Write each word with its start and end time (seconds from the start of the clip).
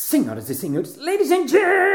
Senhoras 0.00 0.48
e 0.48 0.54
senhores, 0.54 0.96
ladies 0.96 1.32
and 1.32 1.48
gentlemen, 1.48 1.88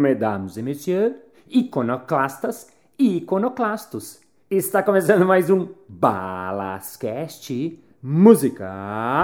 mesdames 0.00 0.56
e 0.56 0.62
messieurs, 0.62 1.16
iconoclastas 1.50 2.68
e 2.96 3.16
iconoclastos. 3.16 4.20
Está 4.48 4.84
começando 4.84 5.26
mais 5.26 5.50
um 5.50 5.68
Balascast 5.88 7.82
Música. 8.00 9.22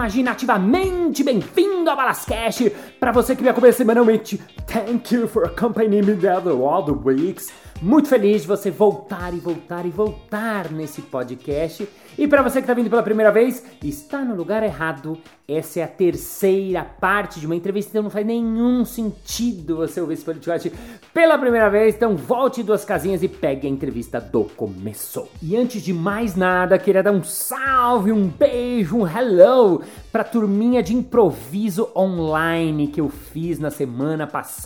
Imaginativamente 0.00 1.22
bem-vindo 1.22 1.90
a 1.90 1.94
Balascast! 1.94 2.70
Para 2.98 3.12
você 3.12 3.36
que 3.36 3.42
me 3.42 3.50
acompanha 3.50 3.74
semanalmente, 3.74 4.40
thank 4.70 5.12
you 5.12 5.26
for 5.26 5.44
accompanying 5.44 6.06
me 6.06 6.28
all 6.28 6.84
the 6.84 6.92
weeks. 6.92 7.50
Muito 7.82 8.08
feliz 8.08 8.42
de 8.42 8.48
você 8.48 8.70
voltar 8.70 9.32
e 9.32 9.38
voltar 9.38 9.86
e 9.86 9.90
voltar 9.90 10.70
nesse 10.70 11.00
podcast. 11.00 11.88
E 12.18 12.28
para 12.28 12.42
você 12.42 12.58
que 12.58 12.64
está 12.64 12.74
vindo 12.74 12.90
pela 12.90 13.02
primeira 13.02 13.32
vez, 13.32 13.64
está 13.82 14.22
no 14.22 14.34
lugar 14.34 14.62
errado. 14.62 15.16
Essa 15.48 15.80
é 15.80 15.82
a 15.82 15.88
terceira 15.88 16.84
parte 16.84 17.40
de 17.40 17.46
uma 17.46 17.56
entrevista, 17.56 17.90
então 17.90 18.02
não 18.02 18.10
faz 18.10 18.26
nenhum 18.26 18.84
sentido 18.84 19.76
você 19.76 20.00
ouvir 20.00 20.14
esse 20.14 20.24
podcast 20.24 20.70
pela 21.14 21.38
primeira 21.38 21.70
vez. 21.70 21.94
Então 21.94 22.14
volte 22.16 22.62
duas 22.62 22.84
casinhas 22.84 23.22
e 23.22 23.28
pegue 23.28 23.66
a 23.66 23.70
entrevista 23.70 24.20
do 24.20 24.44
começo. 24.44 25.26
E 25.42 25.56
antes 25.56 25.82
de 25.82 25.94
mais 25.94 26.36
nada, 26.36 26.78
queria 26.78 27.02
dar 27.02 27.12
um 27.12 27.24
salve, 27.24 28.12
um 28.12 28.28
beijo, 28.28 28.98
um 28.98 29.08
hello 29.08 29.80
para 30.12 30.20
a 30.20 30.24
turminha 30.24 30.82
de 30.82 30.94
improviso 30.94 31.88
online 31.96 32.88
que 32.88 33.00
eu 33.00 33.08
fiz 33.08 33.58
na 33.58 33.70
semana 33.70 34.26
passada. 34.26 34.59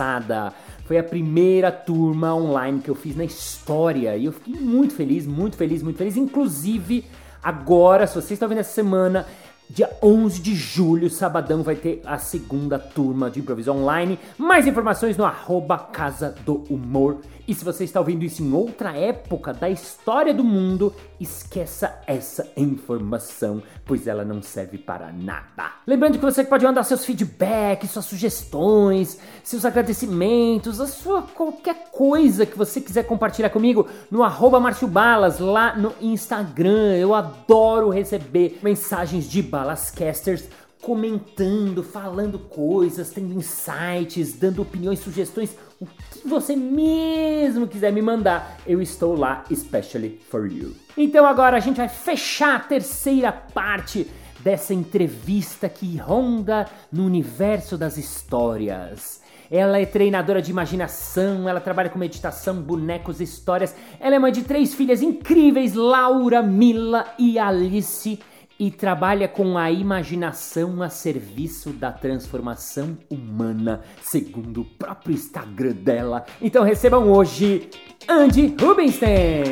Foi 0.87 0.99
a 0.99 1.05
primeira 1.05 1.73
turma 1.73 2.35
online 2.35 2.81
que 2.81 2.91
eu 2.91 2.95
fiz 2.95 3.17
na 3.17 3.25
história 3.25 4.17
e 4.17 4.27
eu 4.27 4.33
fiquei 4.33 4.55
muito 4.55 4.95
feliz, 4.95 5.27
muito 5.27 5.57
feliz, 5.57 5.83
muito 5.83 5.97
feliz. 5.97 6.17
Inclusive, 6.17 7.05
agora, 7.43 8.07
se 8.07 8.15
vocês 8.15 8.33
estão 8.33 8.49
vendo 8.49 8.59
essa 8.59 8.73
semana, 8.73 9.27
Dia 9.69 9.91
11 10.03 10.43
de 10.43 10.55
julho, 10.55 11.09
sabadão, 11.09 11.63
vai 11.63 11.75
ter 11.75 12.03
a 12.05 12.19
segunda 12.19 12.79
turma 12.79 13.31
de 13.31 13.41
improviso 13.41 13.73
online. 13.73 14.19
Mais 14.37 14.67
informações 14.67 15.17
no 15.17 15.25
arroba 15.25 15.79
Casa 15.79 16.35
do 16.45 16.65
Humor. 16.69 17.21
E 17.47 17.55
se 17.55 17.65
você 17.65 17.85
está 17.85 18.01
ouvindo 18.01 18.25
isso 18.25 18.43
em 18.43 18.53
outra 18.53 18.97
época 18.97 19.53
da 19.53 19.69
história 19.69 20.33
do 20.33 20.43
mundo, 20.43 20.95
esqueça 21.21 22.01
essa 22.07 22.51
informação, 22.57 23.63
pois 23.85 24.07
ela 24.07 24.25
não 24.25 24.43
serve 24.43 24.79
para 24.79 25.13
nada. 25.13 25.73
Lembrando 25.87 26.19
que 26.19 26.25
você 26.25 26.43
pode 26.43 26.65
mandar 26.65 26.85
seus 26.85 27.05
feedbacks, 27.05 27.91
suas 27.91 28.07
sugestões, 28.07 29.19
seus 29.43 29.65
agradecimentos, 29.65 30.81
a 30.81 30.87
sua 30.87 31.23
qualquer 31.23 31.91
coisa 31.91 32.47
que 32.47 32.57
você 32.57 32.81
quiser 32.81 33.03
compartilhar 33.05 33.51
comigo 33.51 33.87
no 34.11 34.23
arroba 34.23 34.59
Balas, 34.89 35.39
lá 35.39 35.77
no 35.77 35.93
Instagram. 36.01 36.97
Eu 36.97 37.15
adoro 37.15 37.91
receber 37.91 38.59
mensagens 38.63 39.29
de 39.29 39.43
balascasters 39.43 40.45
comentando, 40.85 41.83
falando 41.83 42.39
coisas, 42.39 43.11
tendo 43.11 43.33
insights, 43.33 44.35
dando 44.35 44.61
opiniões, 44.61 44.99
sugestões, 44.99 45.57
o 45.81 45.87
que 45.87 46.29
você 46.29 46.55
mesmo 46.55 47.67
quiser 47.67 47.91
me 47.91 48.03
mandar, 48.03 48.59
eu 48.67 48.83
estou 48.83 49.17
lá 49.17 49.45
especially 49.51 50.21
for 50.29 50.47
you. 50.47 50.75
Então 50.97 51.25
agora 51.25 51.57
a 51.57 51.61
gente 51.61 51.79
vai 51.79 51.89
fechar 51.89 52.57
a 52.57 52.61
terceira 52.61 53.33
parte 53.33 54.07
dessa 54.41 54.75
entrevista 54.75 55.71
que 55.71 55.97
ronda 55.97 56.67
no 56.93 57.07
universo 57.07 57.79
das 57.79 57.97
histórias. 57.97 59.23
Ela 59.51 59.81
é 59.81 59.87
treinadora 59.87 60.43
de 60.43 60.51
imaginação, 60.51 61.49
ela 61.49 61.61
trabalha 61.61 61.89
com 61.89 61.99
meditação, 61.99 62.57
bonecos, 62.57 63.23
histórias. 63.23 63.75
Ela 63.99 64.17
é 64.17 64.19
mãe 64.19 64.33
de 64.33 64.43
três 64.43 64.75
filhas 64.75 65.01
incríveis, 65.01 65.75
Laura, 65.75 66.43
Mila 66.43 67.07
e 67.19 67.39
Alice 67.39 68.21
e 68.59 68.71
trabalha 68.71 69.27
com 69.27 69.59
a 69.59 69.71
imaginação 69.71 70.83
a 70.83 70.89
serviço 70.89 71.71
da 71.71 71.91
transformação 71.91 72.97
humana, 73.11 73.81
segundo 74.03 74.63
o 74.63 74.65
próprio 74.65 75.15
Instagram 75.15 75.73
dela. 75.73 76.25
Então 76.41 76.63
recebam 76.63 77.11
hoje 77.11 77.69
Andy 78.09 78.55
Rubinstein. 78.61 79.45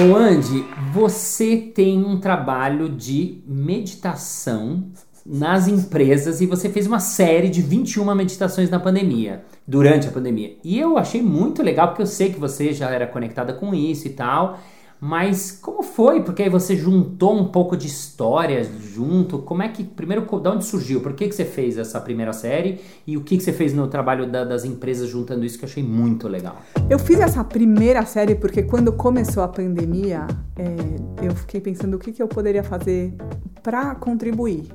Ô 0.00 0.14
Andy, 0.14 0.64
você 0.92 1.56
tem 1.56 2.04
um 2.04 2.20
trabalho 2.20 2.88
de 2.88 3.42
meditação 3.46 4.92
nas 5.28 5.68
empresas 5.68 6.40
e 6.40 6.46
você 6.46 6.70
fez 6.70 6.86
uma 6.86 6.98
série 6.98 7.50
de 7.50 7.60
21 7.60 8.14
meditações 8.14 8.70
na 8.70 8.80
pandemia, 8.80 9.44
durante 9.66 10.08
a 10.08 10.10
pandemia. 10.10 10.56
E 10.64 10.78
eu 10.78 10.96
achei 10.96 11.20
muito 11.20 11.62
legal 11.62 11.88
porque 11.88 12.00
eu 12.00 12.06
sei 12.06 12.32
que 12.32 12.40
você 12.40 12.72
já 12.72 12.90
era 12.90 13.06
conectada 13.06 13.52
com 13.52 13.74
isso 13.74 14.06
e 14.06 14.10
tal. 14.10 14.58
Mas 15.00 15.52
como 15.52 15.82
foi? 15.82 16.22
Porque 16.22 16.42
aí 16.42 16.48
você 16.48 16.74
juntou 16.74 17.38
um 17.38 17.44
pouco 17.52 17.76
de 17.76 17.86
história 17.86 18.64
junto. 18.64 19.38
Como 19.38 19.62
é 19.62 19.68
que. 19.68 19.84
Primeiro, 19.84 20.22
de 20.26 20.48
onde 20.48 20.64
surgiu? 20.64 21.00
Por 21.00 21.12
que, 21.12 21.28
que 21.28 21.34
você 21.34 21.44
fez 21.44 21.78
essa 21.78 22.00
primeira 22.00 22.32
série? 22.32 22.80
E 23.06 23.16
o 23.16 23.20
que, 23.20 23.36
que 23.36 23.44
você 23.44 23.52
fez 23.52 23.72
no 23.72 23.86
trabalho 23.86 24.28
da, 24.28 24.42
das 24.42 24.64
empresas 24.64 25.08
juntando 25.08 25.44
isso 25.44 25.56
que 25.56 25.64
eu 25.64 25.68
achei 25.68 25.84
muito 25.84 26.26
legal? 26.26 26.56
Eu 26.90 26.98
fiz 26.98 27.20
essa 27.20 27.44
primeira 27.44 28.04
série 28.04 28.34
porque 28.34 28.64
quando 28.64 28.92
começou 28.92 29.44
a 29.44 29.48
pandemia, 29.48 30.26
é, 30.56 31.24
eu 31.24 31.32
fiquei 31.32 31.60
pensando 31.60 31.94
o 31.94 31.98
que, 31.98 32.10
que 32.10 32.20
eu 32.20 32.26
poderia 32.26 32.64
fazer 32.64 33.14
para 33.62 33.94
contribuir 33.94 34.66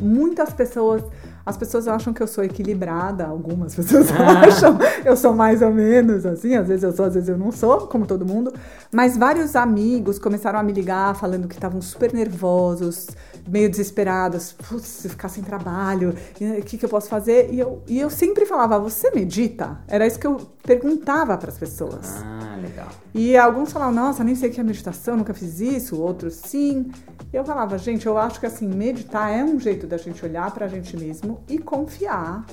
muitas 0.00 0.52
pessoas 0.52 1.02
as 1.44 1.56
pessoas 1.56 1.88
acham 1.88 2.12
que 2.12 2.22
eu 2.22 2.26
sou 2.26 2.44
equilibrada, 2.44 3.26
algumas 3.26 3.74
pessoas 3.74 4.08
ah. 4.12 4.42
acham, 4.46 4.78
eu 5.04 5.16
sou 5.16 5.34
mais 5.34 5.60
ou 5.60 5.72
menos 5.72 6.24
assim, 6.24 6.54
às 6.54 6.68
vezes 6.68 6.84
eu 6.84 6.92
sou, 6.92 7.04
às 7.04 7.14
vezes 7.14 7.28
eu 7.28 7.36
não 7.36 7.50
sou, 7.50 7.88
como 7.88 8.06
todo 8.06 8.24
mundo. 8.24 8.52
Mas 8.92 9.16
vários 9.16 9.56
amigos 9.56 10.18
começaram 10.18 10.58
a 10.58 10.62
me 10.62 10.72
ligar 10.72 11.16
falando 11.16 11.48
que 11.48 11.54
estavam 11.54 11.82
super 11.82 12.12
nervosos, 12.12 13.08
meio 13.48 13.68
desesperados, 13.68 14.52
putz, 14.52 14.86
se 14.86 15.08
ficar 15.08 15.28
sem 15.28 15.42
trabalho, 15.42 16.14
o 16.60 16.62
que, 16.62 16.78
que 16.78 16.84
eu 16.84 16.88
posso 16.88 17.08
fazer? 17.08 17.52
E 17.52 17.58
eu, 17.58 17.82
e 17.88 18.00
eu 18.00 18.08
sempre 18.08 18.46
falava, 18.46 18.78
você 18.78 19.10
medita? 19.10 19.80
Era 19.88 20.06
isso 20.06 20.18
que 20.18 20.26
eu 20.26 20.40
perguntava 20.62 21.36
para 21.36 21.50
as 21.50 21.58
pessoas. 21.58 22.22
Ah, 22.22 22.58
legal. 22.60 22.88
E 23.14 23.36
alguns 23.36 23.72
falavam, 23.72 23.94
nossa, 23.94 24.22
nem 24.22 24.34
sei 24.34 24.48
o 24.48 24.52
que 24.52 24.60
é 24.60 24.64
meditação, 24.64 25.16
nunca 25.16 25.34
fiz 25.34 25.60
isso, 25.60 26.00
outros 26.00 26.34
sim. 26.34 26.90
Eu 27.32 27.44
falava, 27.44 27.76
gente, 27.78 28.06
eu 28.06 28.16
acho 28.16 28.38
que 28.38 28.46
assim, 28.46 28.68
meditar 28.68 29.30
é 29.30 29.42
um 29.42 29.58
jeito 29.58 29.86
da 29.86 29.96
gente 29.96 30.24
olhar 30.24 30.50
para 30.52 30.66
a 30.66 30.68
gente 30.68 30.96
mesmo 30.96 31.40
e 31.48 31.58
confiar 31.58 32.44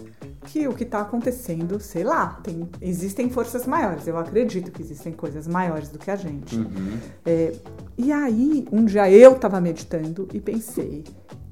que 0.46 0.68
o 0.68 0.74
que 0.74 0.84
está 0.84 1.02
acontecendo, 1.02 1.80
sei 1.80 2.04
lá, 2.04 2.40
tem, 2.44 2.68
existem 2.82 3.30
forças 3.30 3.68
maiores. 3.68 4.08
Eu 4.08 4.18
acredito 4.18 4.72
que 4.72 4.82
existem 4.82 5.14
coisas 5.14 5.48
maiores 5.48 5.90
do 5.90 6.00
que 6.00 6.10
a 6.10 6.16
gente. 6.16 6.56
Uhum. 6.56 6.98
É, 7.26 7.54
e 7.98 8.12
aí, 8.12 8.66
um 8.72 8.86
dia 8.86 9.10
eu 9.12 9.34
estava 9.34 9.60
meditando 9.62 10.28
e 10.34 10.40
pensei, 10.40 11.04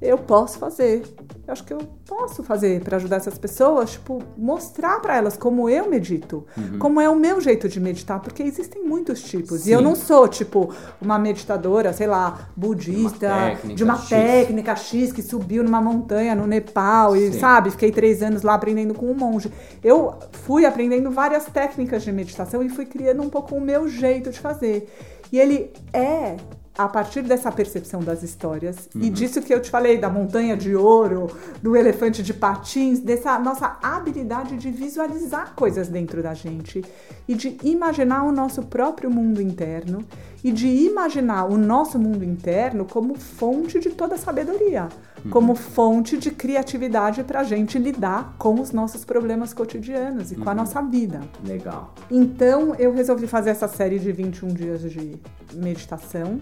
eu 0.02 0.18
posso 0.18 0.58
fazer. 0.58 1.04
Eu 1.48 1.54
acho 1.54 1.64
que 1.64 1.74
eu 1.74 1.80
posso 2.06 2.44
fazer 2.44 2.82
para 2.82 2.98
ajudar 2.98 3.16
essas 3.16 3.38
pessoas, 3.38 3.92
tipo, 3.92 4.22
mostrar 4.38 5.00
para 5.00 5.16
elas 5.16 5.38
como 5.38 5.70
eu 5.70 5.90
medito, 5.90 6.46
uhum. 6.58 6.78
como 6.78 7.00
é 7.00 7.10
o 7.10 7.16
meu 7.16 7.40
jeito 7.40 7.70
de 7.70 7.80
meditar, 7.80 8.20
porque 8.20 8.44
existem 8.44 8.84
muitos 8.84 9.24
tipos. 9.24 9.62
Sim. 9.62 9.70
E 9.70 9.74
eu 9.74 9.82
não 9.82 9.96
sou, 9.96 10.28
tipo, 10.28 10.74
uma 11.02 11.18
meditadora, 11.18 11.94
sei 11.94 12.06
lá, 12.06 12.50
budista, 12.54 13.30
uma 13.64 13.74
de 13.74 13.82
uma 13.82 13.96
X. 13.96 14.10
técnica 14.10 14.76
X 14.76 15.14
que 15.14 15.22
subiu 15.22 15.64
numa 15.64 15.80
montanha 15.80 16.36
no 16.36 16.46
Nepal 16.46 17.16
e, 17.16 17.32
Sim. 17.32 17.40
sabe, 17.40 17.72
fiquei 17.72 17.92
três 17.92 18.22
anos 18.22 18.42
lá 18.42 18.54
aprendendo 18.54 18.94
com 18.94 19.06
um 19.06 19.16
monge. 19.16 19.50
Eu 19.82 20.16
fui 20.32 20.66
aprendendo 20.66 21.10
várias 21.12 21.46
técnicas 21.46 22.04
de 22.04 22.12
meditação 22.12 22.62
e 22.62 22.68
fui 22.68 22.86
criando 22.86 23.24
um 23.24 23.30
pouco 23.30 23.56
o 23.56 23.62
meu 23.62 23.88
jeito 23.88 24.32
de 24.32 24.40
fazer. 24.40 24.94
E 25.32 25.40
ele 25.40 25.72
é 25.94 26.36
a 26.78 26.88
partir 26.88 27.24
dessa 27.24 27.52
percepção 27.52 28.02
das 28.02 28.22
histórias 28.22 28.88
uhum. 28.94 29.02
e 29.02 29.10
disso 29.10 29.42
que 29.42 29.54
eu 29.54 29.62
te 29.62 29.70
falei, 29.70 29.98
da 29.98 30.10
montanha 30.10 30.56
de 30.56 30.76
ouro, 30.76 31.28
do 31.62 31.76
elefante 31.76 32.22
de 32.22 32.34
patins, 32.34 33.00
dessa 33.00 33.40
nossa 33.40 33.78
habilidade 33.82 34.58
de 34.58 34.70
visualizar 34.70 35.54
coisas 35.56 35.88
dentro 35.88 36.22
da 36.22 36.34
gente 36.34 36.84
e 37.28 37.34
de 37.34 37.58
imaginar 37.64 38.24
o 38.24 38.32
nosso 38.32 38.64
próprio 38.64 39.10
mundo 39.10 39.42
interno 39.42 40.06
e 40.44 40.52
de 40.52 40.68
imaginar 40.68 41.46
o 41.46 41.58
nosso 41.58 41.98
mundo 41.98 42.24
interno 42.24 42.86
como 42.86 43.16
fonte 43.16 43.80
de 43.80 43.90
toda 43.90 44.18
sabedoria, 44.18 44.90
uhum. 45.24 45.32
como 45.32 45.56
fonte 45.56 46.18
de 46.18 46.32
criatividade 46.32 47.24
para 47.24 47.42
a 47.42 47.44
gente 47.44 47.78
lidar 47.78 48.36
com 48.38 48.60
os 48.60 48.72
nossos 48.72 49.04
problemas 49.04 49.54
cotidianos 49.54 50.32
e 50.32 50.36
uhum. 50.36 50.44
com 50.44 50.50
a 50.50 50.54
uhum. 50.54 50.60
nossa 50.60 50.82
vida. 50.82 51.22
Legal. 51.46 51.94
Então 52.10 52.76
eu 52.76 52.94
resolvi 52.94 53.28
fazer 53.28 53.50
essa 53.52 53.68
série 53.68 54.00
de 54.00 54.12
21 54.12 54.48
dias 54.50 54.82
de 54.82 55.18
meditação 55.54 56.40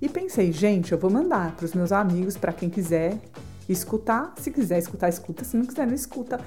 e 0.00 0.08
pensei, 0.08 0.52
gente, 0.52 0.92
eu 0.92 0.98
vou 0.98 1.10
mandar 1.10 1.54
para 1.56 1.64
os 1.64 1.74
meus 1.74 1.92
amigos, 1.92 2.36
para 2.36 2.52
quem 2.52 2.68
quiser, 2.68 3.18
escutar. 3.68 4.34
Se 4.38 4.50
quiser 4.50 4.78
escutar, 4.78 5.08
escuta. 5.08 5.44
Se 5.44 5.56
não 5.56 5.64
quiser, 5.64 5.86
não 5.86 5.94
escuta. 5.94 6.40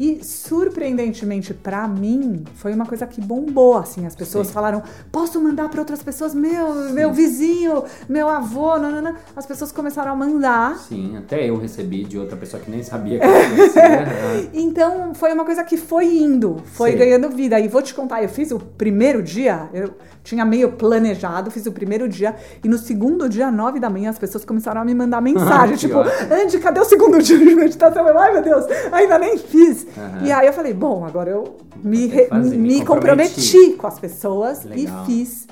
E 0.00 0.24
surpreendentemente 0.24 1.52
para 1.52 1.86
mim 1.86 2.42
foi 2.54 2.72
uma 2.72 2.86
coisa 2.86 3.06
que 3.06 3.20
bombou, 3.20 3.76
assim, 3.76 4.06
as 4.06 4.16
pessoas 4.16 4.46
Sim. 4.46 4.54
falaram: 4.54 4.82
"Posso 5.12 5.38
mandar 5.38 5.68
para 5.68 5.78
outras 5.78 6.02
pessoas, 6.02 6.34
meu, 6.34 6.72
Sim. 6.72 6.92
meu 6.94 7.12
vizinho, 7.12 7.84
meu 8.08 8.26
avô, 8.26 8.78
nanana". 8.78 9.16
As 9.36 9.44
pessoas 9.44 9.70
começaram 9.70 10.10
a 10.12 10.16
mandar. 10.16 10.78
Sim, 10.78 11.18
até 11.18 11.50
eu 11.50 11.58
recebi 11.58 12.02
de 12.04 12.18
outra 12.18 12.34
pessoa 12.34 12.62
que 12.62 12.70
nem 12.70 12.82
sabia 12.82 13.18
que 13.18 13.26
eu 13.28 13.30
conhecia. 13.30 14.50
então, 14.54 15.14
foi 15.14 15.34
uma 15.34 15.44
coisa 15.44 15.62
que 15.62 15.76
foi 15.76 16.06
indo, 16.06 16.62
foi 16.72 16.92
Sim. 16.92 16.96
ganhando 16.96 17.28
vida. 17.28 17.60
E 17.60 17.68
vou 17.68 17.82
te 17.82 17.92
contar, 17.92 18.22
eu 18.22 18.28
fiz 18.30 18.50
o 18.52 18.58
primeiro 18.58 19.22
dia, 19.22 19.68
eu 19.74 19.92
tinha 20.24 20.46
meio 20.46 20.72
planejado, 20.72 21.50
fiz 21.50 21.66
o 21.66 21.72
primeiro 21.72 22.08
dia 22.08 22.34
e 22.64 22.68
no 22.68 22.78
segundo 22.78 23.28
dia, 23.28 23.50
nove 23.50 23.78
da 23.78 23.90
manhã, 23.90 24.08
as 24.08 24.18
pessoas 24.18 24.46
começaram 24.46 24.80
a 24.80 24.84
me 24.84 24.94
mandar 24.94 25.20
mensagem, 25.22 25.76
tipo, 25.76 25.98
Andy, 25.98 26.58
cadê 26.58 26.80
o 26.80 26.84
segundo 26.84 27.20
dia 27.20 27.36
de 27.38 27.54
meditação? 27.54 28.06
Eu, 28.08 28.18
ai 28.18 28.32
meu 28.32 28.42
Deus, 28.42 28.64
ainda 28.92 29.18
nem 29.18 29.36
fiz. 29.36 29.89
Uhum. 29.96 30.26
E 30.26 30.32
aí 30.32 30.46
eu 30.46 30.52
falei, 30.52 30.72
bom, 30.72 31.04
agora 31.04 31.30
eu 31.30 31.56
me, 31.76 32.08
me, 32.08 32.56
me 32.56 32.84
comprometi. 32.84 32.84
comprometi 32.84 33.72
com 33.72 33.86
as 33.86 33.98
pessoas 33.98 34.64
e 34.64 34.86
fiz. 35.06 35.46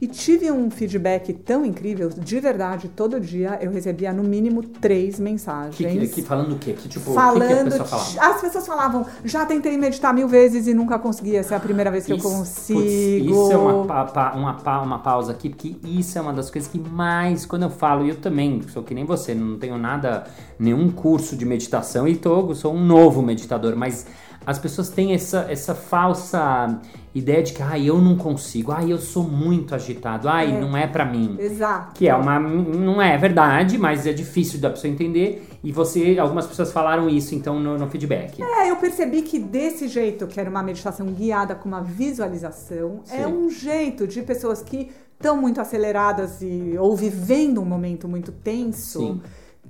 E 0.00 0.06
tive 0.06 0.50
um 0.50 0.70
feedback 0.70 1.32
tão 1.32 1.64
incrível, 1.64 2.10
de 2.10 2.38
verdade, 2.38 2.88
todo 2.88 3.18
dia 3.18 3.58
eu 3.62 3.70
recebia 3.70 4.12
no 4.12 4.22
mínimo 4.22 4.62
três 4.62 5.18
mensagens. 5.18 5.76
Que, 5.76 6.08
que, 6.08 6.22
falando 6.22 6.54
o 6.54 6.58
quê? 6.58 6.74
Que, 6.74 6.88
tipo, 6.88 7.14
falando, 7.14 7.48
que, 7.48 7.54
que 7.54 7.64
pessoa 7.64 7.84
falava? 7.84 8.34
As 8.34 8.40
pessoas 8.40 8.66
falavam, 8.66 9.06
já 9.24 9.46
tentei 9.46 9.76
meditar 9.78 10.12
mil 10.12 10.28
vezes 10.28 10.66
e 10.66 10.74
nunca 10.74 10.98
consegui, 10.98 11.36
essa 11.36 11.54
é 11.54 11.56
a 11.56 11.60
primeira 11.60 11.90
vez 11.90 12.04
que 12.04 12.14
isso, 12.14 12.26
eu 12.26 12.30
consigo. 12.30 12.80
Putz, 12.80 12.92
isso 12.92 13.52
é 13.52 13.56
uma, 13.56 14.04
pa, 14.04 14.32
uma, 14.32 14.82
uma 14.82 14.98
pausa 14.98 15.32
aqui, 15.32 15.48
porque 15.48 15.76
isso 15.82 16.18
é 16.18 16.20
uma 16.20 16.32
das 16.32 16.50
coisas 16.50 16.70
que 16.70 16.78
mais, 16.78 17.46
quando 17.46 17.62
eu 17.62 17.70
falo, 17.70 18.04
e 18.04 18.10
eu 18.10 18.16
também 18.16 18.62
sou 18.68 18.82
que 18.82 18.94
nem 18.94 19.04
você, 19.04 19.34
não 19.34 19.58
tenho 19.58 19.78
nada, 19.78 20.24
nenhum 20.58 20.90
curso 20.90 21.36
de 21.36 21.46
meditação 21.46 22.06
e 22.06 22.16
tô, 22.16 22.54
sou 22.54 22.74
um 22.74 22.84
novo 22.84 23.22
meditador, 23.22 23.74
mas 23.76 24.06
as 24.46 24.60
pessoas 24.60 24.88
têm 24.88 25.12
essa, 25.12 25.46
essa 25.50 25.74
falsa 25.74 26.80
ideia 27.12 27.42
de 27.42 27.52
que 27.52 27.62
ah, 27.62 27.76
eu 27.76 28.00
não 28.00 28.16
consigo, 28.16 28.70
ah, 28.70 28.84
eu 28.84 28.98
sou 28.98 29.24
muito 29.24 29.74
agitado, 29.74 30.28
ah, 30.28 30.44
é. 30.44 30.60
não 30.60 30.76
é 30.76 30.86
para 30.86 31.04
mim. 31.04 31.36
Exato. 31.38 31.94
Que 31.94 32.08
é 32.08 32.14
uma 32.14 32.38
não 32.38 33.02
é 33.02 33.18
verdade, 33.18 33.76
mas 33.76 34.06
é 34.06 34.12
difícil 34.12 34.60
da 34.60 34.70
pessoa 34.70 34.92
entender 34.92 35.48
e 35.64 35.72
você 35.72 36.16
algumas 36.20 36.46
pessoas 36.46 36.72
falaram 36.72 37.08
isso 37.08 37.34
então 37.34 37.58
no, 37.58 37.76
no 37.76 37.88
feedback. 37.88 38.40
É, 38.40 38.70
eu 38.70 38.76
percebi 38.76 39.22
que 39.22 39.38
desse 39.40 39.88
jeito, 39.88 40.28
que 40.28 40.38
era 40.38 40.48
uma 40.48 40.62
meditação 40.62 41.06
guiada 41.06 41.56
com 41.56 41.68
uma 41.68 41.80
visualização, 41.80 43.00
é 43.10 43.16
Sim. 43.16 43.22
é 43.22 43.26
um 43.26 43.50
jeito 43.50 44.06
de 44.06 44.22
pessoas 44.22 44.62
que 44.62 44.90
estão 45.14 45.40
muito 45.40 45.60
aceleradas 45.60 46.40
e 46.40 46.76
ou 46.78 46.94
vivendo 46.94 47.60
um 47.60 47.64
momento 47.64 48.06
muito 48.06 48.30
tenso. 48.30 49.00
Sim 49.00 49.20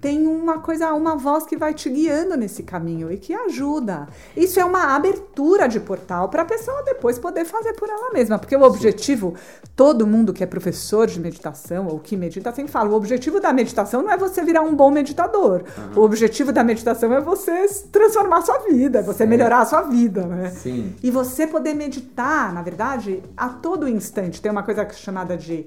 tem 0.01 0.27
uma 0.27 0.59
coisa, 0.59 0.93
uma 0.93 1.17
voz 1.17 1.45
que 1.47 1.57
vai 1.57 1.75
te 1.75 1.89
guiando 1.89 2.37
nesse 2.37 2.63
caminho 2.63 3.11
e 3.11 3.17
que 3.17 3.33
ajuda. 3.33 4.09
Isso 4.37 4.61
é 4.61 4.65
uma 4.65 4.95
abertura 4.95 5.69
de 5.69 5.81
portal 5.81 6.29
para 6.29 6.43
a 6.43 6.45
pessoa 6.45 6.83
depois 6.85 7.19
poder 7.19 7.45
fazer 7.45 7.73
por 7.75 7.89
ela 7.89 8.11
mesma, 8.13 8.39
porque 8.39 8.55
o 8.57 8.63
objetivo, 8.63 9.35
todo 9.75 10.07
mundo 10.07 10.33
que 10.33 10.43
é 10.43 10.47
professor 10.47 11.07
de 11.07 11.21
meditação 11.21 11.87
ou 11.89 11.99
que 11.99 12.17
medita 12.17 12.53
sempre 12.53 12.71
fala, 12.71 12.91
o 12.91 12.95
objetivo 12.95 13.41
da 13.41 13.53
meditação 13.53 14.03
não 14.03 14.11
é 14.11 14.17
você 14.17 14.43
virar 14.43 14.63
um 14.63 14.75
bom 14.75 14.91
meditador. 14.91 15.65
Uhum. 15.77 16.03
O 16.03 16.05
objetivo 16.05 16.53
da 16.53 16.63
meditação 16.63 17.13
é 17.13 17.21
você 17.21 17.67
transformar 17.91 18.39
a 18.39 18.43
sua 18.43 18.59
vida, 18.59 18.99
é 18.99 19.03
você 19.03 19.27
melhorar 19.27 19.61
a 19.61 19.67
sua 19.67 19.83
vida, 19.83 20.27
né? 20.27 20.51
Sim. 20.51 20.95
E 21.03 21.11
você 21.11 21.47
poder 21.47 21.75
meditar, 21.75 22.53
na 22.53 22.63
verdade, 22.63 23.23
a 23.37 23.49
todo 23.49 23.89
instante. 23.89 24.41
Tem 24.41 24.51
uma 24.51 24.63
coisa 24.63 24.89
chamada 24.91 25.37
de 25.37 25.67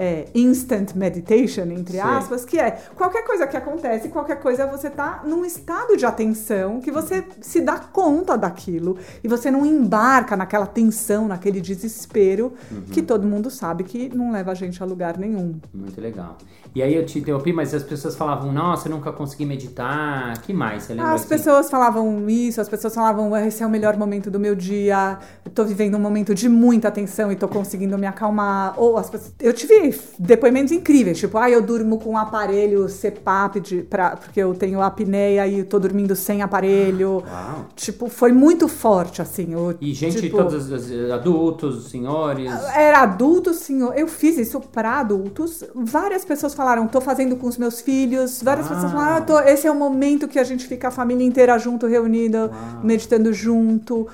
é, 0.00 0.28
instant 0.34 0.94
meditation, 0.94 1.64
entre 1.64 1.98
Sim. 1.98 2.00
aspas, 2.00 2.42
que 2.46 2.58
é 2.58 2.70
qualquer 2.96 3.22
coisa 3.22 3.46
que 3.46 3.54
acontece, 3.54 4.08
qualquer 4.08 4.40
coisa 4.40 4.66
você 4.66 4.88
tá 4.88 5.20
num 5.26 5.44
estado 5.44 5.94
de 5.94 6.06
atenção 6.06 6.80
que 6.80 6.90
você 6.90 7.22
se 7.42 7.60
dá 7.60 7.78
conta 7.78 8.34
daquilo 8.38 8.96
e 9.22 9.28
você 9.28 9.50
não 9.50 9.66
embarca 9.66 10.38
naquela 10.38 10.66
tensão, 10.66 11.28
naquele 11.28 11.60
desespero 11.60 12.54
uhum. 12.72 12.80
que 12.90 13.02
todo 13.02 13.26
mundo 13.26 13.50
sabe 13.50 13.84
que 13.84 14.08
não 14.16 14.32
leva 14.32 14.52
a 14.52 14.54
gente 14.54 14.82
a 14.82 14.86
lugar 14.86 15.18
nenhum. 15.18 15.60
Muito 15.74 16.00
legal. 16.00 16.38
E 16.74 16.82
aí 16.82 16.94
eu 16.94 17.04
te 17.04 17.18
interrompi, 17.18 17.52
mas 17.52 17.74
as 17.74 17.82
pessoas 17.82 18.16
falavam, 18.16 18.52
nossa, 18.52 18.88
eu 18.88 18.92
nunca 18.92 19.12
consegui 19.12 19.44
meditar. 19.44 20.40
que 20.40 20.52
mais? 20.52 20.84
Você 20.84 20.94
lembra 20.94 21.12
As 21.12 21.20
assim? 21.22 21.28
pessoas 21.28 21.68
falavam 21.68 22.30
isso, 22.30 22.60
as 22.60 22.68
pessoas 22.68 22.94
falavam, 22.94 23.36
esse 23.36 23.62
é 23.62 23.66
o 23.66 23.70
melhor 23.70 23.98
momento 23.98 24.30
do 24.30 24.38
meu 24.38 24.54
dia, 24.54 25.18
eu 25.44 25.50
tô 25.50 25.64
vivendo 25.64 25.96
um 25.96 26.00
momento 26.00 26.34
de 26.34 26.48
muita 26.48 26.88
atenção 26.88 27.30
e 27.30 27.36
tô 27.36 27.48
conseguindo 27.48 27.98
me 27.98 28.06
acalmar. 28.06 28.74
Ou 28.78 28.96
as 28.96 29.10
pessoas... 29.10 29.34
Eu 29.40 29.52
tive 29.52 29.89
depoimentos 30.18 30.72
incríveis, 30.72 31.18
tipo, 31.18 31.38
ah, 31.38 31.50
eu 31.50 31.62
durmo 31.62 31.98
com 31.98 32.10
um 32.10 32.16
aparelho 32.16 32.88
CPAP 32.88 33.60
de, 33.60 33.82
pra, 33.82 34.16
porque 34.16 34.40
eu 34.40 34.54
tenho 34.54 34.80
apneia 34.80 35.46
e 35.46 35.62
tô 35.64 35.78
dormindo 35.78 36.14
sem 36.16 36.42
aparelho. 36.42 37.22
Uau. 37.26 37.66
Tipo, 37.76 38.08
foi 38.08 38.32
muito 38.32 38.68
forte, 38.68 39.22
assim. 39.22 39.54
O, 39.54 39.74
e 39.80 39.92
gente, 39.92 40.20
tipo, 40.20 40.36
todos 40.36 40.70
adultos, 41.12 41.90
senhores? 41.90 42.50
Era 42.74 43.02
adultos, 43.02 43.56
senhor. 43.58 43.92
Eu 43.96 44.08
fiz 44.08 44.38
isso 44.38 44.60
para 44.60 45.00
adultos. 45.00 45.64
Várias 45.74 46.24
pessoas 46.24 46.54
falaram, 46.54 46.86
tô 46.86 47.00
fazendo 47.00 47.36
com 47.36 47.46
os 47.46 47.56
meus 47.56 47.80
filhos. 47.80 48.42
Várias 48.42 48.68
pessoas 48.68 48.92
falaram, 48.92 49.16
ah, 49.16 49.20
tô, 49.20 49.38
esse 49.40 49.66
é 49.66 49.70
o 49.70 49.74
momento 49.74 50.28
que 50.28 50.38
a 50.38 50.44
gente 50.44 50.66
fica 50.66 50.88
a 50.88 50.90
família 50.90 51.26
inteira 51.26 51.58
junto, 51.58 51.86
reunida, 51.86 52.46
Uau. 52.46 52.84
meditando 52.84 53.32
junto. 53.32 54.06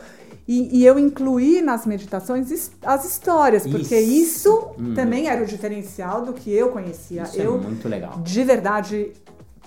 E, 0.48 0.78
e, 0.78 0.86
eu 0.86 0.96
incluí 0.96 1.60
nas 1.60 1.84
meditações 1.84 2.70
as 2.82 3.04
histórias, 3.04 3.66
porque 3.66 3.98
isso, 3.98 4.48
isso 4.48 4.70
hum. 4.78 4.94
também 4.94 5.28
era 5.28 5.42
o 5.42 5.46
diferencial 5.46 6.24
do 6.24 6.32
que 6.32 6.52
eu 6.52 6.68
conhecia. 6.68 7.24
Isso 7.24 7.40
é 7.40 7.46
eu, 7.46 7.56
é 7.56 7.58
muito 7.58 7.88
legal. 7.88 8.20
De 8.20 8.44
verdade, 8.44 9.12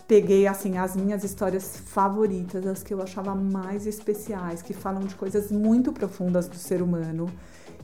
peguei 0.08 0.48
assim 0.48 0.78
as 0.78 0.96
minhas 0.96 1.24
histórias 1.24 1.78
favoritas, 1.86 2.66
as 2.66 2.82
que 2.82 2.94
eu 2.94 3.02
achava 3.02 3.36
mais 3.36 3.86
especiais, 3.86 4.62
que 4.62 4.74
falam 4.74 5.02
de 5.02 5.16
coisas 5.16 5.52
muito 5.52 5.92
profundas 5.92 6.48
do 6.48 6.56
ser 6.56 6.82
humano. 6.82 7.30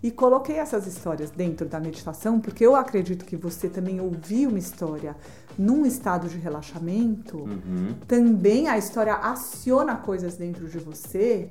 E 0.02 0.10
coloquei 0.10 0.58
essas 0.58 0.88
histórias 0.88 1.30
dentro 1.32 1.68
da 1.68 1.80
meditação, 1.80 2.40
porque 2.40 2.66
eu 2.66 2.76
acredito 2.76 3.26
que 3.26 3.36
você 3.36 3.68
também 3.68 4.00
ouvir 4.00 4.48
uma 4.48 4.60
história 4.60 5.16
num 5.58 5.86
estado 5.86 6.28
de 6.28 6.38
relaxamento, 6.38 7.38
uhum. 7.38 7.96
também 8.08 8.68
a 8.68 8.78
história 8.78 9.16
aciona 9.16 9.96
coisas 9.96 10.36
dentro 10.36 10.68
de 10.68 10.80
você 10.80 11.50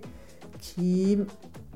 que 0.64 1.26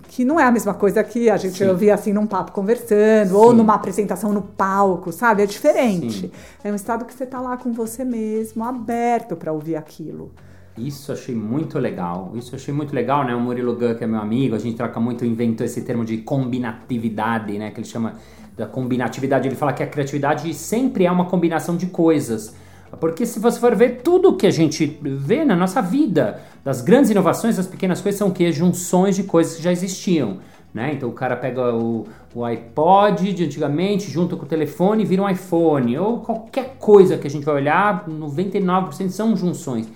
que 0.09 0.25
não 0.25 0.41
é 0.41 0.45
a 0.45 0.51
mesma 0.51 0.73
coisa 0.73 1.05
que 1.05 1.29
a 1.29 1.37
gente 1.37 1.59
Sim. 1.59 1.69
ouvir 1.69 1.91
assim 1.91 2.13
num 2.15 2.27
papo 2.27 2.53
conversando 2.53 3.29
Sim. 3.29 3.35
ou 3.35 3.53
numa 3.53 3.75
apresentação 3.75 4.33
no 4.33 4.41
palco, 4.41 5.13
sabe? 5.13 5.43
É 5.43 5.47
diferente. 5.47 6.21
Sim. 6.23 6.31
É 6.65 6.73
um 6.73 6.75
estado 6.75 7.05
que 7.05 7.13
você 7.13 7.27
tá 7.27 7.41
lá 7.41 7.59
com 7.59 7.73
você 7.73 8.05
mesmo, 8.05 8.65
aberto 8.65 9.37
para 9.37 9.53
ouvir 9.53 9.77
aquilo. 9.77 10.33
Isso 10.79 11.13
achei 11.13 11.35
muito 11.35 11.79
legal. 11.79 12.33
Isso 12.35 12.55
achei 12.55 12.73
muito 12.73 12.95
legal, 12.95 13.25
né? 13.25 13.35
O 13.35 13.41
Murilo 13.41 13.75
Gun, 13.75 13.97
que 13.97 14.05
é 14.05 14.07
meu 14.07 14.21
amigo, 14.21 14.55
a 14.55 14.59
gente 14.59 14.77
troca 14.77 14.99
muito, 14.99 15.27
inventou 15.27 15.67
esse 15.67 15.83
termo 15.83 16.05
de 16.05 16.19
combinatividade, 16.19 17.59
né? 17.59 17.71
Que 17.71 17.81
ele 17.81 17.87
chama 17.87 18.15
da 18.57 18.67
combinatividade. 18.67 19.47
Ele 19.47 19.57
fala 19.57 19.73
que 19.73 19.83
a 19.83 19.87
criatividade 19.87 20.53
sempre 20.55 21.05
é 21.05 21.11
uma 21.11 21.27
combinação 21.27 21.77
de 21.77 21.87
coisas. 21.87 22.55
Porque 22.97 23.27
se 23.27 23.39
você 23.39 23.61
for 23.61 23.75
ver 23.75 24.01
tudo 24.03 24.37
que 24.37 24.47
a 24.47 24.51
gente 24.51 24.99
vê 25.03 25.45
na 25.45 25.55
nossa 25.55 25.83
vida, 25.83 26.41
das 26.65 26.81
grandes 26.81 27.11
inovações, 27.11 27.57
das 27.57 27.67
pequenas 27.67 28.01
coisas, 28.01 28.19
são 28.19 28.31
que? 28.31 28.51
Junções 28.51 29.17
de 29.17 29.25
coisas 29.25 29.57
que 29.57 29.63
já 29.63 29.71
existiam. 29.73 30.39
Né? 30.73 30.93
Então 30.95 31.09
o 31.09 31.13
cara 31.13 31.37
pega 31.37 31.75
o, 31.75 32.07
o 32.35 32.45
iPod 32.45 33.33
de 33.33 33.45
antigamente, 33.45 34.11
junto 34.11 34.37
com 34.37 34.45
o 34.45 34.49
telefone 34.49 35.03
e 35.03 35.07
vira 35.07 35.23
um 35.23 35.29
iPhone. 35.29 35.99
Ou 35.99 36.19
qualquer 36.21 36.77
coisa 36.79 37.17
que 37.17 37.27
a 37.27 37.31
gente 37.31 37.45
vai 37.45 37.57
olhar, 37.57 38.07
99% 38.09 39.11
são 39.11 39.37
junções. 39.37 39.89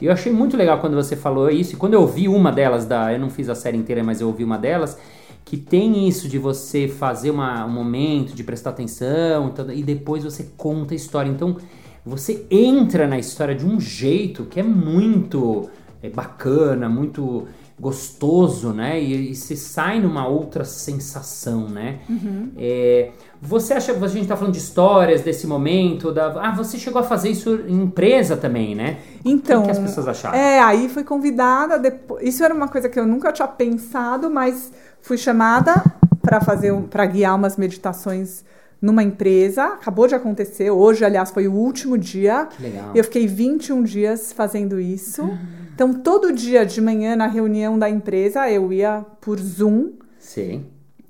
E 0.00 0.06
eu 0.06 0.12
achei 0.12 0.32
muito 0.32 0.56
legal 0.56 0.78
quando 0.78 0.94
você 0.94 1.14
falou 1.14 1.50
isso. 1.50 1.74
E 1.74 1.76
quando 1.76 1.94
eu 1.94 2.00
ouvi 2.00 2.26
uma 2.28 2.50
delas, 2.50 2.86
da, 2.86 3.12
eu 3.12 3.18
não 3.18 3.28
fiz 3.28 3.48
a 3.48 3.54
série 3.54 3.76
inteira, 3.76 4.02
mas 4.02 4.20
eu 4.20 4.28
ouvi 4.28 4.42
uma 4.42 4.56
delas, 4.56 4.98
que 5.44 5.56
tem 5.56 6.08
isso 6.08 6.28
de 6.28 6.38
você 6.38 6.88
fazer 6.88 7.30
uma, 7.30 7.66
um 7.66 7.70
momento, 7.70 8.34
de 8.34 8.42
prestar 8.42 8.70
atenção, 8.70 9.52
e 9.74 9.82
depois 9.82 10.24
você 10.24 10.48
conta 10.56 10.94
a 10.94 10.96
história. 10.96 11.28
Então 11.28 11.56
você 12.04 12.46
entra 12.50 13.06
na 13.06 13.18
história 13.18 13.54
de 13.54 13.66
um 13.66 13.80
jeito 13.80 14.44
que 14.44 14.58
é 14.58 14.62
muito 14.62 15.68
é, 16.02 16.08
bacana, 16.08 16.88
muito 16.88 17.46
gostoso, 17.80 18.72
né? 18.74 19.00
E, 19.00 19.30
e 19.30 19.34
você 19.34 19.56
sai 19.56 20.00
numa 20.00 20.28
outra 20.28 20.64
sensação, 20.64 21.66
né? 21.68 22.00
Uhum. 22.08 22.52
É, 22.58 23.10
você 23.40 23.72
acha 23.72 23.94
que 23.94 24.04
a 24.04 24.08
gente 24.08 24.22
está 24.22 24.36
falando 24.36 24.52
de 24.52 24.60
histórias 24.60 25.22
desse 25.22 25.46
momento? 25.46 26.12
Da, 26.12 26.26
ah, 26.42 26.54
você 26.54 26.76
chegou 26.78 27.00
a 27.00 27.02
fazer 27.02 27.30
isso 27.30 27.58
em 27.66 27.82
empresa 27.82 28.36
também, 28.36 28.74
né? 28.74 28.98
Então, 29.24 29.62
o 29.62 29.64
que, 29.64 29.70
as 29.70 29.78
pessoas 29.78 30.08
acharam? 30.08 30.36
É, 30.36 30.60
aí 30.60 30.90
fui 30.90 31.02
convidada. 31.02 31.78
Depois, 31.78 32.22
isso 32.28 32.44
era 32.44 32.52
uma 32.52 32.68
coisa 32.68 32.88
que 32.88 33.00
eu 33.00 33.06
nunca 33.06 33.32
tinha 33.32 33.48
pensado, 33.48 34.30
mas 34.30 34.70
fui 35.00 35.16
chamada 35.16 35.82
para 36.20 36.38
fazer, 36.42 36.74
para 36.90 37.06
guiar 37.06 37.34
umas 37.34 37.56
meditações 37.56 38.44
numa 38.80 39.02
empresa, 39.02 39.64
acabou 39.64 40.06
de 40.06 40.14
acontecer, 40.14 40.70
hoje, 40.70 41.04
aliás, 41.04 41.30
foi 41.30 41.46
o 41.46 41.52
último 41.52 41.98
dia. 41.98 42.46
Que 42.46 42.62
legal. 42.62 42.92
Eu 42.94 43.04
fiquei 43.04 43.26
21 43.26 43.82
dias 43.82 44.32
fazendo 44.32 44.80
isso. 44.80 45.22
Uhum. 45.22 45.38
Então, 45.74 45.94
todo 45.94 46.32
dia 46.32 46.64
de 46.64 46.80
manhã, 46.80 47.14
na 47.16 47.26
reunião 47.26 47.78
da 47.78 47.88
empresa, 47.88 48.50
eu 48.50 48.72
ia 48.72 49.04
por 49.20 49.38
Zoom. 49.38 49.92
Sim. 50.18 50.66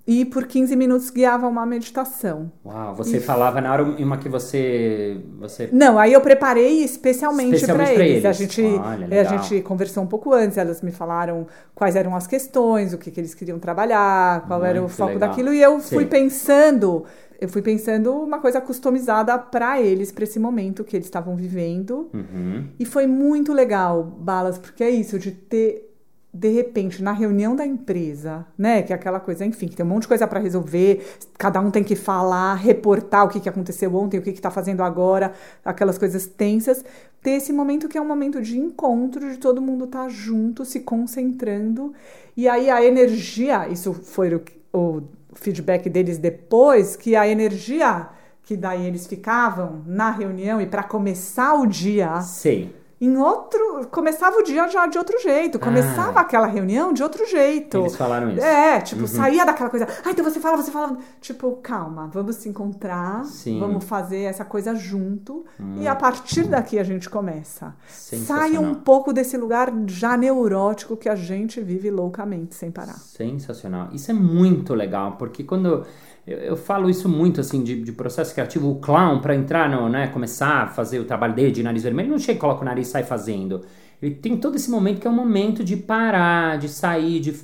e 0.07 0.25
por 0.25 0.47
15 0.47 0.75
minutos 0.75 1.11
guiava 1.11 1.47
uma 1.47 1.65
meditação. 1.65 2.51
Uau, 2.65 2.95
você 2.97 3.19
e... 3.19 3.21
falava 3.21 3.61
na 3.61 3.73
hora 3.73 3.83
uma 3.85 4.17
que 4.17 4.29
você, 4.29 5.21
você... 5.39 5.69
Não, 5.73 5.99
aí 5.99 6.13
eu 6.13 6.21
preparei 6.21 6.83
especialmente, 6.83 7.65
para 7.65 7.93
eles. 7.93 8.01
eles. 8.01 8.25
A, 8.25 8.33
gente, 8.33 8.63
Olha, 8.63 9.21
a 9.21 9.25
gente 9.25 9.63
conversou 9.63 10.03
um 10.03 10.07
pouco 10.07 10.33
antes, 10.33 10.59
elas 10.59 10.83
me 10.83 10.91
falaram 10.91 11.47
quais 11.75 11.95
eram 11.95 12.17
as 12.17 12.27
questões, 12.27 12.93
o 12.93 12.99
que, 12.99 13.11
que 13.11 13.21
eles 13.21 13.35
queriam 13.35 13.59
trabalhar, 13.59 14.47
qual 14.47 14.59
Muito 14.61 14.71
era 14.71 14.83
o 14.83 14.89
foco 14.89 15.13
legal. 15.13 15.29
daquilo, 15.29 15.53
e 15.53 15.63
eu 15.63 15.79
Sim. 15.81 15.95
fui 15.95 16.07
pensando 16.07 17.05
eu 17.41 17.49
fui 17.49 17.63
pensando 17.63 18.13
uma 18.13 18.39
coisa 18.39 18.61
customizada 18.61 19.39
para 19.39 19.81
eles, 19.81 20.13
para 20.13 20.25
esse 20.25 20.39
momento 20.39 20.85
que 20.85 20.95
eles 20.95 21.07
estavam 21.07 21.35
vivendo. 21.35 22.11
Uhum. 22.13 22.69
E 22.79 22.85
foi 22.85 23.07
muito 23.07 23.53
legal, 23.53 24.05
Balas, 24.05 24.59
porque 24.59 24.85
é 24.85 24.91
isso, 24.91 25.19
de 25.19 25.33
ter 25.33 25.91
de 26.33 26.49
repente, 26.49 27.03
na 27.03 27.11
reunião 27.11 27.57
da 27.57 27.67
empresa, 27.67 28.47
né, 28.57 28.83
que 28.83 28.93
é 28.93 28.97
aquela 28.97 29.19
coisa, 29.19 29.45
enfim, 29.45 29.67
que 29.67 29.75
tem 29.75 29.85
um 29.85 29.89
monte 29.89 30.03
de 30.03 30.09
coisa 30.09 30.29
para 30.29 30.39
resolver, 30.39 31.05
cada 31.37 31.61
um 31.61 31.73
tem 31.73 31.83
que 31.83 31.97
falar, 31.97 32.55
reportar 32.55 33.25
o 33.25 33.29
que, 33.29 33.41
que 33.41 33.49
aconteceu 33.49 33.93
ontem, 33.97 34.19
o 34.19 34.23
que 34.23 34.31
está 34.31 34.49
fazendo 34.49 34.83
agora, 34.85 35.33
aquelas 35.65 35.99
coisas 35.99 36.27
tensas, 36.27 36.85
ter 37.21 37.33
esse 37.33 37.53
momento 37.53 37.89
que 37.89 37.99
é 37.99 38.01
um 38.01 38.07
momento 38.07 38.41
de 38.41 38.57
encontro, 38.57 39.29
de 39.29 39.39
todo 39.39 39.61
mundo 39.61 39.87
estar 39.87 40.05
tá 40.05 40.09
junto, 40.09 40.65
se 40.65 40.81
concentrando, 40.81 41.93
e 42.37 42.49
aí 42.49 42.71
a 42.71 42.85
energia, 42.85 43.69
isso 43.69 43.93
foi 43.93 44.33
o, 44.33 44.43
o 44.73 45.03
feedback 45.35 45.89
deles 45.89 46.19
depois, 46.19 46.97
que 46.97 47.15
a 47.17 47.27
energia 47.27 48.09
que 48.43 48.57
daí 48.57 48.87
eles 48.87 49.07
ficavam 49.07 49.83
na 49.87 50.11
reunião 50.11 50.61
e 50.61 50.67
para 50.67 50.83
começar 50.83 51.55
o 51.55 51.67
dia. 51.67 52.21
Sim 52.21 52.73
em 53.01 53.17
outro. 53.17 53.87
Começava 53.91 54.37
o 54.37 54.43
dia 54.43 54.69
já 54.69 54.87
de 54.87 54.99
outro 54.99 55.19
jeito. 55.21 55.59
Começava 55.59 56.19
ah. 56.19 56.23
aquela 56.23 56.47
reunião 56.47 56.93
de 56.93 57.03
outro 57.03 57.27
jeito. 57.27 57.79
Eles 57.79 57.97
falaram 57.97 58.31
isso. 58.31 58.45
É, 58.45 58.81
tipo, 58.81 59.03
uhum. 59.03 59.07
saía 59.07 59.47
daquela 59.47 59.71
coisa. 59.71 59.89
Ah, 60.05 60.11
então 60.11 60.25
você 60.25 60.39
fala, 60.39 60.57
você 60.57 60.71
fala. 60.71 60.99
Tipo, 61.21 61.53
calma, 61.63 62.11
vamos 62.13 62.37
se 62.37 62.49
encontrar. 62.49 63.25
Sim. 63.25 63.59
Vamos 63.59 63.85
fazer 63.85 64.23
essa 64.23 64.45
coisa 64.45 64.75
junto. 64.75 65.45
Hum. 65.59 65.77
E 65.79 65.89
a 65.89 65.95
partir 65.95 66.45
daqui 66.45 66.79
a 66.79 66.85
gente 66.85 67.09
começa. 67.09 67.75
Sai 67.89 68.59
um 68.59 68.75
pouco 68.75 69.13
desse 69.13 69.37
lugar 69.37 69.73
já 69.87 70.17
neurótico 70.17 70.97
que 70.97 71.09
a 71.09 71.17
gente 71.17 71.61
vive 71.61 71.91
loucamente, 71.91 72.55
sem 72.55 72.71
parar. 72.71 72.99
Sensacional. 72.99 73.89
Isso 73.93 74.11
é 74.11 74.15
muito 74.15 74.75
legal, 74.75 75.13
porque 75.13 75.43
quando 75.43 75.87
eu, 76.31 76.39
eu, 76.39 76.57
falo 76.57 76.89
isso 76.89 77.09
muito, 77.09 77.41
assim, 77.41 77.63
de, 77.65 77.83
de 77.83 77.93
processo 77.93 78.33
criativo. 78.33 78.71
O 78.71 78.77
clown, 78.77 79.21
para 79.21 79.35
entrar, 79.35 79.69
no, 79.69 79.89
né, 79.89 80.07
começar 80.07 80.63
a 80.63 80.67
fazer 80.69 81.01
o 81.01 81.05
trabalho 81.05 81.35
dele 81.35 81.51
de 81.51 81.63
nariz 81.63 81.83
vermelho, 81.83 82.09
não 82.09 82.19
chega 82.19 82.39
e 82.39 82.41
coloca 82.41 82.63
o 82.63 82.65
nariz 82.65 82.89
e 82.89 82.91
sai 82.91 83.03
fazendo. 83.03 83.63
Ele 84.01 84.15
tem 84.15 84.37
todo 84.37 84.55
esse 84.55 84.71
momento 84.71 85.01
que 85.01 85.07
é 85.07 85.11
um 85.11 85.15
momento 85.15 85.65
de 85.65 85.77
parar, 85.77 86.59
de 86.59 86.69
sair, 86.69 87.21
de... 87.21 87.35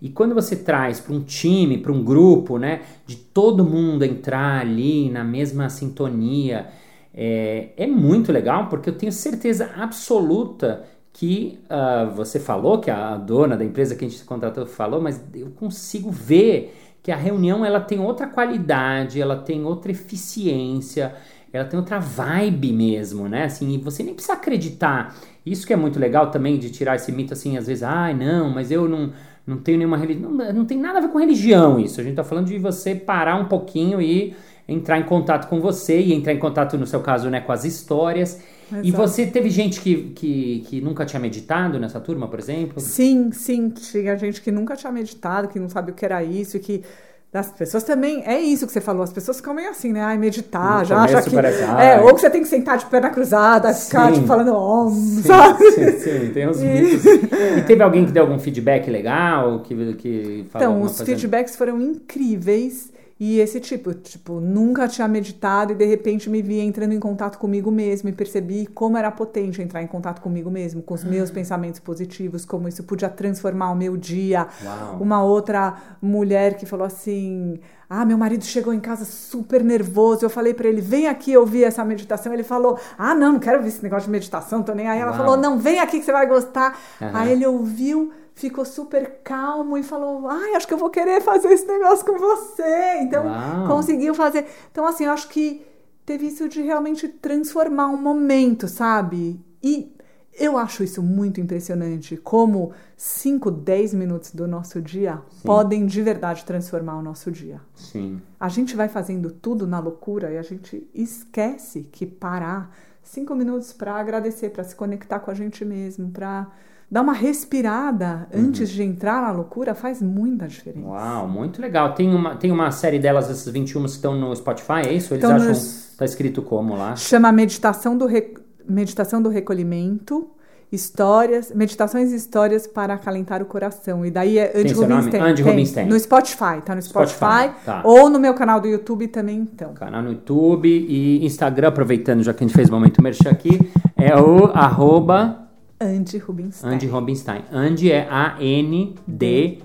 E 0.00 0.10
quando 0.10 0.34
você 0.34 0.54
traz 0.54 1.00
para 1.00 1.14
um 1.14 1.20
time, 1.20 1.78
para 1.78 1.90
um 1.90 2.04
grupo, 2.04 2.58
né, 2.58 2.82
de 3.06 3.16
todo 3.16 3.64
mundo 3.64 4.04
entrar 4.04 4.60
ali 4.60 5.10
na 5.10 5.24
mesma 5.24 5.68
sintonia, 5.68 6.68
é, 7.12 7.70
é 7.76 7.86
muito 7.86 8.30
legal, 8.30 8.68
porque 8.68 8.90
eu 8.90 8.96
tenho 8.96 9.10
certeza 9.10 9.70
absoluta 9.74 10.84
que 11.12 11.58
uh, 11.64 12.14
você 12.14 12.38
falou, 12.38 12.78
que 12.78 12.92
a 12.92 13.16
dona 13.16 13.56
da 13.56 13.64
empresa 13.64 13.96
que 13.96 14.04
a 14.04 14.08
gente 14.08 14.22
contratou 14.24 14.64
falou, 14.66 15.00
mas 15.00 15.20
eu 15.34 15.50
consigo 15.50 16.12
ver 16.12 16.87
que 17.08 17.12
a 17.12 17.16
reunião 17.16 17.64
ela 17.64 17.80
tem 17.80 17.98
outra 17.98 18.26
qualidade, 18.26 19.18
ela 19.18 19.34
tem 19.34 19.64
outra 19.64 19.90
eficiência, 19.90 21.14
ela 21.50 21.64
tem 21.64 21.80
outra 21.80 21.98
vibe 21.98 22.70
mesmo, 22.70 23.26
né? 23.26 23.44
Assim, 23.44 23.72
e 23.72 23.78
você 23.78 24.02
nem 24.02 24.12
precisa 24.12 24.34
acreditar. 24.34 25.16
Isso 25.46 25.66
que 25.66 25.72
é 25.72 25.76
muito 25.76 25.98
legal 25.98 26.30
também 26.30 26.58
de 26.58 26.68
tirar 26.68 26.96
esse 26.96 27.10
mito 27.10 27.32
assim, 27.32 27.56
às 27.56 27.66
vezes, 27.66 27.82
ai, 27.82 28.12
ah, 28.12 28.14
não, 28.14 28.50
mas 28.50 28.70
eu 28.70 28.86
não, 28.86 29.10
não 29.46 29.56
tenho 29.56 29.78
nenhuma 29.78 29.96
religião. 29.96 30.30
Não, 30.30 30.52
não 30.52 30.64
tem 30.66 30.76
nada 30.76 30.98
a 30.98 31.00
ver 31.00 31.08
com 31.08 31.18
religião 31.18 31.80
isso. 31.80 31.98
A 31.98 32.04
gente 32.04 32.14
tá 32.14 32.22
falando 32.22 32.48
de 32.48 32.58
você 32.58 32.94
parar 32.94 33.36
um 33.36 33.46
pouquinho 33.46 34.02
e 34.02 34.36
entrar 34.68 34.98
em 34.98 35.04
contato 35.04 35.48
com 35.48 35.60
você 35.60 35.98
e 35.98 36.12
entrar 36.12 36.34
em 36.34 36.38
contato, 36.38 36.76
no 36.76 36.86
seu 36.86 37.00
caso, 37.00 37.30
né, 37.30 37.40
com 37.40 37.50
as 37.50 37.64
histórias. 37.64 38.38
Exato. 38.70 38.86
E 38.86 38.90
você 38.90 39.26
teve 39.26 39.48
gente 39.48 39.80
que, 39.80 40.12
que, 40.14 40.64
que 40.66 40.80
nunca 40.82 41.06
tinha 41.06 41.18
meditado 41.18 41.80
nessa 41.80 41.98
turma, 41.98 42.28
por 42.28 42.38
exemplo? 42.38 42.78
Sim, 42.78 43.32
sim. 43.32 43.70
Tinha 43.70 44.14
gente 44.16 44.42
que 44.42 44.50
nunca 44.50 44.76
tinha 44.76 44.92
meditado, 44.92 45.48
que 45.48 45.58
não 45.58 45.70
sabe 45.70 45.92
o 45.92 45.94
que 45.94 46.04
era 46.04 46.22
isso, 46.22 46.58
que 46.58 46.84
as 47.32 47.50
pessoas 47.50 47.82
também, 47.82 48.22
é 48.26 48.38
isso 48.40 48.66
que 48.66 48.72
você 48.72 48.80
falou, 48.80 49.02
as 49.02 49.12
pessoas 49.12 49.36
ficam 49.36 49.52
meio 49.54 49.70
assim, 49.70 49.92
né? 49.92 50.02
Ai, 50.02 50.16
meditar, 50.16 50.80
no 50.80 50.84
já 50.86 51.02
acha 51.02 51.22
que. 51.22 51.30
Parece, 51.30 51.62
é, 51.62 52.00
ou 52.00 52.14
que 52.14 52.20
você 52.22 52.30
tem 52.30 52.40
que 52.42 52.48
sentar 52.48 52.78
de 52.78 52.86
perna 52.86 53.10
cruzada, 53.10 53.72
sim, 53.72 53.86
ficar 53.86 54.12
tipo, 54.12 54.26
falando 54.26 54.54
om, 54.54 54.90
sabe? 55.22 55.70
Sim, 55.72 55.98
sim, 55.98 56.30
tem 56.32 56.48
uns 56.48 56.58
mitos. 56.60 57.04
E 57.04 57.62
teve 57.66 57.82
alguém 57.82 58.06
que 58.06 58.12
deu 58.12 58.22
algum 58.22 58.38
feedback 58.38 58.90
legal? 58.90 59.60
Que, 59.60 59.94
que 59.94 60.46
então, 60.54 60.80
os 60.82 61.00
feedbacks 61.00 61.54
foram 61.54 61.80
incríveis. 61.80 62.90
E 63.20 63.40
esse 63.40 63.58
tipo, 63.58 63.92
tipo, 63.94 64.38
nunca 64.38 64.86
tinha 64.86 65.08
meditado 65.08 65.72
e 65.72 65.74
de 65.74 65.84
repente 65.84 66.30
me 66.30 66.40
vi 66.40 66.60
entrando 66.60 66.92
em 66.92 67.00
contato 67.00 67.36
comigo 67.36 67.68
mesmo 67.68 68.08
e 68.08 68.12
percebi 68.12 68.64
como 68.66 68.96
era 68.96 69.10
potente 69.10 69.60
entrar 69.60 69.82
em 69.82 69.88
contato 69.88 70.20
comigo 70.20 70.48
mesmo, 70.48 70.82
com 70.82 70.94
os 70.94 71.04
ah. 71.04 71.08
meus 71.08 71.28
pensamentos 71.28 71.80
positivos, 71.80 72.44
como 72.44 72.68
isso 72.68 72.84
podia 72.84 73.08
transformar 73.08 73.72
o 73.72 73.74
meu 73.74 73.96
dia. 73.96 74.46
Uau. 74.64 74.98
Uma 75.00 75.24
outra 75.24 75.74
mulher 76.00 76.56
que 76.56 76.64
falou 76.64 76.86
assim: 76.86 77.58
"Ah, 77.90 78.04
meu 78.04 78.16
marido 78.16 78.44
chegou 78.44 78.72
em 78.72 78.78
casa 78.78 79.04
super 79.04 79.64
nervoso". 79.64 80.24
Eu 80.24 80.30
falei 80.30 80.54
para 80.54 80.68
ele: 80.68 80.80
"Vem 80.80 81.08
aqui 81.08 81.36
ouvir 81.36 81.64
essa 81.64 81.84
meditação". 81.84 82.32
Ele 82.32 82.44
falou: 82.44 82.78
"Ah, 82.96 83.16
não, 83.16 83.32
não 83.32 83.40
quero 83.40 83.60
ver 83.60 83.68
esse 83.68 83.82
negócio 83.82 84.06
de 84.06 84.12
meditação, 84.12 84.62
tô 84.62 84.72
nem 84.74 84.86
aí". 84.86 85.00
Ela 85.00 85.10
Uau. 85.10 85.18
falou: 85.18 85.36
"Não, 85.36 85.58
vem 85.58 85.80
aqui 85.80 85.98
que 85.98 86.04
você 86.04 86.12
vai 86.12 86.26
gostar". 86.26 86.78
Uhum. 87.00 87.10
Aí 87.12 87.32
ele 87.32 87.44
ouviu 87.46 88.12
ficou 88.38 88.64
super 88.64 89.20
calmo 89.24 89.76
e 89.76 89.82
falou: 89.82 90.28
Ai, 90.28 90.54
acho 90.54 90.66
que 90.66 90.74
eu 90.74 90.78
vou 90.78 90.90
querer 90.90 91.20
fazer 91.20 91.48
esse 91.48 91.66
negócio 91.66 92.06
com 92.06 92.16
você. 92.18 93.00
Então, 93.02 93.26
Uau. 93.26 93.66
conseguiu 93.66 94.14
fazer. 94.14 94.46
Então, 94.70 94.86
assim, 94.86 95.04
eu 95.04 95.12
acho 95.12 95.28
que 95.28 95.66
teve 96.06 96.26
isso 96.26 96.48
de 96.48 96.62
realmente 96.62 97.08
transformar 97.08 97.88
um 97.88 98.00
momento, 98.00 98.68
sabe? 98.68 99.44
E 99.62 99.92
eu 100.32 100.56
acho 100.56 100.84
isso 100.84 101.02
muito 101.02 101.40
impressionante. 101.40 102.16
Como 102.16 102.72
5, 102.96 103.50
10 103.50 103.94
minutos 103.94 104.30
do 104.30 104.46
nosso 104.46 104.80
dia 104.80 105.20
Sim. 105.30 105.42
podem 105.44 105.84
de 105.84 106.00
verdade 106.00 106.44
transformar 106.44 106.96
o 106.96 107.02
nosso 107.02 107.32
dia. 107.32 107.60
Sim. 107.74 108.22
A 108.38 108.48
gente 108.48 108.76
vai 108.76 108.88
fazendo 108.88 109.32
tudo 109.32 109.66
na 109.66 109.80
loucura 109.80 110.30
e 110.30 110.38
a 110.38 110.42
gente 110.42 110.88
esquece 110.94 111.82
que 111.90 112.06
parar 112.06 112.72
cinco 113.02 113.34
minutos 113.34 113.72
para 113.72 113.96
agradecer, 113.96 114.50
para 114.50 114.62
se 114.62 114.76
conectar 114.76 115.18
com 115.18 115.30
a 115.30 115.34
gente 115.34 115.64
mesmo, 115.64 116.10
para 116.10 116.48
dar 116.90 117.02
uma 117.02 117.12
respirada 117.12 118.26
uhum. 118.32 118.46
antes 118.46 118.70
de 118.70 118.82
entrar 118.82 119.20
na 119.20 119.30
loucura 119.30 119.74
faz 119.74 120.00
muita 120.00 120.48
diferença. 120.48 120.86
Uau, 120.86 121.28
muito 121.28 121.60
legal. 121.60 121.94
Tem 121.94 122.14
uma, 122.14 122.36
tem 122.36 122.50
uma 122.50 122.70
série 122.70 122.98
delas, 122.98 123.30
essas 123.30 123.52
21 123.52 123.84
que 123.84 123.90
estão 123.90 124.16
no 124.16 124.34
Spotify, 124.34 124.86
é 124.86 124.92
isso? 124.92 125.12
Eles 125.12 125.24
então, 125.24 125.36
acham. 125.36 125.48
Nos... 125.48 125.94
Tá 125.98 126.04
escrito 126.04 126.42
como 126.42 126.76
lá? 126.76 126.96
Chama 126.96 127.30
Meditação 127.32 127.96
do, 127.96 128.06
Re... 128.06 128.34
Meditação 128.66 129.20
do 129.20 129.28
Recolhimento. 129.28 130.30
Histórias, 130.70 131.50
meditações 131.50 132.12
e 132.12 132.16
histórias 132.16 132.66
para 132.66 132.92
acalentar 132.92 133.40
o 133.42 133.46
coração. 133.46 134.04
E 134.04 134.10
daí 134.10 134.36
é 134.36 134.52
Andy 134.54 134.74
Rubinstein. 134.74 135.22
Andy 135.22 135.42
Rubinstein. 135.42 135.88
No 135.88 135.98
Spotify, 135.98 136.60
tá 136.62 136.74
no 136.74 136.82
Spotify. 136.82 137.14
Spotify 137.14 137.64
tá. 137.64 137.80
Ou 137.84 138.10
no 138.10 138.20
meu 138.20 138.34
canal 138.34 138.60
do 138.60 138.68
YouTube 138.68 139.08
também, 139.08 139.38
então. 139.38 139.72
Canal 139.72 140.02
no 140.02 140.10
YouTube 140.10 140.68
e 140.68 141.24
Instagram, 141.24 141.68
aproveitando, 141.68 142.22
já 142.22 142.34
que 142.34 142.44
a 142.44 142.46
gente 142.46 142.54
fez 142.54 142.68
o 142.68 142.72
momento 142.72 143.02
merchan 143.02 143.30
aqui, 143.30 143.58
é 143.96 144.14
o 144.14 144.44
arroba 144.52 145.47
Andy 145.80 146.18
Rubinstein. 146.18 146.74
Andy 146.74 146.86
Rubinstein. 146.86 147.44
Andy 147.52 147.92
é 147.92 148.08
A-N-D-I 148.10 149.58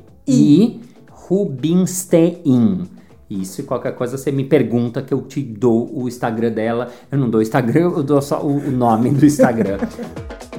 Rubinstein. 1.10 2.89
Isso, 3.29 3.62
e 3.62 3.63
qualquer 3.63 3.96
coisa 3.96 4.17
você 4.17 4.32
me 4.32 4.43
pergunta 4.43 5.01
que 5.01 5.13
eu 5.13 5.22
te 5.24 5.41
dou 5.41 5.89
o 5.91 6.08
Instagram 6.08 6.51
dela. 6.51 6.91
Eu 7.12 7.17
não 7.17 7.29
dou 7.29 7.39
o 7.39 7.41
Instagram, 7.41 7.91
eu 7.91 8.03
dou 8.03 8.22
só 8.22 8.46
o 8.46 8.70
nome 8.70 9.10
do 9.10 9.25
Instagram. 9.25 9.79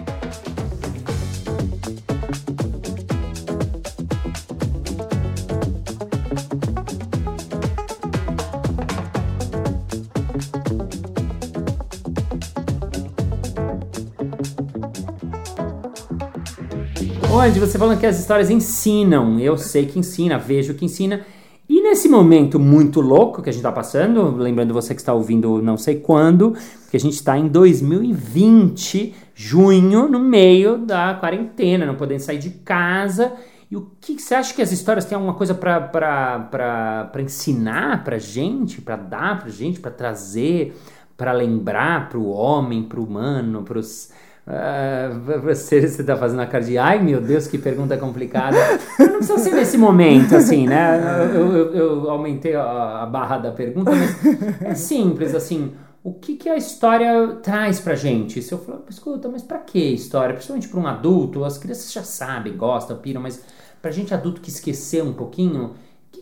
Onde 17.36 17.58
você 17.58 17.76
falando 17.76 17.98
que 17.98 18.06
as 18.06 18.20
histórias 18.20 18.48
ensinam, 18.48 19.40
eu 19.40 19.58
sei 19.58 19.86
que 19.86 19.98
ensina, 19.98 20.38
vejo 20.38 20.72
que 20.72 20.84
ensina. 20.84 21.26
E 21.68 21.82
nesse 21.82 22.08
momento 22.08 22.60
muito 22.60 23.00
louco 23.00 23.42
que 23.42 23.50
a 23.50 23.52
gente 23.52 23.58
está 23.58 23.72
passando, 23.72 24.36
lembrando 24.36 24.72
você 24.72 24.94
que 24.94 25.00
está 25.00 25.12
ouvindo 25.12 25.60
não 25.60 25.76
sei 25.76 25.96
quando, 25.96 26.56
que 26.88 26.96
a 26.96 27.00
gente 27.00 27.14
está 27.14 27.36
em 27.36 27.48
2020, 27.48 29.12
junho, 29.34 30.08
no 30.08 30.20
meio 30.20 30.78
da 30.78 31.12
quarentena, 31.14 31.84
não 31.84 31.96
podendo 31.96 32.20
sair 32.20 32.38
de 32.38 32.50
casa. 32.50 33.32
E 33.68 33.76
o 33.76 33.90
que, 34.00 34.16
você 34.16 34.36
acha 34.36 34.54
que 34.54 34.62
as 34.62 34.70
histórias 34.70 35.04
têm 35.04 35.16
alguma 35.16 35.34
coisa 35.34 35.54
para 35.54 37.10
ensinar 37.18 38.04
para 38.04 38.16
gente, 38.16 38.80
para 38.80 38.94
dar 38.94 39.40
para 39.40 39.50
gente, 39.50 39.80
para 39.80 39.90
trazer, 39.90 40.80
para 41.16 41.32
lembrar 41.32 42.08
para 42.08 42.18
o 42.18 42.28
homem, 42.28 42.84
para 42.84 43.00
o 43.00 43.04
humano, 43.04 43.64
para 43.64 43.80
os 43.80 44.10
Uh, 44.46 45.40
você 45.40 45.78
está 45.78 46.16
fazendo 46.16 46.42
a 46.42 46.46
cara 46.46 46.62
de 46.62 46.76
ai 46.76 47.02
meu 47.02 47.18
Deus, 47.18 47.46
que 47.46 47.56
pergunta 47.56 47.96
complicada. 47.96 48.56
não 48.98 49.16
precisa 49.16 49.38
ser 49.38 49.54
nesse 49.54 49.78
momento, 49.78 50.36
assim, 50.36 50.66
né? 50.66 51.00
Eu, 51.34 51.56
eu, 51.56 51.74
eu 51.74 52.10
aumentei 52.10 52.54
a, 52.54 53.02
a, 53.02 53.06
barra 53.06 53.38
da 53.38 53.52
pergunta, 53.52 53.90
mas 53.90 54.60
é 54.60 54.74
simples, 54.74 55.34
assim. 55.34 55.72
O 56.02 56.12
que, 56.12 56.36
que 56.36 56.50
a 56.50 56.56
história 56.56 57.38
traz 57.42 57.80
pra 57.80 57.94
gente? 57.94 58.42
Se 58.42 58.52
eu 58.52 58.58
falar, 58.58 58.80
escuta, 58.90 59.26
mas 59.30 59.42
pra 59.42 59.56
que 59.56 59.78
história? 59.78 60.34
Principalmente 60.34 60.68
para 60.68 60.80
um 60.80 60.86
adulto, 60.86 61.42
as 61.42 61.56
crianças 61.56 61.90
já 61.90 62.02
sabem, 62.02 62.54
gostam, 62.54 62.98
piram, 62.98 63.22
mas 63.22 63.42
pra 63.80 63.90
gente 63.90 64.12
adulto 64.12 64.42
que 64.42 64.50
esquecer 64.50 65.02
um 65.02 65.14
pouquinho, 65.14 65.74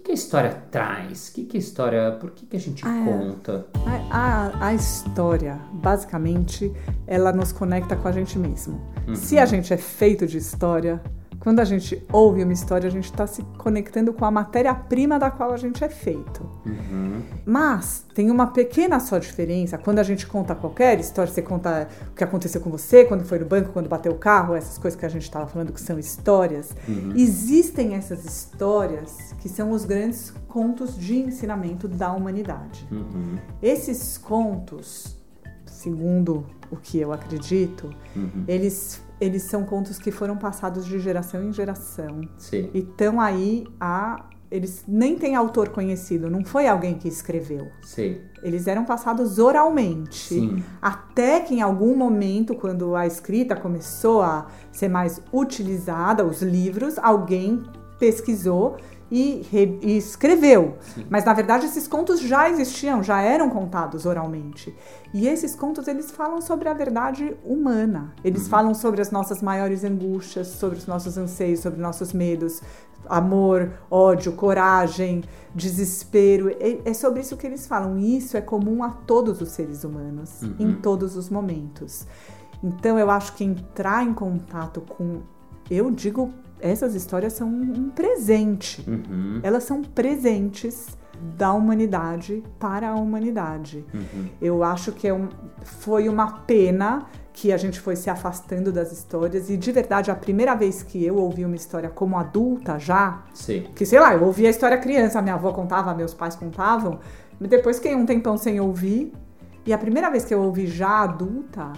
que 0.02 0.10
a 0.10 0.14
história 0.14 0.62
traz? 0.70 1.28
O 1.28 1.32
que, 1.32 1.44
que 1.44 1.56
a 1.56 1.60
história. 1.60 2.12
Por 2.12 2.30
que, 2.32 2.46
que 2.46 2.56
a 2.56 2.60
gente 2.60 2.84
ah, 2.84 3.04
conta? 3.04 3.66
A, 4.10 4.16
a, 4.16 4.66
a, 4.66 4.74
história, 4.74 5.58
basicamente, 5.72 6.72
ela 7.06 7.32
nos 7.32 7.52
conecta 7.52 7.96
com 7.96 8.08
a 8.08 8.12
gente 8.12 8.38
mesmo. 8.38 8.80
Uhum. 9.06 9.14
Se 9.14 9.38
a 9.38 9.46
gente 9.46 9.72
é 9.72 9.76
feito 9.76 10.26
de 10.26 10.38
história, 10.38 11.00
quando 11.42 11.58
a 11.58 11.64
gente 11.64 12.00
ouve 12.12 12.44
uma 12.44 12.52
história, 12.52 12.86
a 12.86 12.90
gente 12.90 13.06
está 13.06 13.26
se 13.26 13.42
conectando 13.58 14.12
com 14.12 14.24
a 14.24 14.30
matéria-prima 14.30 15.18
da 15.18 15.28
qual 15.28 15.52
a 15.52 15.56
gente 15.56 15.82
é 15.82 15.88
feito. 15.88 16.48
Uhum. 16.64 17.20
Mas 17.44 18.06
tem 18.14 18.30
uma 18.30 18.46
pequena 18.46 19.00
só 19.00 19.18
diferença. 19.18 19.76
Quando 19.76 19.98
a 19.98 20.04
gente 20.04 20.24
conta 20.24 20.54
qualquer 20.54 21.00
história, 21.00 21.32
você 21.32 21.42
conta 21.42 21.88
o 22.12 22.14
que 22.14 22.22
aconteceu 22.22 22.60
com 22.60 22.70
você, 22.70 23.04
quando 23.04 23.24
foi 23.24 23.40
no 23.40 23.46
banco, 23.46 23.70
quando 23.72 23.88
bateu 23.88 24.12
o 24.12 24.18
carro, 24.18 24.54
essas 24.54 24.78
coisas 24.78 24.98
que 24.98 25.04
a 25.04 25.08
gente 25.08 25.24
estava 25.24 25.48
falando 25.48 25.72
que 25.72 25.80
são 25.80 25.98
histórias. 25.98 26.76
Uhum. 26.86 27.12
Existem 27.16 27.94
essas 27.94 28.24
histórias 28.24 29.34
que 29.40 29.48
são 29.48 29.72
os 29.72 29.84
grandes 29.84 30.32
contos 30.46 30.96
de 30.96 31.18
ensinamento 31.18 31.88
da 31.88 32.12
humanidade. 32.12 32.86
Uhum. 32.88 33.36
Esses 33.60 34.16
contos, 34.16 35.16
segundo 35.66 36.46
o 36.70 36.76
que 36.76 37.00
eu 37.00 37.12
acredito, 37.12 37.90
uhum. 38.14 38.44
eles 38.46 39.02
eles 39.22 39.44
são 39.44 39.64
contos 39.64 40.00
que 40.00 40.10
foram 40.10 40.36
passados 40.36 40.84
de 40.84 40.98
geração 40.98 41.44
em 41.44 41.52
geração. 41.52 42.22
Sim. 42.36 42.68
E 42.74 42.80
estão 42.80 43.20
aí 43.20 43.64
a. 43.80 44.26
Eles 44.50 44.84
nem 44.86 45.16
têm 45.16 45.34
autor 45.34 45.70
conhecido, 45.70 46.28
não 46.28 46.44
foi 46.44 46.66
alguém 46.68 46.98
que 46.98 47.08
escreveu. 47.08 47.68
Sim. 47.82 48.18
Eles 48.42 48.66
eram 48.66 48.84
passados 48.84 49.38
oralmente. 49.38 50.34
Sim. 50.34 50.62
Até 50.82 51.40
que 51.40 51.54
em 51.54 51.62
algum 51.62 51.96
momento, 51.96 52.54
quando 52.54 52.94
a 52.94 53.06
escrita 53.06 53.56
começou 53.56 54.20
a 54.20 54.48
ser 54.70 54.88
mais 54.88 55.22
utilizada, 55.32 56.26
os 56.26 56.42
livros, 56.42 56.98
alguém 56.98 57.62
pesquisou 57.98 58.76
e, 59.12 59.46
re, 59.52 59.78
e 59.82 59.98
escreveu. 59.98 60.78
Sim. 60.80 61.06
Mas 61.10 61.22
na 61.26 61.34
verdade 61.34 61.66
esses 61.66 61.86
contos 61.86 62.18
já 62.18 62.48
existiam, 62.48 63.02
já 63.02 63.20
eram 63.20 63.50
contados 63.50 64.06
oralmente. 64.06 64.74
E 65.12 65.28
esses 65.28 65.54
contos 65.54 65.86
eles 65.86 66.10
falam 66.10 66.40
sobre 66.40 66.66
a 66.70 66.72
verdade 66.72 67.36
humana. 67.44 68.14
Eles 68.24 68.44
uhum. 68.44 68.48
falam 68.48 68.74
sobre 68.74 69.02
as 69.02 69.10
nossas 69.10 69.42
maiores 69.42 69.84
angústias, 69.84 70.46
sobre 70.46 70.78
os 70.78 70.86
nossos 70.86 71.18
anseios, 71.18 71.60
sobre 71.60 71.78
nossos 71.78 72.14
medos, 72.14 72.62
amor, 73.06 73.70
ódio, 73.90 74.32
coragem, 74.32 75.22
desespero. 75.54 76.48
É, 76.48 76.78
é 76.82 76.94
sobre 76.94 77.20
isso 77.20 77.36
que 77.36 77.46
eles 77.46 77.66
falam. 77.66 77.98
E 77.98 78.16
isso 78.16 78.38
é 78.38 78.40
comum 78.40 78.82
a 78.82 78.88
todos 78.88 79.42
os 79.42 79.50
seres 79.50 79.84
humanos, 79.84 80.40
uhum. 80.40 80.54
em 80.58 80.72
todos 80.72 81.16
os 81.16 81.28
momentos. 81.28 82.06
Então 82.64 82.98
eu 82.98 83.10
acho 83.10 83.34
que 83.34 83.44
entrar 83.44 84.02
em 84.02 84.14
contato 84.14 84.80
com, 84.80 85.20
eu 85.70 85.90
digo 85.90 86.32
essas 86.62 86.94
histórias 86.94 87.32
são 87.32 87.48
um 87.48 87.90
presente. 87.90 88.88
Uhum. 88.88 89.40
Elas 89.42 89.64
são 89.64 89.82
presentes 89.82 90.96
da 91.36 91.52
humanidade 91.52 92.42
para 92.58 92.90
a 92.90 92.94
humanidade. 92.94 93.84
Uhum. 93.92 94.28
Eu 94.40 94.62
acho 94.62 94.92
que 94.92 95.06
é 95.06 95.12
um, 95.12 95.28
foi 95.62 96.08
uma 96.08 96.40
pena 96.40 97.06
que 97.32 97.52
a 97.52 97.56
gente 97.56 97.80
foi 97.80 97.96
se 97.96 98.10
afastando 98.10 98.72
das 98.72 98.92
histórias 98.92 99.48
e 99.48 99.56
de 99.56 99.72
verdade 99.72 100.10
a 100.10 100.14
primeira 100.14 100.54
vez 100.54 100.82
que 100.82 101.02
eu 101.04 101.16
ouvi 101.16 101.44
uma 101.44 101.56
história 101.56 101.88
como 101.88 102.16
adulta 102.16 102.78
já, 102.78 103.22
Sim. 103.32 103.66
que 103.74 103.86
sei 103.86 103.98
lá, 103.98 104.14
eu 104.14 104.22
ouvi 104.24 104.46
a 104.46 104.50
história 104.50 104.76
criança, 104.76 105.22
minha 105.22 105.34
avó 105.34 105.52
contava, 105.52 105.94
meus 105.94 106.12
pais 106.12 106.36
contavam, 106.36 106.98
depois 107.40 107.76
fiquei 107.76 107.94
um 107.94 108.04
tempão 108.04 108.36
sem 108.36 108.60
ouvir 108.60 109.12
e 109.64 109.72
a 109.72 109.78
primeira 109.78 110.10
vez 110.10 110.24
que 110.24 110.34
eu 110.34 110.42
ouvi 110.42 110.66
já 110.66 111.02
adulta, 111.02 111.72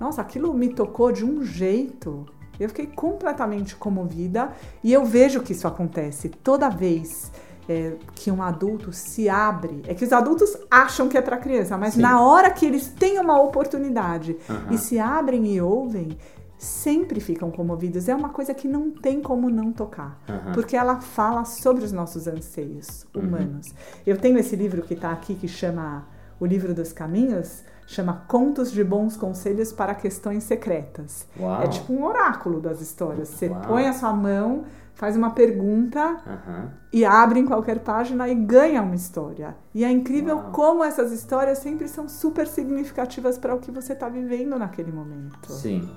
nossa, 0.00 0.20
aquilo 0.20 0.52
me 0.52 0.68
tocou 0.68 1.12
de 1.12 1.24
um 1.24 1.44
jeito 1.44 2.26
eu 2.58 2.68
fiquei 2.68 2.86
completamente 2.86 3.76
comovida 3.76 4.50
e 4.82 4.92
eu 4.92 5.04
vejo 5.04 5.40
que 5.40 5.52
isso 5.52 5.66
acontece 5.66 6.28
toda 6.28 6.68
vez 6.68 7.30
é, 7.68 7.96
que 8.14 8.30
um 8.30 8.42
adulto 8.42 8.92
se 8.92 9.28
abre. 9.28 9.82
É 9.86 9.94
que 9.94 10.04
os 10.04 10.12
adultos 10.12 10.56
acham 10.70 11.08
que 11.08 11.18
é 11.18 11.20
para 11.20 11.36
criança, 11.36 11.76
mas 11.76 11.94
Sim. 11.94 12.00
na 12.00 12.20
hora 12.20 12.50
que 12.50 12.64
eles 12.64 12.88
têm 12.88 13.18
uma 13.20 13.40
oportunidade 13.40 14.36
uhum. 14.48 14.70
e 14.70 14.78
se 14.78 14.98
abrem 14.98 15.46
e 15.46 15.60
ouvem, 15.60 16.16
sempre 16.56 17.20
ficam 17.20 17.50
comovidos. 17.50 18.08
É 18.08 18.14
uma 18.14 18.30
coisa 18.30 18.54
que 18.54 18.66
não 18.66 18.90
tem 18.90 19.20
como 19.20 19.50
não 19.50 19.70
tocar, 19.70 20.18
uhum. 20.28 20.52
porque 20.52 20.76
ela 20.76 21.00
fala 21.00 21.44
sobre 21.44 21.84
os 21.84 21.92
nossos 21.92 22.26
anseios 22.26 23.06
uhum. 23.14 23.22
humanos. 23.22 23.68
Uhum. 23.68 23.74
Eu 24.06 24.16
tenho 24.16 24.38
esse 24.38 24.56
livro 24.56 24.82
que 24.82 24.94
está 24.94 25.12
aqui 25.12 25.34
que 25.34 25.46
chama 25.46 26.08
O 26.40 26.46
Livro 26.46 26.74
dos 26.74 26.92
Caminhos 26.92 27.62
chama 27.88 28.22
Contos 28.28 28.70
de 28.70 28.84
Bons 28.84 29.16
Conselhos 29.16 29.72
para 29.72 29.94
Questões 29.94 30.44
Secretas. 30.44 31.26
Uau. 31.40 31.62
É 31.62 31.68
tipo 31.68 31.90
um 31.92 32.04
oráculo 32.04 32.60
das 32.60 32.82
histórias. 32.82 33.28
Você 33.28 33.48
Uau. 33.48 33.62
põe 33.62 33.88
a 33.88 33.94
sua 33.94 34.12
mão, 34.12 34.66
faz 34.92 35.16
uma 35.16 35.30
pergunta 35.30 36.20
uhum. 36.26 36.68
e 36.92 37.02
abre 37.02 37.40
em 37.40 37.46
qualquer 37.46 37.78
página 37.78 38.28
e 38.28 38.34
ganha 38.34 38.82
uma 38.82 38.94
história. 38.94 39.56
E 39.74 39.86
é 39.86 39.90
incrível 39.90 40.36
Uau. 40.36 40.52
como 40.52 40.84
essas 40.84 41.10
histórias 41.12 41.58
sempre 41.58 41.88
são 41.88 42.06
super 42.10 42.46
significativas 42.46 43.38
para 43.38 43.54
o 43.54 43.58
que 43.58 43.70
você 43.70 43.94
está 43.94 44.06
vivendo 44.06 44.58
naquele 44.58 44.92
momento. 44.92 45.50
Sim. 45.50 45.88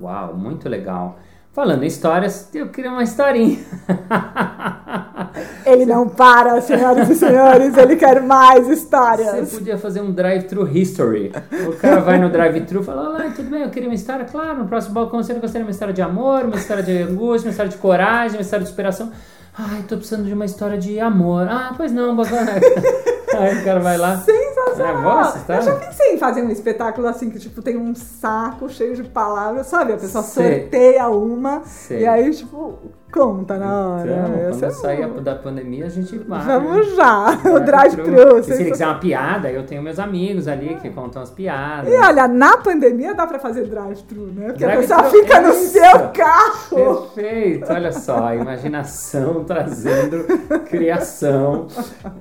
Uau, 0.00 0.36
muito 0.36 0.68
legal. 0.68 1.18
Falando 1.54 1.84
em 1.84 1.86
histórias, 1.86 2.48
eu 2.52 2.68
queria 2.68 2.90
uma 2.90 3.04
historinha. 3.04 3.60
Ele 5.64 5.86
não 5.86 6.08
para, 6.08 6.60
senhoras 6.60 7.08
e 7.08 7.14
senhores, 7.14 7.76
ele 7.76 7.94
quer 7.94 8.20
mais 8.20 8.68
histórias. 8.68 9.48
Você 9.48 9.58
podia 9.58 9.78
fazer 9.78 10.00
um 10.00 10.10
drive-thru 10.10 10.66
history. 10.66 11.32
O 11.68 11.76
cara 11.76 12.00
vai 12.00 12.18
no 12.18 12.28
drive-thru 12.28 12.80
e 12.80 12.84
fala: 12.84 13.08
Olá, 13.08 13.32
tudo 13.34 13.48
bem? 13.50 13.62
Eu 13.62 13.70
queria 13.70 13.88
uma 13.88 13.94
história. 13.94 14.24
Claro, 14.24 14.58
no 14.58 14.68
próximo 14.68 14.94
balcão 14.94 15.22
você 15.22 15.32
gostaria 15.34 15.60
de 15.60 15.68
uma 15.68 15.70
história 15.70 15.94
de 15.94 16.02
amor, 16.02 16.44
uma 16.44 16.56
história 16.56 16.82
de 16.82 17.02
angústia, 17.02 17.46
uma 17.46 17.52
história 17.52 17.70
de 17.70 17.78
coragem, 17.78 18.36
uma 18.36 18.42
história 18.42 18.64
de 18.64 18.70
superação. 18.70 19.12
Ai, 19.56 19.84
tô 19.88 19.96
precisando 19.96 20.24
de 20.24 20.34
uma 20.34 20.44
história 20.44 20.76
de 20.76 20.98
amor. 20.98 21.46
Ah, 21.48 21.72
pois 21.76 21.92
não, 21.92 22.16
bacana. 22.16 22.50
Aí 23.38 23.60
o 23.60 23.64
cara 23.64 23.80
vai 23.80 23.96
lá. 23.96 24.16
Sensacional! 24.16 25.34
É, 25.48 25.58
eu 25.58 25.62
já 25.62 25.74
pensei 25.76 26.03
fazer 26.18 26.42
um 26.42 26.50
espetáculo 26.50 27.06
assim, 27.06 27.30
que 27.30 27.38
tipo, 27.38 27.62
tem 27.62 27.76
um 27.76 27.94
saco 27.94 28.68
cheio 28.68 28.94
de 28.94 29.04
palavras, 29.04 29.66
sabe? 29.66 29.92
A 29.92 29.96
pessoa 29.96 30.22
Sei. 30.24 30.60
sorteia 30.60 31.08
uma 31.08 31.62
Sei. 31.64 32.00
e 32.00 32.06
aí, 32.06 32.30
tipo, 32.30 32.78
conta 33.14 33.56
na 33.56 33.88
hora. 33.88 34.10
Então, 34.10 34.58
quando 34.58 34.72
sair 34.72 35.08
da 35.20 35.34
pandemia, 35.36 35.86
a 35.86 35.88
gente 35.88 36.18
vai. 36.18 36.44
Vamos 36.44 36.96
já! 36.96 37.38
O 37.48 37.60
drive-thru. 37.60 38.42
Se 38.42 38.52
ele 38.54 38.72
quiser 38.72 38.86
uma 38.86 38.98
piada, 38.98 39.50
eu 39.50 39.64
tenho 39.64 39.80
meus 39.80 40.00
amigos 40.00 40.48
ali 40.48 40.74
que 40.82 40.90
contam 40.90 41.22
as 41.22 41.30
piadas. 41.30 41.92
E 41.92 41.96
olha, 41.96 42.26
na 42.26 42.56
pandemia 42.56 43.14
dá 43.14 43.24
pra 43.24 43.38
fazer 43.38 43.66
drive-thru, 43.68 44.32
né? 44.34 44.46
Porque 44.46 44.64
drive 44.64 44.78
a 44.78 44.80
pessoa 44.80 45.04
fica 45.04 45.40
no 45.40 45.52
seu 45.52 46.08
carro. 46.12 47.02
Perfeito! 47.14 47.72
Olha 47.72 47.92
só, 47.92 48.26
a 48.26 48.34
imaginação 48.36 49.44
trazendo 49.44 50.24
criação. 50.68 51.68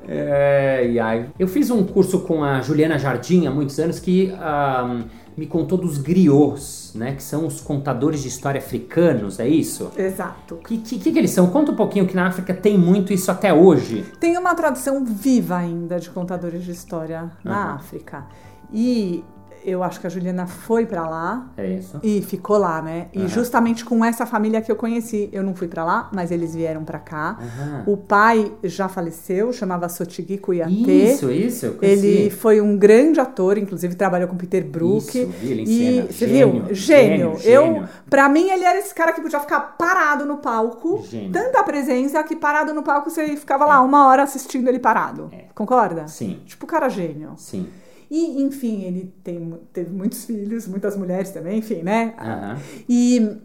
É, 0.06 0.86
e 0.88 1.00
aí, 1.00 1.26
eu 1.40 1.48
fiz 1.48 1.70
um 1.70 1.84
curso 1.86 2.20
com 2.22 2.44
a 2.44 2.62
Juliana 2.62 2.98
Jardim 2.98 3.48
há 3.48 3.52
muitos 3.52 3.80
anos 3.80 3.83
que. 4.00 4.32
Um, 4.34 5.24
me 5.36 5.48
contou 5.48 5.78
dos 5.78 5.98
griots, 5.98 6.92
né? 6.96 7.16
Que 7.16 7.24
são 7.24 7.46
os 7.46 7.60
contadores 7.60 8.22
de 8.22 8.28
história 8.28 8.60
africanos, 8.60 9.40
é 9.40 9.48
isso? 9.48 9.92
Exato. 9.98 10.56
O 10.56 10.58
que, 10.60 10.78
que, 10.78 11.00
que, 11.00 11.18
eles 11.18 11.32
são? 11.32 11.50
Conta 11.50 11.72
um 11.72 11.76
pouquinho 11.76 12.08
que 12.08 12.16
na 12.16 12.28
África 12.28 12.54
tem 12.54 12.78
muito 12.78 13.12
isso 13.12 13.32
até 13.32 13.54
hoje. 13.54 14.06
Tem 14.20 14.38
uma 14.38 14.54
tradição 14.54 15.04
viva 15.04 15.58
ainda 15.58 16.00
de 16.00 16.10
contadores 16.10 16.64
de 16.64 16.72
história 16.72 17.32
na 17.44 17.70
uhum. 17.70 17.76
África. 17.76 18.26
E 18.72 19.24
eu 19.66 19.84
acho 19.84 20.00
que 20.00 20.08
a 20.08 20.10
Juliana 20.10 20.46
foi 20.48 20.86
para 20.86 21.08
lá. 21.08 21.52
É 21.58 21.68
isso. 21.68 22.00
E 22.04 22.22
ficou 22.22 22.58
lá, 22.58 22.82
né? 22.82 23.08
E 23.14 23.22
uhum. 23.22 23.28
justamente 23.28 23.84
com 23.86 24.04
essa 24.04 24.26
família 24.26 24.62
que 24.62 24.72
eu 24.72 24.76
conheci, 24.76 25.30
eu 25.32 25.44
não 25.44 25.56
fui 25.56 25.68
para 25.68 25.84
lá, 25.84 26.10
mas 26.14 26.32
eles 26.32 26.56
vieram 26.56 26.84
para 26.84 27.00
cá. 27.00 27.38
Uhum. 27.40 27.94
O 27.94 27.98
pai 27.98 28.52
já 28.64 28.88
faleceu, 28.88 29.52
chamava 29.54 29.88
Sotigi 29.90 30.38
Kuyate. 30.38 30.74
Isso, 30.74 31.32
isso, 31.32 31.66
eu 31.68 31.74
conheci. 31.76 32.06
Ele 32.06 32.30
foi 32.30 32.62
um 32.62 32.78
grande 32.78 33.20
ator, 33.20 33.58
inclusive 33.58 33.96
trabalhou 33.96 34.28
com 34.28 34.36
Peter 34.36 34.64
Brook. 34.66 35.08
Isso, 35.08 35.28
vi, 35.40 35.52
ele 35.52 35.64
e 35.68 36.14
você 36.14 36.26
viu? 36.26 36.66
Gênio. 36.72 37.38
gênio. 37.38 37.38
Eu, 37.44 37.84
para 38.10 38.28
mim 38.30 38.50
ele 38.50 38.64
era 38.64 38.78
esse 38.80 38.94
cara 38.94 39.14
que 39.14 39.22
podia 39.22 39.40
ficar 39.40 39.60
parado 39.78 40.26
no 40.26 40.38
palco, 40.38 41.04
gênio. 41.04 41.32
tanta 41.32 41.64
presença 41.64 42.22
que 42.24 42.36
parado 42.36 42.74
no 42.74 42.84
palco 42.84 43.10
você 43.10 43.36
ficava 43.36 43.66
lá 43.66 43.76
é. 43.76 43.80
uma 43.80 44.08
hora 44.08 44.24
assistindo 44.24 44.68
ele 44.68 44.80
parado. 44.80 45.30
É. 45.32 45.46
Concorda? 45.54 46.08
Sim. 46.08 46.42
Tipo 46.46 46.66
cara 46.66 46.90
gênio. 46.90 47.34
Sim. 47.38 47.68
E, 48.16 48.44
enfim, 48.44 48.84
ele 48.84 49.12
tem, 49.24 49.60
teve 49.74 49.90
muitos 49.90 50.24
filhos, 50.26 50.68
muitas 50.68 50.96
mulheres 50.96 51.32
também, 51.32 51.58
enfim, 51.58 51.82
né? 51.82 52.14
Uhum. 52.22 52.62
E 52.88 53.38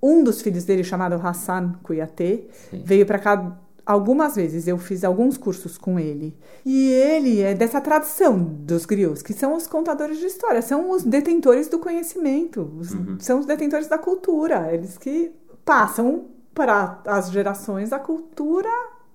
um 0.00 0.22
dos 0.22 0.40
filhos 0.40 0.62
dele, 0.62 0.84
chamado 0.84 1.14
Hassan 1.16 1.72
Kuyate, 1.82 2.46
veio 2.84 3.04
para 3.04 3.18
cá 3.18 3.58
algumas 3.84 4.36
vezes 4.36 4.68
eu 4.68 4.78
fiz 4.78 5.02
alguns 5.02 5.36
cursos 5.36 5.76
com 5.76 5.98
ele. 5.98 6.38
E 6.64 6.88
ele 6.88 7.40
é 7.40 7.52
dessa 7.52 7.80
tradição 7.80 8.38
dos 8.38 8.86
griots, 8.86 9.22
que 9.22 9.32
são 9.32 9.56
os 9.56 9.66
contadores 9.66 10.18
de 10.18 10.26
história, 10.26 10.62
são 10.62 10.92
os 10.92 11.02
detentores 11.02 11.66
do 11.66 11.80
conhecimento, 11.80 12.62
os, 12.78 12.92
uhum. 12.92 13.16
são 13.18 13.40
os 13.40 13.46
detentores 13.46 13.88
da 13.88 13.98
cultura, 13.98 14.72
eles 14.72 14.96
que 14.96 15.32
passam 15.64 16.26
para 16.54 17.02
as 17.06 17.32
gerações 17.32 17.92
a 17.92 17.98
cultura 17.98 18.70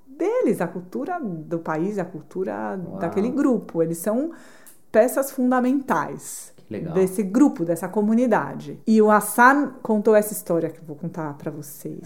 deles, 0.06 0.62
a 0.62 0.68
cultura 0.68 1.20
do 1.20 1.60
país, 1.60 1.98
a 1.98 2.06
cultura 2.06 2.78
Uau. 2.78 3.00
daquele 3.00 3.30
grupo. 3.30 3.82
Eles 3.82 3.98
são 3.98 4.32
peças 4.92 5.32
fundamentais 5.32 6.52
Legal. 6.70 6.94
desse 6.94 7.22
grupo, 7.22 7.66
dessa 7.66 7.88
comunidade. 7.88 8.80
E 8.88 9.02
o 9.02 9.12
Hassan 9.12 9.74
contou 9.82 10.16
essa 10.16 10.32
história 10.32 10.70
que 10.70 10.80
eu 10.80 10.86
vou 10.86 10.96
contar 10.96 11.34
para 11.34 11.52
vocês 11.52 12.02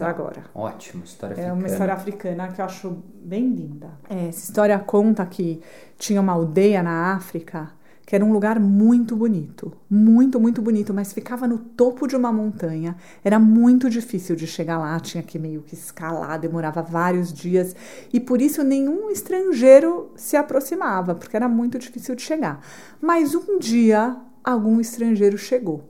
ah, 0.00 0.06
agora. 0.06 0.44
Ótimo, 0.54 1.04
história 1.04 1.34
africana. 1.34 1.54
É 1.54 1.58
uma 1.58 1.66
história 1.66 1.94
africana 1.94 2.48
que 2.48 2.60
eu 2.60 2.64
acho 2.64 3.02
bem 3.22 3.48
linda. 3.48 3.90
É, 4.08 4.28
essa 4.28 4.44
história 4.44 4.78
conta 4.78 5.24
que 5.24 5.60
tinha 5.96 6.20
uma 6.20 6.32
aldeia 6.32 6.82
na 6.82 7.14
África 7.14 7.70
que 8.10 8.16
era 8.16 8.24
um 8.24 8.32
lugar 8.32 8.58
muito 8.58 9.14
bonito, 9.14 9.72
muito, 9.88 10.40
muito 10.40 10.60
bonito, 10.60 10.92
mas 10.92 11.12
ficava 11.12 11.46
no 11.46 11.58
topo 11.58 12.08
de 12.08 12.16
uma 12.16 12.32
montanha. 12.32 12.96
Era 13.22 13.38
muito 13.38 13.88
difícil 13.88 14.34
de 14.34 14.48
chegar 14.48 14.78
lá, 14.78 14.98
tinha 14.98 15.22
que 15.22 15.38
meio 15.38 15.62
que 15.62 15.74
escalar, 15.74 16.40
demorava 16.40 16.82
vários 16.82 17.32
dias 17.32 17.72
e 18.12 18.18
por 18.18 18.42
isso 18.42 18.64
nenhum 18.64 19.10
estrangeiro 19.10 20.10
se 20.16 20.36
aproximava, 20.36 21.14
porque 21.14 21.36
era 21.36 21.48
muito 21.48 21.78
difícil 21.78 22.16
de 22.16 22.22
chegar. 22.22 22.60
Mas 23.00 23.32
um 23.36 23.60
dia 23.60 24.16
algum 24.42 24.80
estrangeiro 24.80 25.38
chegou. 25.38 25.88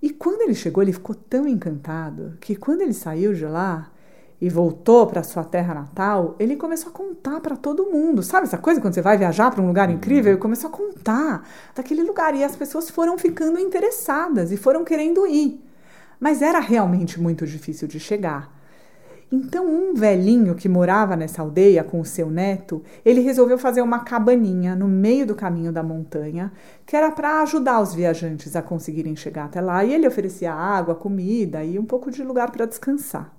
E 0.00 0.08
quando 0.08 0.40
ele 0.40 0.54
chegou, 0.54 0.82
ele 0.82 0.94
ficou 0.94 1.14
tão 1.14 1.46
encantado 1.46 2.38
que 2.40 2.56
quando 2.56 2.80
ele 2.80 2.94
saiu 2.94 3.34
de 3.34 3.44
lá, 3.44 3.92
e 4.40 4.48
voltou 4.48 5.06
para 5.06 5.22
sua 5.22 5.42
terra 5.42 5.74
natal, 5.74 6.36
ele 6.38 6.56
começou 6.56 6.90
a 6.90 6.92
contar 6.92 7.40
para 7.40 7.56
todo 7.56 7.90
mundo. 7.90 8.22
Sabe 8.22 8.46
essa 8.46 8.58
coisa 8.58 8.80
quando 8.80 8.94
você 8.94 9.02
vai 9.02 9.18
viajar 9.18 9.50
para 9.50 9.62
um 9.62 9.66
lugar 9.66 9.90
incrível? 9.90 10.32
Ele 10.32 10.40
começou 10.40 10.70
a 10.70 10.72
contar 10.72 11.48
daquele 11.74 12.02
lugar 12.04 12.34
e 12.34 12.44
as 12.44 12.54
pessoas 12.54 12.88
foram 12.88 13.18
ficando 13.18 13.58
interessadas 13.58 14.52
e 14.52 14.56
foram 14.56 14.84
querendo 14.84 15.26
ir. 15.26 15.60
Mas 16.20 16.40
era 16.40 16.60
realmente 16.60 17.20
muito 17.20 17.46
difícil 17.46 17.88
de 17.88 17.98
chegar. 17.98 18.56
Então, 19.30 19.66
um 19.66 19.92
velhinho 19.92 20.54
que 20.54 20.70
morava 20.70 21.14
nessa 21.14 21.42
aldeia 21.42 21.84
com 21.84 22.00
o 22.00 22.04
seu 22.04 22.30
neto, 22.30 22.82
ele 23.04 23.20
resolveu 23.20 23.58
fazer 23.58 23.82
uma 23.82 23.98
cabaninha 24.00 24.74
no 24.74 24.88
meio 24.88 25.26
do 25.26 25.34
caminho 25.34 25.70
da 25.70 25.82
montanha, 25.82 26.50
que 26.86 26.96
era 26.96 27.10
para 27.10 27.42
ajudar 27.42 27.80
os 27.82 27.94
viajantes 27.94 28.56
a 28.56 28.62
conseguirem 28.62 29.14
chegar 29.14 29.44
até 29.44 29.60
lá. 29.60 29.84
E 29.84 29.92
ele 29.92 30.08
oferecia 30.08 30.54
água, 30.54 30.94
comida 30.94 31.62
e 31.62 31.78
um 31.78 31.84
pouco 31.84 32.10
de 32.10 32.22
lugar 32.22 32.50
para 32.50 32.64
descansar. 32.64 33.37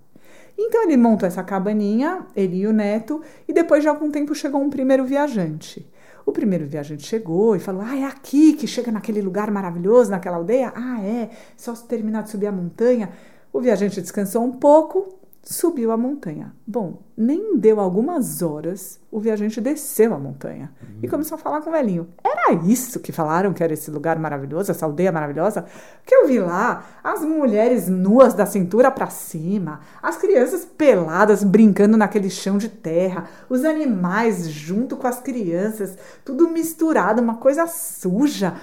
Então 0.62 0.84
ele 0.84 0.98
montou 0.98 1.26
essa 1.26 1.42
cabaninha, 1.42 2.28
ele 2.36 2.58
e 2.58 2.68
o 2.68 2.74
neto, 2.74 3.22
e 3.48 3.54
depois 3.54 3.82
de 3.82 3.88
algum 3.88 4.12
tempo 4.12 4.36
chegou 4.36 4.62
um 4.62 4.70
primeiro 4.70 5.06
viajante. 5.06 5.90
O 6.26 6.34
primeiro 6.34 6.68
viajante 6.68 7.08
chegou 7.08 7.56
e 7.56 7.60
falou: 7.60 7.82
Ah, 7.82 7.98
é 7.98 8.04
aqui 8.04 8.52
que 8.52 8.68
chega 8.68 8.92
naquele 8.92 9.22
lugar 9.22 9.50
maravilhoso, 9.50 10.12
naquela 10.12 10.36
aldeia? 10.36 10.74
Ah, 10.76 11.02
é, 11.02 11.30
só 11.56 11.74
se 11.74 11.88
terminar 11.88 12.24
de 12.24 12.32
subir 12.32 12.48
a 12.48 12.52
montanha. 12.52 13.10
O 13.54 13.62
viajante 13.62 14.02
descansou 14.02 14.44
um 14.44 14.52
pouco, 14.52 15.19
subiu 15.42 15.92
a 15.92 15.98
montanha. 15.98 16.54
Bom, 16.66 17.02
nem 17.18 17.58
deu 17.58 17.80
algumas 17.80 18.42
horas, 18.42 19.00
o 19.12 19.20
viajante 19.20 19.60
desceu 19.60 20.14
a 20.14 20.20
montanha 20.20 20.72
uhum. 20.82 21.00
e 21.02 21.08
começou 21.08 21.36
a 21.36 21.40
falar 21.40 21.62
com 21.62 21.70
o 21.70 21.74
velhinho. 21.74 22.08
Era 22.24 22.54
isso 22.66 23.00
que 23.00 23.12
falaram 23.12 23.54
que 23.54 23.64
era 23.64 23.74
esse 23.74 23.90
lugar 23.90 24.20
maravilhoso, 24.20 24.72
essa 24.72 24.86
aldeia 24.86 25.12
maravilhosa? 25.12 25.66
Que 26.06 26.14
eu 26.14 26.28
vi 26.28 26.40
lá 26.40 26.86
as 27.04 27.22
mulheres 27.22 27.88
nuas 27.88 28.34
da 28.34 28.46
cintura 28.46 28.92
para 28.92 29.08
cima, 29.08 29.80
as 30.04 30.18
crianças 30.18 30.66
peladas 30.66 31.44
brincando 31.44 31.98
naquele 31.98 32.30
chão 32.30 32.58
de 32.58 32.70
terra, 32.70 33.26
os 33.50 33.66
animais 33.66 34.50
junto 34.50 34.98
com 34.98 35.08
as 35.08 35.20
crianças, 35.20 35.98
tudo 36.24 36.50
misturado, 36.50 37.22
uma 37.22 37.36
coisa 37.36 37.66
suja. 37.66 38.56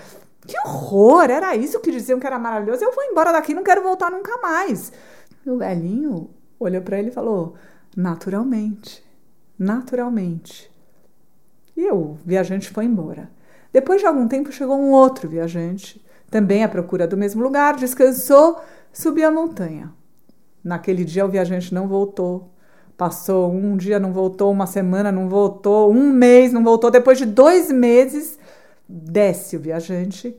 Que 0.47 0.57
horror! 0.65 1.25
Era 1.25 1.57
isso 1.57 1.81
que 1.81 1.91
diziam 1.91 2.21
que 2.21 2.27
era 2.27 2.39
maravilhoso. 2.39 2.85
Eu 2.85 2.93
vou 2.93 3.03
embora 3.05 3.33
daqui, 3.33 3.53
não 3.53 3.65
quero 3.65 3.83
voltar 3.83 4.11
nunca 4.11 4.39
mais. 4.39 4.93
O 5.45 5.59
velhinho 5.59 6.31
olhou 6.59 6.83
para 6.83 6.99
ele 6.99 7.09
e 7.09 7.13
falou: 7.13 7.55
naturalmente, 7.97 9.05
naturalmente. 9.59 10.71
E 11.77 11.91
o 11.91 12.17
viajante 12.25 12.71
foi 12.71 12.85
embora. 12.85 13.31
Depois 13.73 14.01
de 14.01 14.07
algum 14.07 14.27
tempo 14.27 14.53
chegou 14.53 14.79
um 14.79 14.93
outro 14.93 15.29
viajante, 15.29 16.03
também 16.31 16.65
à 16.65 16.69
procura 16.69 17.07
do 17.07 17.17
mesmo 17.17 17.43
lugar, 17.43 17.77
descansou, 17.77 18.61
subiu 18.93 19.29
a 19.29 19.31
montanha. 19.31 19.93
Naquele 20.65 21.05
dia 21.05 21.25
o 21.25 21.29
viajante 21.29 21.73
não 21.73 21.87
voltou. 21.87 22.51
Passou 22.97 23.53
um 23.53 23.77
dia, 23.77 23.99
não 23.99 24.13
voltou, 24.13 24.51
uma 24.51 24.67
semana, 24.67 25.13
não 25.13 25.29
voltou, 25.29 25.93
um 25.93 26.11
mês, 26.11 26.53
não 26.53 26.65
voltou. 26.65 26.91
Depois 26.91 27.19
de 27.19 27.27
dois 27.27 27.71
meses, 27.71 28.39
desce 28.89 29.57
o 29.57 29.61
viajante 29.61 30.35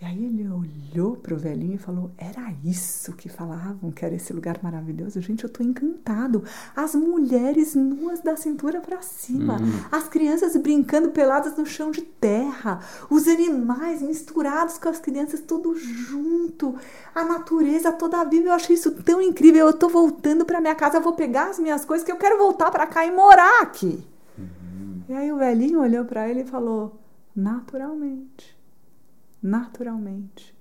e 0.00 0.04
aí 0.04 0.26
ele 0.26 0.48
olhou 0.48 1.16
para 1.16 1.34
o 1.34 1.36
velhinho 1.36 1.74
e 1.74 1.78
falou: 1.78 2.12
Era 2.16 2.54
isso 2.64 3.12
que 3.14 3.28
falavam, 3.28 3.90
que 3.90 4.04
era 4.04 4.14
esse 4.14 4.32
lugar 4.32 4.60
maravilhoso? 4.62 5.20
Gente, 5.20 5.42
eu 5.42 5.48
estou 5.48 5.66
encantado. 5.66 6.44
As 6.76 6.94
mulheres 6.94 7.74
nuas 7.74 8.20
da 8.20 8.36
cintura 8.36 8.80
para 8.80 9.02
cima, 9.02 9.54
uhum. 9.54 9.80
as 9.90 10.06
crianças 10.06 10.56
brincando 10.56 11.10
peladas 11.10 11.56
no 11.56 11.66
chão 11.66 11.90
de 11.90 12.02
terra, 12.02 12.78
os 13.10 13.26
animais 13.26 14.00
misturados 14.00 14.78
com 14.78 14.88
as 14.88 15.00
crianças, 15.00 15.40
tudo 15.40 15.74
junto, 15.74 16.76
a 17.12 17.24
natureza 17.24 17.90
toda 17.90 18.22
viva. 18.22 18.48
Eu 18.48 18.52
achei 18.52 18.76
isso 18.76 18.92
tão 19.02 19.20
incrível. 19.20 19.66
Eu 19.66 19.70
estou 19.70 19.88
voltando 19.88 20.44
para 20.44 20.60
minha 20.60 20.76
casa, 20.76 20.98
eu 20.98 21.02
vou 21.02 21.14
pegar 21.14 21.50
as 21.50 21.58
minhas 21.58 21.84
coisas, 21.84 22.04
que 22.04 22.12
eu 22.12 22.16
quero 22.16 22.38
voltar 22.38 22.70
para 22.70 22.86
cá 22.86 23.04
e 23.04 23.10
morar 23.10 23.62
aqui. 23.62 24.06
Uhum. 24.38 25.02
E 25.08 25.12
aí 25.12 25.32
o 25.32 25.38
velhinho 25.38 25.80
olhou 25.80 26.04
para 26.04 26.28
ele 26.28 26.42
e 26.42 26.46
falou: 26.46 27.00
Naturalmente 27.34 28.57
naturalmente. 29.42 30.56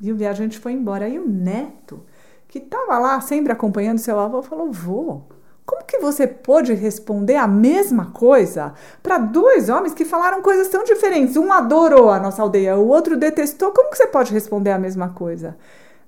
E 0.00 0.12
o 0.12 0.16
viajante 0.16 0.58
foi 0.58 0.72
embora. 0.72 1.04
Aí 1.04 1.18
o 1.18 1.28
neto, 1.28 2.04
que 2.48 2.58
estava 2.58 2.98
lá 2.98 3.20
sempre 3.20 3.52
acompanhando 3.52 3.98
seu 3.98 4.18
avô, 4.18 4.42
falou: 4.42 4.72
Vô, 4.72 5.22
como 5.64 5.84
que 5.84 5.98
você 5.98 6.26
pôde 6.26 6.74
responder 6.74 7.36
a 7.36 7.46
mesma 7.46 8.10
coisa 8.10 8.74
para 9.02 9.18
dois 9.18 9.68
homens 9.68 9.94
que 9.94 10.04
falaram 10.04 10.42
coisas 10.42 10.68
tão 10.68 10.84
diferentes? 10.84 11.36
Um 11.36 11.52
adorou 11.52 12.10
a 12.10 12.18
nossa 12.18 12.42
aldeia, 12.42 12.76
o 12.76 12.88
outro 12.88 13.16
detestou. 13.16 13.72
Como 13.72 13.90
que 13.90 13.96
você 13.96 14.06
pode 14.06 14.32
responder 14.32 14.70
a 14.70 14.78
mesma 14.78 15.10
coisa? 15.10 15.56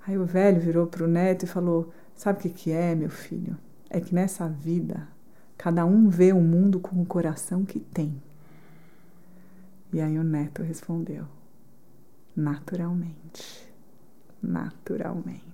Aí 0.07 0.19
o 0.19 0.25
velho 0.25 0.61
virou 0.61 0.87
para 0.87 1.05
o 1.05 1.09
neto 1.09 1.45
e 1.45 1.49
falou: 1.49 1.93
Sabe 2.15 2.39
o 2.39 2.43
que, 2.43 2.51
que 2.51 2.73
é, 2.73 2.95
meu 2.95 3.11
filho? 3.11 3.57
É 3.89 4.01
que 4.01 4.15
nessa 4.15 4.49
vida, 4.49 5.07
cada 5.57 5.85
um 5.87 6.09
vê 6.09 6.33
o 6.33 6.41
mundo 6.41 6.81
com 6.81 7.01
o 7.01 7.07
coração 7.07 7.65
que 7.65 7.79
tem. 7.79 8.21
E 9.93 10.01
aí 10.01 10.19
o 10.19 10.25
neto 10.25 10.63
respondeu: 10.63 11.25
naturalmente. 12.37 13.73
Naturalmente. 14.43 15.45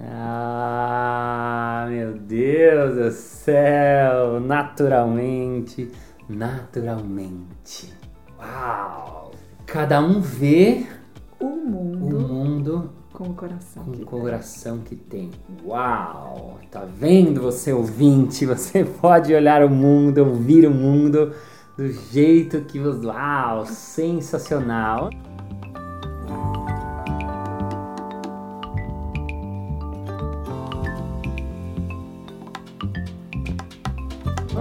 Ah, 0.00 1.86
meu 1.88 2.14
Deus 2.14 2.96
do 2.96 3.10
céu! 3.10 4.40
Naturalmente, 4.40 5.90
naturalmente. 6.28 7.92
Uau! 8.38 9.32
Cada 9.66 10.00
um 10.00 10.20
vê 10.20 10.86
o 11.38 11.46
mundo, 11.46 12.16
o 12.16 12.20
mundo 12.20 12.90
com 13.12 13.28
o 13.28 13.34
coração, 13.34 13.84
com 13.84 13.92
que, 13.92 14.02
o 14.02 14.06
coração 14.06 14.78
tem. 14.78 14.84
que 14.84 14.96
tem. 14.96 15.30
Uau! 15.64 16.58
Tá 16.70 16.84
vendo 16.84 17.40
você 17.40 17.72
ouvinte? 17.72 18.44
Você 18.46 18.84
pode 19.00 19.32
olhar 19.32 19.64
o 19.64 19.70
mundo, 19.70 20.18
ouvir 20.18 20.66
o 20.66 20.70
mundo 20.70 21.32
do 21.76 21.92
jeito 21.92 22.62
que 22.62 22.78
você. 22.78 23.06
Uau! 23.06 23.66
Sensacional! 23.66 25.10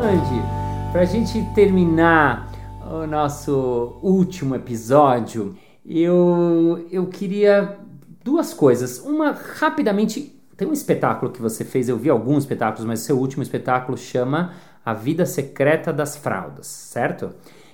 Andy, 0.04 0.42
para 0.92 1.02
a 1.02 1.06
gente 1.06 1.42
terminar 1.56 2.52
o 2.92 3.08
nosso 3.08 3.98
último 4.02 4.54
episódio, 4.54 5.56
eu, 5.86 6.86
eu 6.92 7.08
queria 7.08 7.78
duas 8.22 8.54
coisas. 8.54 9.00
Uma, 9.00 9.32
rapidamente, 9.32 10.38
tem 10.58 10.68
um 10.68 10.74
espetáculo 10.74 11.32
que 11.32 11.42
você 11.42 11.64
fez, 11.64 11.88
eu 11.88 11.96
vi 11.96 12.10
alguns 12.10 12.44
espetáculos, 12.44 12.86
mas 12.86 13.00
seu 13.00 13.18
último 13.18 13.44
espetáculo 13.44 13.98
chama 13.98 14.52
A 14.86 14.94
Vida 14.94 15.26
Secreta 15.26 15.94
das 15.94 16.18
Fraldas, 16.18 16.68
certo? 16.68 17.30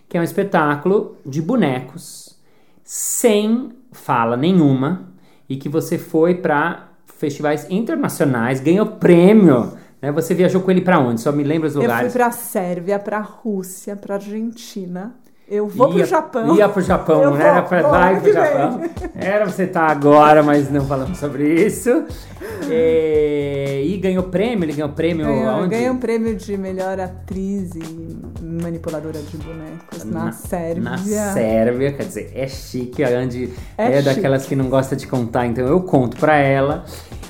Que 0.08 0.16
é 0.16 0.22
um 0.22 0.24
espetáculo 0.24 1.18
de 1.26 1.42
bonecos, 1.42 2.38
sem 2.84 3.72
fala 3.92 4.38
nenhuma, 4.38 5.14
e 5.50 5.58
que 5.58 5.68
você 5.68 5.98
foi 5.98 6.36
para 6.36 6.90
festivais 7.06 7.66
internacionais, 7.72 8.60
ganhou 8.60 8.86
prêmio 8.86 9.74
né? 10.02 10.12
Você 10.12 10.34
viajou 10.34 10.62
com 10.62 10.72
ele 10.72 10.82
para 10.82 11.00
onde? 11.00 11.22
Só 11.22 11.32
me 11.32 11.44
lembra 11.44 11.68
os 11.68 11.76
lugares. 11.76 12.06
Eu 12.06 12.12
fui 12.12 12.20
para 12.20 12.32
Sérvia, 12.32 13.00
para 13.00 13.20
Rússia, 13.20 13.96
para 13.96 14.16
Argentina. 14.16 15.16
Eu 15.50 15.68
vou 15.68 15.88
ia, 15.90 15.94
pro 15.96 16.06
Japão. 16.06 16.56
Ia 16.56 16.70
pro 16.70 16.82
Japão, 16.82 17.24
Eu 17.24 17.32
né? 17.34 17.48
Era 17.48 17.62
pra 17.64 17.82
vou, 17.82 17.92
vai 17.92 18.16
que 18.18 18.22
vem. 18.22 18.34
Japão. 18.34 18.82
Era 19.16 19.46
você 19.46 19.64
estar 19.64 19.88
agora, 19.90 20.44
mas 20.44 20.70
não 20.70 20.86
falamos 20.86 21.18
sobre 21.18 21.66
isso. 21.66 22.06
É, 22.70 23.82
e 23.84 23.98
ganhou 23.98 24.24
prêmio, 24.24 24.66
ele 24.66 24.74
ganhou 24.74 24.90
prêmio 24.90 25.26
Ganhou- 25.26 25.50
aonde? 25.50 25.70
Ganhei 25.70 25.90
um 25.90 25.98
prêmio 25.98 26.36
de 26.36 26.56
melhor 26.56 27.00
atriz 27.00 27.72
e 27.76 28.18
manipuladora 28.44 29.20
de 29.20 29.38
bonecos 29.38 30.04
na, 30.06 30.32
Sérvia. 30.32 30.84
Na 30.84 30.98
Sérvia, 30.98 31.94
quer 31.94 32.04
dizer, 32.04 32.32
é 32.36 32.48
chique, 32.48 33.04
a 33.04 33.10
Andy 33.10 33.52
é, 33.78 33.98
É 33.98 34.02
daquelas 34.02 34.46
que 34.46 34.56
não 34.56 34.70
gosta 34.70 34.96
de 34.96 35.08
contar, 35.08 35.48
então 35.48 35.66
eu 35.66 35.82
conto 35.82 36.18
pra 36.18 36.36
ela. 36.38 36.86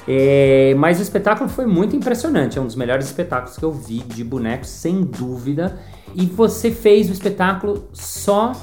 É, 0.08 0.74
mas 0.78 1.00
o 1.00 1.02
espetáculo 1.04 1.50
foi 1.50 1.66
muito 1.66 1.96
impressionante, 1.96 2.58
é 2.58 2.62
um 2.62 2.66
dos 2.66 2.76
melhores 2.76 3.06
espetáculos 3.06 3.58
que 3.58 3.64
eu 3.64 3.72
vi 3.72 4.00
de 4.00 4.24
bonecos, 4.24 4.70
sem 4.70 5.02
dúvida. 5.04 5.78
E 6.16 6.26
você 6.26 6.72
fez 6.72 7.10
o 7.10 7.14
espetáculo 7.14 7.88
só 7.94 8.54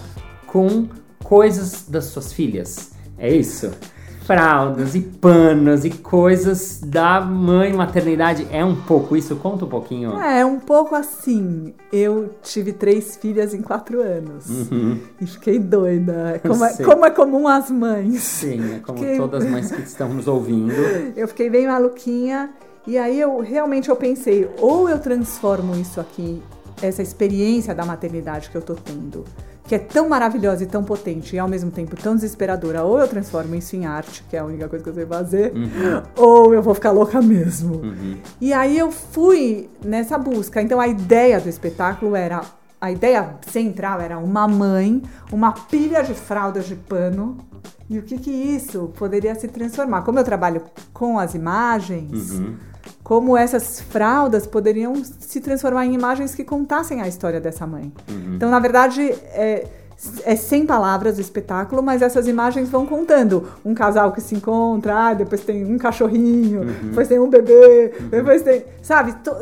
com 0.47 0.89
coisas 1.23 1.85
das 1.89 2.07
suas 2.07 2.33
filhas, 2.33 2.93
é 3.19 3.35
isso? 3.35 3.71
Fraldas 4.25 4.97
e 4.97 5.01
panos 5.03 5.85
e 5.85 5.91
coisas 5.91 6.81
da 6.85 7.21
mãe 7.21 7.73
maternidade, 7.73 8.45
é 8.51 8.65
um 8.65 8.75
pouco 8.75 9.17
isso? 9.17 9.37
Conta 9.37 9.65
um 9.65 9.69
pouquinho. 9.69 10.21
É, 10.21 10.45
um 10.45 10.59
pouco 10.59 10.97
assim. 10.97 11.73
Eu 11.93 12.35
tive 12.43 12.73
três 12.73 13.17
filhas 13.17 13.55
em 13.55 13.63
quatro 13.63 14.01
anos. 14.01 14.49
Uhum. 14.49 14.99
E 15.21 15.27
fiquei 15.29 15.61
doida. 15.61 16.41
Como, 16.45 16.65
é, 16.65 16.75
como 16.83 17.07
é 17.07 17.11
comum 17.11 17.47
as 17.47 17.71
mães. 17.71 18.21
Sim, 18.21 18.75
é 18.75 18.79
como 18.81 18.99
Que- 18.99 19.17
todas 19.17 19.45
as 19.45 19.51
mães 19.51 19.71
que 19.71 19.83
estão 19.83 20.09
nos 20.13 20.27
ouvindo. 20.27 20.73
Eu 21.17 21.29
fiquei 21.29 21.49
bem 21.49 21.69
maluquinha. 21.69 22.51
E 22.85 22.97
aí 22.99 23.21
eu 23.21 23.41
realmente 23.41 23.89
eu 23.89 23.97
pensei, 23.97 24.49
ou 24.61 24.89
eu 24.89 25.01
transformo 25.01 25.75
isso 25.75 26.01
aqui, 26.01 26.41
essa 26.83 27.03
experiência 27.03 27.75
da 27.75 27.85
maternidade 27.85 28.51
que 28.51 28.57
eu 28.57 28.63
tô 28.63 28.75
tendo, 28.75 29.25
que 29.65 29.75
é 29.75 29.79
tão 29.79 30.09
maravilhosa 30.09 30.63
e 30.63 30.67
tão 30.67 30.85
potente 30.85 31.35
e 31.35 31.39
ao 31.39 31.49
mesmo 31.49 31.71
tempo 31.71 31.97
tão 31.97 32.15
desesperadora, 32.15 32.85
ou 32.85 32.99
eu 32.99 33.09
transformo 33.09 33.55
isso 33.55 33.75
em 33.75 33.85
arte, 33.87 34.25
que 34.29 34.37
é 34.37 34.41
a 34.41 34.45
única 34.45 34.69
coisa 34.69 34.85
que 34.85 34.91
eu 34.91 34.95
sei 34.95 35.07
fazer, 35.07 35.53
ou 36.17 36.55
eu 36.55 36.63
vou 36.63 36.75
ficar 36.75 36.93
louca 36.93 37.21
mesmo. 37.21 37.83
E 38.41 38.53
aí 38.53 38.79
eu 38.79 38.93
fui 38.93 39.69
nessa 39.85 40.17
busca. 40.17 40.63
Então 40.63 40.81
a 40.81 40.87
ideia 40.87 41.41
do 41.41 41.49
espetáculo 41.49 42.15
era 42.15 42.43
a 42.81 42.91
ideia 42.91 43.37
central 43.51 44.01
era 44.01 44.19
uma 44.19 44.47
mãe, 44.47 45.03
uma 45.33 45.51
pilha 45.53 46.03
de 46.03 46.15
fraldas 46.15 46.67
de 46.67 46.77
pano. 46.77 47.39
E 47.89 47.99
o 47.99 48.03
que 48.03 48.19
que 48.19 48.31
isso 48.31 48.93
poderia 48.97 49.35
se 49.35 49.49
transformar? 49.49 50.03
Como 50.03 50.19
eu 50.19 50.25
trabalho 50.25 50.63
com 50.93 51.19
as 51.19 51.35
imagens, 51.35 52.41
como 53.03 53.37
essas 53.37 53.81
fraldas 53.81 54.47
poderiam 54.47 54.95
se 55.05 55.41
transformar 55.41 55.87
em 55.87 55.95
imagens 55.95 56.35
que 56.35 56.45
contassem 56.45 57.01
a 57.01 57.09
história 57.09 57.41
dessa 57.41 57.67
mãe. 57.67 57.93
Então, 58.37 58.51
na 58.51 58.59
verdade, 58.59 59.03
é, 59.03 59.67
é 60.25 60.37
sem 60.37 60.67
palavras 60.67 61.17
o 61.19 61.21
espetáculo, 61.21 61.83
mas 61.83 62.03
essas 62.03 62.29
imagens 62.29 62.69
vão 62.69 62.85
contando. 62.87 63.49
Um 63.65 63.75
casal 63.75 64.13
que 64.13 64.21
se 64.21 64.35
encontra, 64.35 64.95
ah, 65.09 65.15
depois 65.15 65.41
tem 65.41 65.65
um 65.65 65.79
cachorrinho, 65.79 66.65
depois 66.85 67.09
tem 67.09 67.19
um 67.19 67.29
bebê, 67.31 67.95
depois 68.11 68.43
tem. 68.43 68.65
Sabe? 68.83 69.13
To- 69.25 69.37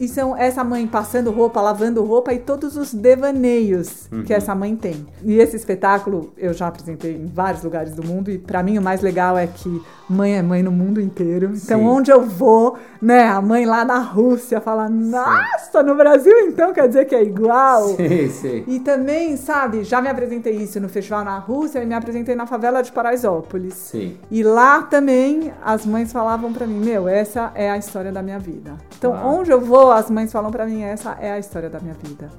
e 0.00 0.08
são 0.08 0.34
essa 0.36 0.64
mãe 0.64 0.86
passando 0.86 1.30
roupa, 1.30 1.60
lavando 1.60 2.02
roupa 2.02 2.32
e 2.32 2.38
todos 2.38 2.74
os 2.76 2.92
devaneios 2.94 4.08
que 4.26 4.32
essa 4.32 4.54
mãe 4.54 4.74
tem. 4.74 5.06
E 5.22 5.38
esse 5.38 5.56
espetáculo 5.56 6.32
eu 6.38 6.52
já 6.54 6.68
apresentei 6.68 7.14
em 7.16 7.26
vários 7.26 7.62
lugares 7.62 7.94
do 7.94 8.02
mundo 8.04 8.30
e 8.30 8.38
pra 8.38 8.62
mim 8.62 8.78
o 8.78 8.82
mais 8.82 9.02
legal 9.02 9.36
é 9.36 9.46
que 9.46 9.80
mãe 10.08 10.36
é 10.38 10.42
mãe 10.42 10.62
no 10.62 10.72
mundo 10.72 11.00
inteiro. 11.00 11.50
Então 11.54 11.80
Sim. 11.80 11.86
onde 11.86 12.10
eu 12.10 12.22
vou, 12.22 12.76
né, 13.00 13.24
a 13.28 13.40
mãe 13.42 13.66
lá 13.66 13.84
na 13.84 13.98
Rússia 13.98 14.60
fala: 14.60 14.88
"Nossa, 14.88 15.82
no 15.82 15.94
Brasil 15.94 16.32
então 16.48 16.72
quer 16.72 16.88
dizer 16.88 17.04
que 17.04 17.14
é 17.14 17.22
igual". 17.22 17.88
Sei, 17.96 18.28
sei. 18.30 18.64
E 18.66 18.80
também, 18.80 19.36
sabe, 19.36 19.84
já 19.84 19.99
me 20.00 20.08
apresentei 20.08 20.54
isso 20.56 20.80
no 20.80 20.88
festival 20.88 21.24
na 21.24 21.38
Rússia 21.38 21.82
e 21.82 21.86
me 21.86 21.94
apresentei 21.94 22.34
na 22.34 22.46
favela 22.46 22.82
de 22.82 22.90
Paraisópolis. 22.92 23.74
Sim. 23.74 24.16
E 24.30 24.42
lá 24.42 24.82
também 24.82 25.52
as 25.62 25.84
mães 25.86 26.12
falavam 26.12 26.52
pra 26.52 26.66
mim: 26.66 26.78
"Meu, 26.84 27.08
essa 27.08 27.50
é 27.54 27.70
a 27.70 27.76
história 27.76 28.10
da 28.12 28.22
minha 28.22 28.38
vida". 28.38 28.74
Então, 28.98 29.12
onde 29.24 29.50
eu 29.50 29.60
vou, 29.60 29.90
as 29.92 30.10
mães 30.10 30.30
falam 30.32 30.50
pra 30.50 30.66
mim: 30.66 30.82
"Essa 30.82 31.16
é 31.20 31.32
a 31.32 31.38
história 31.38 31.68
da 31.70 31.80
minha 31.80 31.94
vida". 31.94 32.30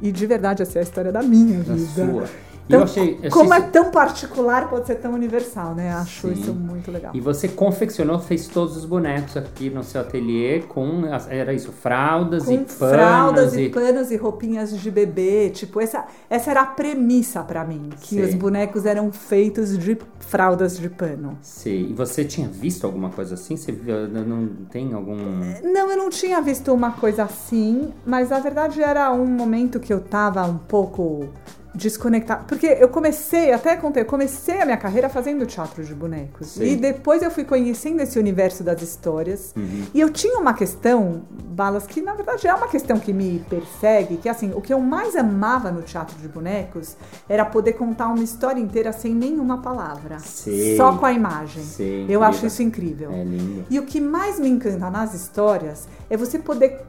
E 0.00 0.12
de 0.12 0.26
verdade, 0.26 0.62
essa 0.62 0.78
é 0.78 0.80
a 0.80 0.82
história 0.82 1.10
da 1.10 1.22
minha 1.22 1.58
Da 1.62 1.74
vida. 1.74 2.06
sua. 2.12 2.24
E 2.68 2.74
Então, 2.74 2.82
achei, 2.82 3.18
como 3.30 3.54
é 3.54 3.60
tão 3.60 3.90
particular, 3.90 4.68
pode 4.68 4.86
ser 4.86 4.96
tão 4.96 5.12
universal, 5.12 5.74
né? 5.74 5.92
Acho 5.92 6.28
Sim. 6.28 6.34
isso 6.34 6.52
muito 6.52 6.90
legal. 6.90 7.12
E 7.14 7.20
você 7.20 7.48
confeccionou, 7.48 8.18
fez 8.18 8.46
todos 8.46 8.76
os 8.76 8.84
bonecos 8.84 9.36
aqui 9.36 9.70
no 9.70 9.82
seu 9.82 10.00
ateliê 10.00 10.60
com, 10.68 11.02
era 11.28 11.52
isso, 11.52 11.72
fraldas 11.72 12.44
e 12.44 12.58
com 12.58 12.64
panos 12.64 12.74
fraldas 12.74 13.54
e 13.54 13.62
e... 13.62 13.70
panos 13.70 14.10
e 14.10 14.16
roupinhas 14.16 14.78
de 14.78 14.90
bebê, 14.90 15.50
tipo, 15.50 15.80
essa, 15.80 16.04
essa 16.28 16.50
era 16.50 16.62
a 16.62 16.66
premissa 16.66 17.42
pra 17.42 17.64
mim, 17.64 17.90
que 18.00 18.16
Sei. 18.16 18.24
os 18.24 18.34
bonecos 18.34 18.84
eram 18.84 19.10
feitos 19.10 19.76
de 19.78 19.96
fraldas 20.20 20.78
de 20.78 20.90
pano. 20.90 21.38
Sei. 21.40 21.88
E 21.90 21.92
você 21.94 22.24
tinha 22.24 22.48
visto 22.48 22.84
alguma 22.84 23.10
coisa 23.10 23.34
assim? 23.34 23.56
Você 23.56 23.72
não 23.72 24.48
tem 24.70 24.92
algum... 24.92 25.16
Não, 25.62 25.90
eu 25.90 25.96
não 25.96 26.10
tinha 26.10 26.40
visto 26.40 26.72
uma 26.72 26.92
coisa 26.92 27.22
assim, 27.24 27.92
mas 28.04 28.30
na 28.30 28.38
verdade 28.40 28.82
era 28.82 29.10
um 29.12 29.26
momento 29.26 29.80
que 29.80 29.92
eu 29.92 30.00
tava 30.00 30.44
um 30.44 30.58
pouco 30.58 31.28
desconectada. 31.74 32.44
Porque 32.44 32.66
eu 32.66 32.88
comecei, 32.88 33.52
até 33.52 33.76
contei, 33.76 34.02
eu 34.02 34.06
comecei 34.06 34.60
a 34.60 34.64
minha 34.64 34.76
carreira 34.76 35.08
fazendo 35.08 35.46
teatro 35.46 35.84
de 35.84 35.94
bonecos. 35.94 36.48
Sim. 36.48 36.64
E 36.64 36.76
depois 36.76 37.22
eu 37.22 37.30
fui 37.30 37.44
conhecendo 37.44 38.00
esse 38.00 38.18
universo 38.18 38.62
das 38.64 38.82
histórias. 38.82 39.54
E 39.94 40.00
eu 40.00 40.10
tinha 40.10 40.38
uma 40.38 40.54
questão, 40.54 41.22
Balas, 41.30 41.86
que 41.86 42.00
na 42.00 42.14
verdade 42.14 42.46
é 42.46 42.54
uma 42.54 42.68
questão 42.68 42.98
que 42.98 43.12
me 43.12 43.44
persegue, 43.48 44.16
que 44.16 44.28
assim, 44.28 44.52
o 44.54 44.60
que 44.60 44.72
eu 44.72 44.80
mais 44.80 45.16
amava 45.16 45.70
no 45.70 45.82
teatro 45.82 46.16
de 46.18 46.28
bonecos 46.28 46.96
era 47.28 47.44
poder 47.44 47.74
contar 47.74 48.08
uma 48.08 48.22
história 48.22 48.60
inteira 48.60 48.92
sem 48.92 49.14
nenhuma 49.14 49.58
palavra. 49.58 50.18
Sei. 50.18 50.76
Só 50.76 50.96
com 50.96 51.06
a 51.06 51.12
imagem. 51.12 51.62
Sei, 51.62 52.06
eu 52.08 52.22
acho 52.22 52.46
isso 52.46 52.62
incrível. 52.62 53.12
É 53.12 53.24
lindo. 53.24 53.66
E 53.70 53.78
o 53.78 53.84
que 53.84 54.00
mais 54.00 54.38
me 54.38 54.48
encanta 54.48 54.90
nas 54.90 55.14
histórias 55.14 55.88
é 56.08 56.16
você 56.16 56.38
poder 56.38 56.80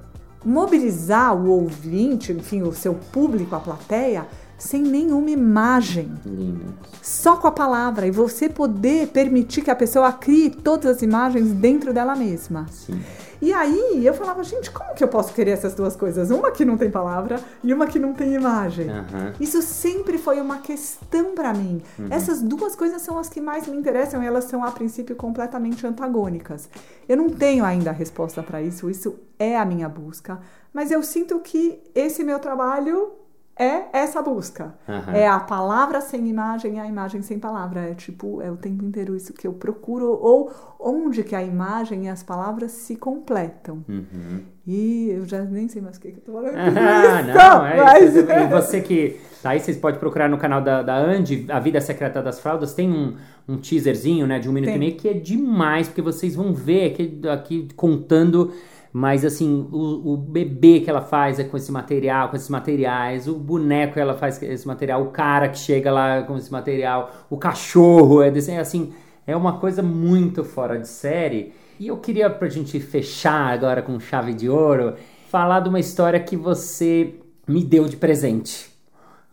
mobilizar 0.43 1.35
o 1.35 1.49
ouvinte, 1.49 2.31
enfim, 2.31 2.61
o 2.61 2.73
seu 2.73 2.93
público, 2.93 3.55
a 3.55 3.59
plateia, 3.59 4.25
sem 4.59 4.83
nenhuma 4.83 5.29
imagem, 5.31 6.13
Lindo. 6.25 6.75
só 7.01 7.35
com 7.37 7.47
a 7.47 7.51
palavra. 7.51 8.05
E 8.05 8.11
você 8.11 8.47
poder 8.49 9.07
permitir 9.07 9.61
que 9.63 9.71
a 9.71 9.75
pessoa 9.75 10.11
crie 10.11 10.49
todas 10.49 10.97
as 10.97 11.01
imagens 11.01 11.51
dentro 11.53 11.93
dela 11.93 12.15
mesma. 12.15 12.67
Sim. 12.69 13.01
E 13.41 13.53
aí 13.53 14.05
eu 14.05 14.13
falava, 14.13 14.43
gente, 14.43 14.69
como 14.69 14.93
que 14.93 15.01
eu 15.01 15.07
posso 15.07 15.33
querer 15.33 15.51
essas 15.51 15.73
duas 15.73 15.95
coisas? 15.95 16.29
Uma 16.29 16.51
que 16.51 16.65
não 16.65 16.75
tem 16.77 16.91
palavra 16.91 17.39
e 17.63 17.73
uma 17.73 17.87
que 17.87 17.97
não 17.97 18.13
tem 18.13 18.33
imagem. 18.33 18.89
Aham. 18.89 19.33
Isso 19.39 19.61
sempre 19.61 20.17
foi 20.17 20.41
uma 20.41 20.57
questão 20.57 21.33
pra 21.33 21.53
mim. 21.53 21.81
Essas 22.09 22.41
duas 22.41 22.75
coisas 22.75 23.01
são 23.01 23.17
as 23.17 23.29
que 23.29 23.39
mais 23.39 23.65
me 23.65 23.77
interessam 23.77 24.21
e 24.21 24.27
elas 24.27 24.43
são 24.43 24.61
a 24.61 24.71
princípio 24.71 25.15
completamente 25.15 25.87
antagônicas. 25.87 26.69
Eu 27.07 27.15
não 27.15 27.29
tenho 27.29 27.63
ainda 27.63 27.91
a 27.91 27.93
resposta 27.93 28.43
pra 28.43 28.61
isso, 28.61 28.89
isso 28.89 29.15
é 29.39 29.57
a 29.57 29.63
minha 29.63 29.87
busca, 29.87 30.41
mas 30.73 30.91
eu 30.91 31.01
sinto 31.01 31.39
que 31.39 31.79
esse 31.95 32.25
meu 32.25 32.39
trabalho 32.39 33.13
é 33.59 33.89
essa 33.91 34.21
busca. 34.21 34.73
Aham. 34.87 35.13
É 35.13 35.27
a 35.27 35.39
palavra 35.39 35.99
sem 35.99 36.27
imagem 36.29 36.75
e 36.75 36.79
a 36.79 36.87
imagem 36.87 37.21
sem 37.21 37.37
palavra. 37.37 37.81
É 37.81 37.93
tipo, 37.93 38.41
é 38.41 38.49
o 38.49 38.55
tempo 38.55 38.85
inteiro 38.85 39.15
isso 39.15 39.33
que 39.33 39.45
eu 39.45 39.53
procuro 39.53 40.09
ou 40.21 40.51
onde 40.79 41.23
que 41.23 41.35
a 41.35 41.43
imagem 41.43 42.05
e 42.05 42.09
as 42.09 42.23
palavras 42.23 42.71
se 42.71 42.95
completam. 42.95 43.83
Uhum. 43.89 44.39
E 44.65 45.09
eu 45.09 45.25
já 45.25 45.41
nem 45.43 45.67
sei 45.67 45.81
mais 45.81 45.97
o 45.97 45.99
que, 45.99 46.11
que 46.11 46.19
eu 46.19 46.23
tô 46.23 46.31
falando. 46.33 46.55
Ah, 46.79 47.21
isso, 47.21 47.27
não, 47.37 47.65
é 47.65 47.83
mas- 47.83 48.15
isso. 48.15 48.31
E 48.31 48.47
você 48.47 48.81
que. 48.81 49.19
Aí 49.43 49.59
vocês 49.59 49.77
podem 49.77 49.99
procurar 49.99 50.27
no 50.29 50.37
canal 50.37 50.61
da, 50.61 50.81
da 50.81 50.97
Andy, 50.97 51.45
A 51.49 51.59
Vida 51.59 51.79
Secreta 51.79 52.21
das 52.21 52.39
Fraldas, 52.41 52.73
tem 52.73 52.91
um, 52.91 53.15
um 53.47 53.57
teaserzinho, 53.57 54.27
né, 54.27 54.37
de 54.37 54.49
um 54.49 54.51
minuto 54.51 54.67
Tem. 54.67 54.75
e 54.75 54.79
meio, 54.79 54.95
que 54.97 55.07
é 55.07 55.13
demais, 55.13 55.87
porque 55.87 56.01
vocês 56.01 56.35
vão 56.35 56.53
ver 56.53 56.91
aqui, 56.91 57.21
aqui 57.29 57.67
contando. 57.75 58.51
Mas 58.91 59.23
assim, 59.23 59.67
o, 59.71 60.13
o 60.13 60.17
bebê 60.17 60.79
que 60.79 60.89
ela 60.89 61.01
faz 61.01 61.39
é 61.39 61.43
com 61.43 61.55
esse 61.55 61.71
material, 61.71 62.29
com 62.29 62.35
esses 62.35 62.49
materiais, 62.49 63.27
o 63.27 63.35
boneco 63.35 63.93
que 63.93 63.99
ela 63.99 64.15
faz 64.15 64.39
com 64.39 64.45
esse 64.45 64.67
material, 64.67 65.03
o 65.03 65.11
cara 65.11 65.47
que 65.49 65.59
chega 65.59 65.91
lá 65.91 66.23
com 66.23 66.35
esse 66.37 66.51
material, 66.51 67.11
o 67.29 67.37
cachorro, 67.37 68.23
é 68.23 68.31
desse, 68.31 68.51
é 68.51 68.59
assim, 68.59 68.93
é 69.27 69.35
uma 69.35 69.59
coisa 69.59 69.83
muito 69.83 70.43
fora 70.43 70.79
de 70.79 70.87
série. 70.87 71.53
E 71.79 71.87
eu 71.87 71.97
queria, 71.97 72.29
pra 72.29 72.49
gente 72.49 72.79
fechar 72.79 73.53
agora 73.53 73.81
com 73.81 73.99
chave 73.99 74.33
de 74.33 74.49
ouro, 74.49 74.95
falar 75.29 75.59
de 75.59 75.69
uma 75.69 75.79
história 75.79 76.19
que 76.19 76.35
você 76.35 77.15
me 77.47 77.63
deu 77.63 77.85
de 77.85 77.95
presente. 77.95 78.69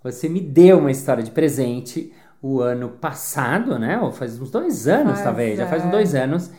Você 0.03 0.29
me 0.29 0.41
deu 0.41 0.79
uma 0.79 0.91
história 0.91 1.23
de 1.23 1.31
presente 1.31 2.13
o 2.41 2.61
ano 2.61 2.91
passado, 2.91 3.79
né? 3.79 3.99
Ou 3.99 4.13
faz 4.13 4.39
uns 4.41 4.51
dois 4.51 4.87
anos, 4.87 5.15
Faz, 5.15 5.25
talvez. 5.25 5.57
Já 5.57 5.67
faz 5.67 5.83
uns 5.83 5.89
é. 5.89 5.91
dois 5.91 6.15
anos. 6.15 6.51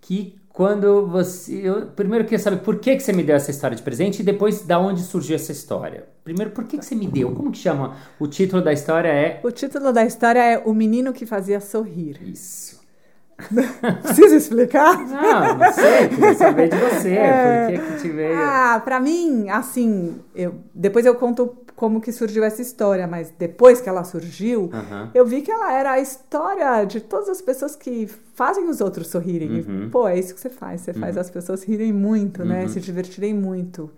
Que 0.00 0.37
quando 0.58 1.06
você. 1.06 1.54
Eu 1.62 1.86
primeiro 1.86 2.24
queria 2.24 2.40
saber 2.40 2.56
por 2.56 2.80
que, 2.80 2.96
que 2.96 3.00
você 3.00 3.12
me 3.12 3.22
deu 3.22 3.36
essa 3.36 3.48
história 3.48 3.76
de 3.76 3.82
presente 3.82 4.18
e 4.18 4.24
depois 4.24 4.62
da 4.62 4.76
onde 4.76 5.02
surgiu 5.02 5.36
essa 5.36 5.52
história. 5.52 6.08
Primeiro, 6.24 6.50
por 6.50 6.64
que, 6.64 6.76
que 6.76 6.84
você 6.84 6.96
me 6.96 7.06
deu? 7.06 7.30
Como 7.30 7.52
que 7.52 7.58
chama? 7.58 7.96
O 8.18 8.26
título 8.26 8.60
da 8.60 8.72
história 8.72 9.08
é. 9.08 9.38
O 9.44 9.52
título 9.52 9.92
da 9.92 10.04
história 10.04 10.40
é 10.40 10.58
O 10.58 10.74
Menino 10.74 11.12
que 11.12 11.24
Fazia 11.24 11.60
Sorrir. 11.60 12.18
Isso. 12.20 12.77
Precisa 14.02 14.36
explicar? 14.36 14.98
Não, 14.98 15.58
não 15.58 15.72
sei, 15.72 16.08
queria 16.08 16.34
saber 16.34 16.68
de 16.68 16.76
você. 16.76 17.10
É... 17.10 17.66
Por 17.66 17.72
que, 17.72 17.92
que 17.92 18.00
te 18.02 18.08
veio? 18.08 18.36
Ah, 18.36 18.82
pra 18.84 18.98
mim, 18.98 19.48
assim, 19.48 20.20
eu, 20.34 20.56
depois 20.74 21.06
eu 21.06 21.14
conto 21.14 21.56
como 21.76 22.00
que 22.00 22.10
surgiu 22.10 22.42
essa 22.42 22.60
história, 22.60 23.06
mas 23.06 23.32
depois 23.38 23.80
que 23.80 23.88
ela 23.88 24.02
surgiu, 24.02 24.62
uhum. 24.62 25.10
eu 25.14 25.24
vi 25.24 25.42
que 25.42 25.50
ela 25.50 25.72
era 25.72 25.92
a 25.92 26.00
história 26.00 26.84
de 26.84 27.00
todas 27.00 27.28
as 27.28 27.40
pessoas 27.40 27.76
que 27.76 28.08
fazem 28.34 28.68
os 28.68 28.80
outros 28.80 29.06
sorrirem. 29.06 29.60
Uhum. 29.60 29.88
Pô, 29.88 30.08
é 30.08 30.18
isso 30.18 30.34
que 30.34 30.40
você 30.40 30.50
faz, 30.50 30.80
você 30.80 30.90
uhum. 30.90 30.98
faz 30.98 31.16
as 31.16 31.30
pessoas 31.30 31.62
rirem 31.62 31.92
muito, 31.92 32.44
né? 32.44 32.62
Uhum. 32.62 32.68
Se 32.68 32.80
divertirem 32.80 33.32
muito. 33.32 33.88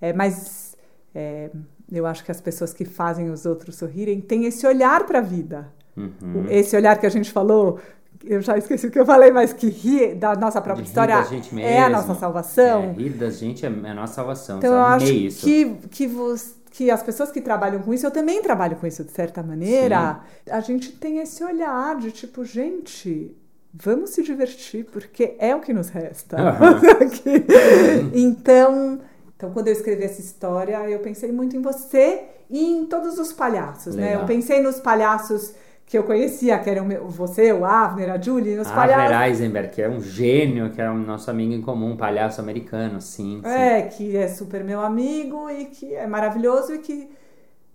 É, 0.00 0.12
mas 0.12 0.76
é, 1.12 1.50
eu 1.90 2.06
acho 2.06 2.24
que 2.24 2.30
as 2.30 2.40
pessoas 2.40 2.72
que 2.72 2.84
fazem 2.84 3.28
os 3.30 3.44
outros 3.44 3.74
sorrirem 3.74 4.20
têm 4.20 4.44
esse 4.44 4.64
olhar 4.64 5.04
para 5.04 5.18
a 5.18 5.22
vida. 5.22 5.66
Uhum. 5.96 6.46
Esse 6.48 6.76
olhar 6.76 6.96
que 6.96 7.06
a 7.06 7.10
gente 7.10 7.32
falou 7.32 7.80
eu 8.24 8.40
já 8.40 8.56
esqueci 8.56 8.86
o 8.86 8.90
que 8.90 8.98
eu 8.98 9.06
falei, 9.06 9.30
mas 9.30 9.52
que 9.52 9.68
rir 9.68 10.14
da 10.14 10.34
nossa 10.34 10.60
própria 10.60 10.82
de 10.82 10.88
história 10.88 11.14
é 11.58 11.82
a 11.82 11.88
nossa 11.88 12.14
salvação. 12.14 12.82
É, 12.84 12.92
rir 12.92 13.10
da 13.10 13.30
gente 13.30 13.64
é 13.64 13.68
a 13.68 13.94
nossa 13.94 14.14
salvação. 14.14 14.58
Então 14.58 14.72
eu 14.72 14.80
acho 14.80 15.06
isso. 15.06 15.44
que, 15.44 15.74
que, 15.90 16.06
você, 16.06 16.54
que 16.70 16.90
as 16.90 17.02
pessoas 17.02 17.30
que 17.30 17.40
trabalham 17.40 17.82
com 17.82 17.92
isso, 17.92 18.06
eu 18.06 18.10
também 18.10 18.42
trabalho 18.42 18.76
com 18.76 18.86
isso 18.86 19.04
de 19.04 19.12
certa 19.12 19.42
maneira, 19.42 20.20
Sim. 20.44 20.50
a 20.52 20.60
gente 20.60 20.92
tem 20.92 21.18
esse 21.18 21.42
olhar 21.42 21.96
de 21.96 22.10
tipo, 22.10 22.44
gente, 22.44 23.36
vamos 23.72 24.10
se 24.10 24.22
divertir, 24.22 24.84
porque 24.86 25.34
é 25.38 25.54
o 25.54 25.60
que 25.60 25.72
nos 25.72 25.88
resta. 25.88 26.36
Uhum. 26.36 28.10
então, 28.14 29.00
então, 29.36 29.50
quando 29.52 29.68
eu 29.68 29.72
escrevi 29.72 30.04
essa 30.04 30.20
história, 30.20 30.88
eu 30.88 30.98
pensei 31.00 31.30
muito 31.30 31.56
em 31.56 31.60
você 31.60 32.24
e 32.48 32.64
em 32.64 32.86
todos 32.86 33.18
os 33.18 33.32
palhaços, 33.32 33.94
Legal. 33.94 34.10
né? 34.10 34.22
Eu 34.22 34.26
pensei 34.26 34.62
nos 34.62 34.80
palhaços 34.80 35.52
que 35.86 35.96
eu 35.96 36.02
conhecia, 36.02 36.58
que 36.58 36.68
eram 36.68 36.88
você, 37.08 37.52
o 37.52 37.64
Avner, 37.64 38.10
a 38.10 38.20
Julie, 38.20 38.58
os 38.58 38.68
palhaços. 38.68 39.12
Avner 39.12 39.28
Eisenberg, 39.28 39.68
que 39.70 39.80
é 39.80 39.88
um 39.88 40.02
gênio, 40.02 40.70
que 40.70 40.82
é 40.82 40.90
um 40.90 40.98
nosso 40.98 41.30
amigo 41.30 41.52
em 41.52 41.62
comum, 41.62 41.92
um 41.92 41.96
palhaço 41.96 42.40
americano, 42.40 43.00
sim, 43.00 43.40
sim. 43.40 43.48
É, 43.48 43.82
que 43.82 44.16
é 44.16 44.26
super 44.26 44.64
meu 44.64 44.80
amigo 44.80 45.48
e 45.48 45.66
que 45.66 45.94
é 45.94 46.04
maravilhoso 46.04 46.74
e 46.74 46.78
que, 46.78 47.08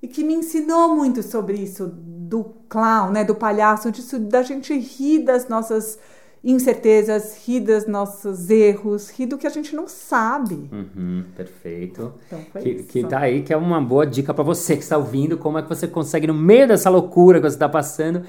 e 0.02 0.08
que 0.10 0.26
me 0.26 0.34
ensinou 0.34 0.94
muito 0.94 1.24
sobre 1.24 1.56
isso 1.56 1.88
do 1.88 2.54
clown, 2.68 3.12
né, 3.12 3.24
do 3.24 3.34
palhaço, 3.34 3.90
disso 3.90 4.20
da 4.20 4.44
gente 4.44 4.78
rir 4.78 5.24
das 5.24 5.48
nossas 5.48 5.98
incertezas, 6.44 7.38
rir 7.46 7.60
dos 7.60 7.86
nossos 7.86 8.50
erros, 8.50 9.12
rir 9.12 9.28
do 9.28 9.38
que 9.38 9.46
a 9.46 9.50
gente 9.50 9.76
não 9.76 9.88
sabe. 9.88 10.70
Uhum, 10.72 11.24
perfeito. 11.38 12.14
Então 12.26 12.40
foi 12.52 12.62
que, 12.62 12.70
isso. 12.70 12.88
que 12.88 13.04
tá 13.04 13.20
aí, 13.20 13.44
que 13.44 13.54
é 13.54 13.58
uma 13.58 13.80
boa 13.80 14.08
dica 14.08 14.34
para 14.34 14.44
você 14.44 14.76
que 14.76 14.82
está 14.82 14.98
ouvindo, 14.98 15.38
como 15.38 15.60
é 15.60 15.62
que 15.62 15.70
você 15.70 15.88
consegue, 15.88 16.26
no 16.26 16.34
meio 16.34 16.68
dessa 16.68 16.90
loucura 16.90 17.40
que 17.40 17.48
você 17.48 17.56
está 17.56 17.70
passando, 17.70 18.24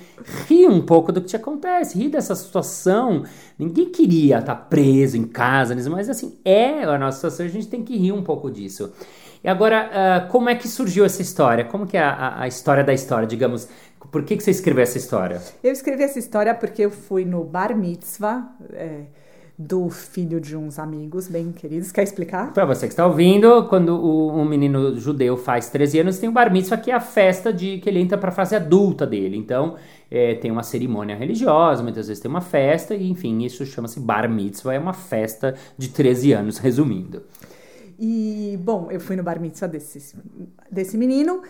rir 0.46 0.68
um 0.68 0.82
pouco 0.82 1.10
do 1.10 1.22
que 1.22 1.28
te 1.28 1.36
acontece, 1.36 1.98
rir 1.98 2.10
dessa 2.10 2.34
situação. 2.34 3.24
Ninguém 3.58 3.88
queria 3.88 4.40
estar 4.40 4.56
tá 4.56 4.60
preso 4.60 5.16
em 5.16 5.24
casa, 5.24 5.74
mas 5.88 6.10
assim, 6.10 6.38
é 6.44 6.82
a 6.82 6.98
nossa 6.98 7.16
situação, 7.16 7.46
a 7.46 7.48
gente 7.48 7.68
tem 7.68 7.82
que 7.82 7.96
rir 7.96 8.12
um 8.12 8.22
pouco 8.22 8.50
disso. 8.50 8.92
E 9.44 9.48
agora, 9.48 9.90
uh, 9.90 10.30
como 10.30 10.48
é 10.48 10.54
que 10.54 10.68
surgiu 10.68 11.04
essa 11.04 11.20
história? 11.20 11.64
Como 11.64 11.84
que 11.84 11.96
é 11.96 12.02
a, 12.02 12.42
a 12.42 12.48
história 12.48 12.84
da 12.84 12.92
história, 12.92 13.26
digamos? 13.26 13.68
Por 14.10 14.24
que, 14.24 14.36
que 14.36 14.42
você 14.42 14.50
escreveu 14.50 14.82
essa 14.82 14.98
história? 14.98 15.40
Eu 15.62 15.72
escrevi 15.72 16.02
essa 16.02 16.18
história 16.18 16.54
porque 16.54 16.82
eu 16.82 16.90
fui 16.90 17.24
no 17.24 17.44
bar 17.44 17.76
mitzvah 17.76 18.52
é, 18.72 19.04
do 19.56 19.88
filho 19.88 20.40
de 20.40 20.56
uns 20.56 20.78
amigos 20.78 21.28
bem 21.28 21.52
queridos. 21.52 21.92
Quer 21.92 22.02
explicar? 22.02 22.52
Para 22.52 22.64
você 22.64 22.86
que 22.86 22.92
está 22.92 23.06
ouvindo, 23.06 23.68
quando 23.68 23.90
o, 23.90 24.32
um 24.36 24.44
menino 24.44 24.98
judeu 24.98 25.36
faz 25.36 25.68
13 25.68 26.00
anos, 26.00 26.18
tem 26.18 26.28
o 26.28 26.32
bar 26.32 26.52
mitzvah, 26.52 26.76
que 26.76 26.90
é 26.90 26.94
a 26.94 27.00
festa 27.00 27.52
de 27.52 27.78
que 27.78 27.88
ele 27.88 28.00
entra 28.00 28.18
para 28.18 28.30
a 28.30 28.32
fase 28.32 28.56
adulta 28.56 29.06
dele. 29.06 29.36
Então, 29.36 29.76
é, 30.10 30.34
tem 30.34 30.50
uma 30.50 30.62
cerimônia 30.62 31.14
religiosa, 31.14 31.82
muitas 31.82 32.08
vezes 32.08 32.20
tem 32.20 32.30
uma 32.30 32.40
festa, 32.40 32.94
e 32.94 33.08
enfim, 33.08 33.44
isso 33.44 33.64
chama-se 33.64 34.00
bar 34.00 34.28
mitzvah, 34.28 34.74
é 34.74 34.78
uma 34.78 34.92
festa 34.92 35.54
de 35.78 35.88
13 35.88 36.32
anos, 36.32 36.58
resumindo. 36.58 37.22
E, 37.98 38.58
bom, 38.60 38.88
eu 38.90 38.98
fui 38.98 39.14
no 39.14 39.22
bar 39.22 39.40
mitzvah 39.40 39.68
desse, 39.68 40.16
desse 40.70 40.96
menino 40.96 41.42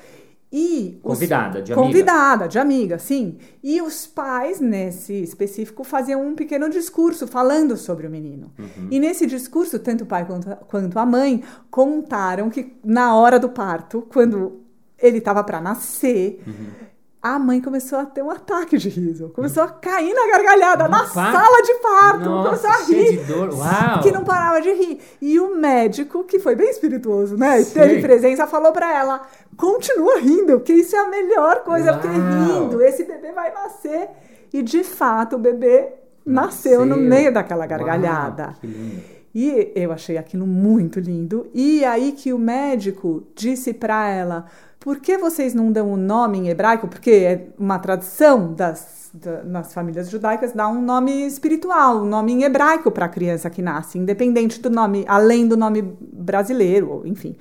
e 0.53 1.01
convidada 1.03 1.61
os, 1.61 1.65
de 1.65 1.73
amiga. 1.73 1.87
Convidada 1.87 2.47
de 2.47 2.59
amiga, 2.59 2.99
sim. 2.99 3.38
E 3.62 3.81
os 3.81 4.07
pais, 4.07 4.61
nesse 4.61 5.15
específico, 5.23 5.83
faziam 5.83 6.27
um 6.27 6.35
pequeno 6.35 6.69
discurso 6.69 7.27
falando 7.27 7.75
sobre 7.77 8.07
o 8.07 8.11
menino. 8.11 8.53
Uhum. 8.59 8.88
E 8.91 9.01
nesse 9.01 9.25
discurso, 9.25 9.79
tanto 9.79 10.05
o 10.05 10.07
pai 10.07 10.27
quanto, 10.27 10.55
quanto 10.67 10.99
a 10.99 11.07
mãe 11.07 11.43
contaram 11.71 12.51
que 12.51 12.77
na 12.85 13.17
hora 13.17 13.41
do 13.41 13.49
parto, 13.49 14.07
quando 14.12 14.61
ele 14.99 15.19
estava 15.19 15.43
para 15.43 15.59
nascer, 15.59 16.43
uhum 16.47 16.93
a 17.23 17.38
mãe 17.38 17.61
começou 17.61 18.01
a 18.01 18.05
ter 18.05 18.21
um 18.21 18.31
ataque 18.31 18.77
de 18.77 18.88
riso. 18.88 19.29
Começou 19.29 19.62
a 19.62 19.69
cair 19.69 20.12
na 20.12 20.27
gargalhada, 20.27 20.88
na 20.88 21.07
sala 21.07 21.62
de 21.62 21.75
parto. 21.75 22.29
Nossa, 22.29 22.49
começou 22.49 22.71
a 22.71 22.85
rir. 22.85 23.19
De 23.19 23.25
dor. 23.33 23.55
Uau. 23.55 24.03
Que 24.03 24.11
não 24.11 24.25
parava 24.25 24.61
de 24.61 24.73
rir. 24.73 25.01
E 25.21 25.38
o 25.38 25.55
médico, 25.55 26.25
que 26.25 26.41
foi 26.41 26.57
bem 26.57 26.69
espirituoso, 26.69 27.37
né? 27.37 27.61
E 27.61 27.65
teve 27.65 28.03
presença, 28.03 28.45
falou 28.49 28.73
para 28.73 28.93
ela: 28.93 29.23
continua 29.57 30.19
rindo, 30.19 30.61
que 30.61 30.73
isso 30.73 30.97
é 30.97 30.99
a 30.99 31.09
melhor 31.09 31.62
coisa, 31.65 31.93
Uau. 31.93 32.01
porque 32.01 32.17
rindo, 32.17 32.83
esse 32.83 33.05
bebê 33.05 33.33
vai 33.33 33.53
nascer. 33.53 34.09
E 34.53 34.62
de 34.62 34.85
fato, 34.85 35.37
o 35.37 35.38
bebê 35.38 35.88
nasceu, 36.25 36.81
nasceu. 36.81 36.87
no 36.87 36.97
meio 36.97 37.33
daquela 37.33 37.67
gargalhada. 37.67 38.45
Uau, 38.45 38.55
que 38.61 38.67
lindo. 38.67 39.03
E 39.35 39.73
eu 39.75 39.91
achei 39.93 40.19
aquilo 40.19 40.47
muito 40.47 41.01
lindo. 41.01 41.49
E 41.55 41.85
aí 41.85 42.12
que 42.12 42.33
o 42.33 42.38
médico 42.38 43.27
disse 43.35 43.73
para 43.73 44.09
ela: 44.09 44.45
por 44.79 44.99
que 44.99 45.17
vocês 45.17 45.55
não 45.55 45.71
dão 45.71 45.88
o 45.88 45.93
um 45.95 45.97
nome 45.97 46.38
em 46.38 46.49
hebraico? 46.49 46.88
Porque 46.88 47.11
é 47.11 47.47
uma 47.59 47.79
tradição 47.79 48.53
das, 48.53 49.11
da, 49.15 49.43
nas 49.43 49.73
famílias 49.73 50.11
judaicas 50.11 50.53
dar 50.53 50.69
um 50.69 50.83
nome 50.83 51.25
espiritual, 51.25 52.03
um 52.03 52.05
nome 52.05 52.33
em 52.33 52.43
hebraico 52.43 52.91
para 52.91 53.07
a 53.07 53.09
criança 53.09 53.49
que 53.49 53.62
nasce, 53.62 53.97
independente 53.97 54.61
do 54.61 54.69
nome, 54.69 55.05
além 55.07 55.47
do 55.47 55.57
nome 55.57 55.83
brasileiro, 56.01 57.03
enfim. 57.07 57.37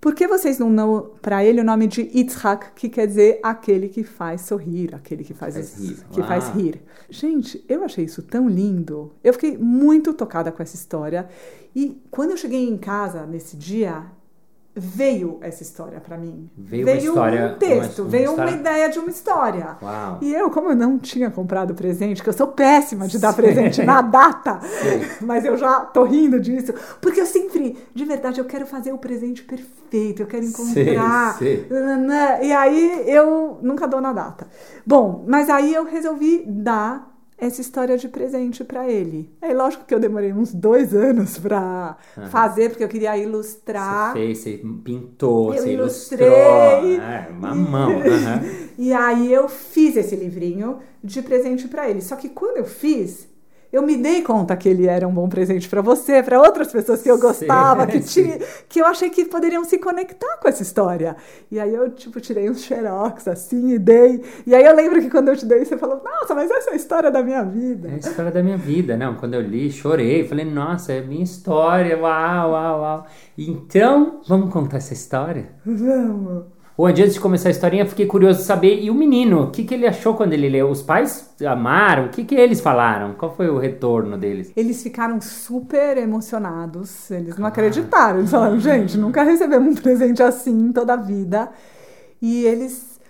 Por 0.00 0.14
que 0.14 0.28
vocês 0.28 0.58
não 0.58 0.74
dão 0.74 1.10
para 1.20 1.44
ele 1.44 1.60
o 1.60 1.64
nome 1.64 1.88
de 1.88 2.02
Yitzhak, 2.02 2.72
que 2.74 2.88
quer 2.88 3.06
dizer 3.06 3.40
aquele 3.42 3.88
que 3.88 4.04
faz 4.04 4.42
sorrir, 4.42 4.94
aquele 4.94 5.24
que 5.24 5.34
faz, 5.34 5.54
faz 5.54 5.76
rir. 5.76 5.96
Que 6.12 6.22
faz 6.22 6.48
rir. 6.50 6.80
Gente, 7.10 7.64
eu 7.68 7.82
achei 7.82 8.04
isso 8.04 8.22
tão 8.22 8.48
lindo. 8.48 9.12
Eu 9.24 9.32
fiquei 9.32 9.58
muito 9.58 10.12
tocada 10.12 10.52
com 10.52 10.62
essa 10.62 10.76
história. 10.76 11.28
E 11.74 12.00
quando 12.10 12.30
eu 12.30 12.36
cheguei 12.36 12.68
em 12.68 12.76
casa 12.76 13.26
nesse 13.26 13.56
dia, 13.56 14.06
veio 14.78 15.38
essa 15.40 15.62
história 15.62 16.00
para 16.00 16.16
mim. 16.16 16.48
Veio, 16.56 16.84
veio 16.84 16.98
história, 16.98 17.54
um 17.54 17.58
texto, 17.58 18.02
uma, 18.02 18.08
veio 18.08 18.30
história... 18.30 18.52
uma 18.52 18.60
ideia 18.60 18.88
de 18.88 18.98
uma 18.98 19.10
história. 19.10 19.76
Uau. 19.82 20.18
E 20.22 20.32
eu, 20.32 20.50
como 20.50 20.70
eu 20.70 20.76
não 20.76 20.98
tinha 20.98 21.30
comprado 21.30 21.74
presente, 21.74 22.22
que 22.22 22.28
eu 22.28 22.32
sou 22.32 22.48
péssima 22.48 23.08
de 23.08 23.18
dar 23.18 23.32
Sim. 23.32 23.42
presente 23.42 23.82
na 23.82 24.00
data, 24.00 24.60
Sim. 24.60 25.00
mas 25.26 25.44
eu 25.44 25.56
já 25.56 25.80
tô 25.80 26.04
rindo 26.04 26.38
disso, 26.38 26.72
porque 27.00 27.20
eu 27.20 27.26
sempre, 27.26 27.76
de 27.94 28.04
verdade, 28.04 28.40
eu 28.40 28.44
quero 28.44 28.66
fazer 28.66 28.92
o 28.92 28.98
presente 28.98 29.42
perfeito, 29.42 30.22
eu 30.22 30.26
quero 30.26 30.44
encontrar. 30.44 31.36
Sim. 31.38 31.64
E 32.42 32.52
aí 32.52 33.04
eu 33.06 33.58
nunca 33.62 33.86
dou 33.86 34.00
na 34.00 34.12
data. 34.12 34.46
Bom, 34.86 35.24
mas 35.26 35.50
aí 35.50 35.74
eu 35.74 35.84
resolvi 35.84 36.44
dar 36.46 37.07
essa 37.38 37.60
história 37.60 37.96
de 37.96 38.08
presente 38.08 38.64
para 38.64 38.90
ele. 38.90 39.30
É 39.40 39.54
lógico 39.54 39.84
que 39.84 39.94
eu 39.94 40.00
demorei 40.00 40.32
uns 40.32 40.52
dois 40.52 40.92
anos 40.92 41.38
para 41.38 41.96
uhum. 42.16 42.26
fazer, 42.26 42.70
porque 42.70 42.82
eu 42.82 42.88
queria 42.88 43.16
ilustrar. 43.16 44.12
Você 44.12 44.18
fez, 44.18 44.38
você 44.38 44.60
pintou, 44.82 45.54
eu 45.54 45.62
você 45.62 45.72
ilustrei. 45.72 46.26
ilustrou. 46.26 47.00
É, 47.00 47.28
uma 47.30 47.54
mão. 47.56 47.90
Uhum. 47.92 48.68
e 48.76 48.92
aí 48.92 49.32
eu 49.32 49.48
fiz 49.48 49.96
esse 49.96 50.16
livrinho 50.16 50.80
de 51.02 51.22
presente 51.22 51.68
para 51.68 51.88
ele. 51.88 52.00
Só 52.00 52.16
que 52.16 52.28
quando 52.28 52.56
eu 52.56 52.64
fiz, 52.64 53.27
eu 53.72 53.82
me 53.82 53.96
dei 53.96 54.22
conta 54.22 54.56
que 54.56 54.68
ele 54.68 54.86
era 54.86 55.06
um 55.06 55.12
bom 55.12 55.28
presente 55.28 55.68
para 55.68 55.82
você, 55.82 56.22
para 56.22 56.40
outras 56.40 56.72
pessoas 56.72 57.02
que 57.02 57.10
eu 57.10 57.18
gostava, 57.18 57.84
sim, 57.90 57.90
que, 57.90 58.00
tinha, 58.00 58.38
que 58.68 58.80
eu 58.80 58.86
achei 58.86 59.10
que 59.10 59.26
poderiam 59.26 59.62
se 59.64 59.78
conectar 59.78 60.38
com 60.38 60.48
essa 60.48 60.62
história. 60.62 61.16
E 61.50 61.60
aí 61.60 61.74
eu, 61.74 61.90
tipo, 61.90 62.20
tirei 62.20 62.48
uns 62.48 62.62
xerox, 62.62 63.28
assim, 63.28 63.72
e 63.74 63.78
dei. 63.78 64.24
E 64.46 64.54
aí 64.54 64.64
eu 64.64 64.74
lembro 64.74 65.00
que 65.02 65.10
quando 65.10 65.28
eu 65.28 65.36
te 65.36 65.44
dei, 65.44 65.64
você 65.64 65.76
falou, 65.76 66.02
nossa, 66.02 66.34
mas 66.34 66.50
essa 66.50 66.70
é 66.70 66.72
a 66.72 66.76
história 66.76 67.10
da 67.10 67.22
minha 67.22 67.44
vida. 67.44 67.88
É 67.88 67.94
a 67.94 67.98
história 67.98 68.30
da 68.30 68.42
minha 68.42 68.56
vida, 68.56 68.96
não. 68.96 69.14
Quando 69.16 69.34
eu 69.34 69.42
li, 69.42 69.70
chorei, 69.70 70.26
falei, 70.26 70.44
nossa, 70.44 70.92
é 70.92 71.02
minha 71.02 71.24
história, 71.24 71.98
uau, 71.98 72.52
uau, 72.52 72.80
uau. 72.80 73.06
Então, 73.36 74.20
vamos 74.26 74.52
contar 74.52 74.78
essa 74.78 74.94
história? 74.94 75.50
Vamos. 75.64 76.57
Ou 76.78 76.86
antes 76.86 77.12
de 77.12 77.18
começar 77.18 77.48
a 77.48 77.50
historinha, 77.50 77.84
fiquei 77.84 78.06
curioso 78.06 78.38
de 78.38 78.44
saber. 78.44 78.80
E 78.80 78.88
o 78.88 78.94
menino, 78.94 79.42
o 79.42 79.50
que, 79.50 79.64
que 79.64 79.74
ele 79.74 79.84
achou 79.84 80.14
quando 80.14 80.32
ele 80.32 80.48
leu? 80.48 80.70
Os 80.70 80.80
pais 80.80 81.28
amaram? 81.44 82.06
O 82.06 82.08
que, 82.08 82.22
que 82.22 82.36
eles 82.36 82.60
falaram? 82.60 83.14
Qual 83.14 83.34
foi 83.34 83.48
o 83.50 83.58
retorno 83.58 84.16
deles? 84.16 84.52
Eles 84.54 84.80
ficaram 84.80 85.20
super 85.20 85.96
emocionados. 85.96 87.10
Eles 87.10 87.36
não 87.36 87.46
ah. 87.46 87.48
acreditaram. 87.48 88.20
Eles 88.20 88.30
falaram, 88.30 88.60
gente, 88.60 88.96
nunca 88.96 89.24
recebemos 89.24 89.76
um 89.76 89.82
presente 89.82 90.22
assim 90.22 90.70
toda 90.70 90.92
a 90.92 90.96
vida. 90.96 91.50
E 92.22 92.44
eles 92.44 93.00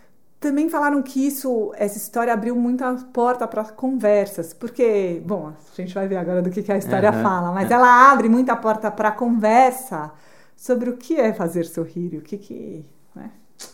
também 0.41 0.71
falaram 0.71 1.03
que 1.03 1.27
isso, 1.27 1.71
essa 1.77 1.99
história 1.99 2.33
abriu 2.33 2.57
muita 2.57 2.95
porta 3.13 3.47
para 3.47 3.65
conversas, 3.65 4.55
porque, 4.55 5.21
bom, 5.27 5.49
a 5.49 5.77
gente 5.77 5.95
vai 5.95 6.09
ver 6.09 6.17
agora 6.17 6.41
do 6.41 6.49
que, 6.49 6.63
que 6.63 6.73
a 6.73 6.79
história 6.79 7.13
uhum. 7.13 7.23
fala, 7.23 7.53
mas 7.53 7.71
ela 7.71 8.11
abre 8.11 8.31
muita 8.31 8.57
porta 8.57 8.91
para 8.91 9.11
conversa 9.11 10.11
sobre 10.57 10.89
o 10.89 10.97
que 10.97 11.17
é 11.17 11.35
fazer 11.35 11.65
sorrir, 11.65 12.17
o 12.17 12.23
que 12.23 12.39
que? 12.39 12.87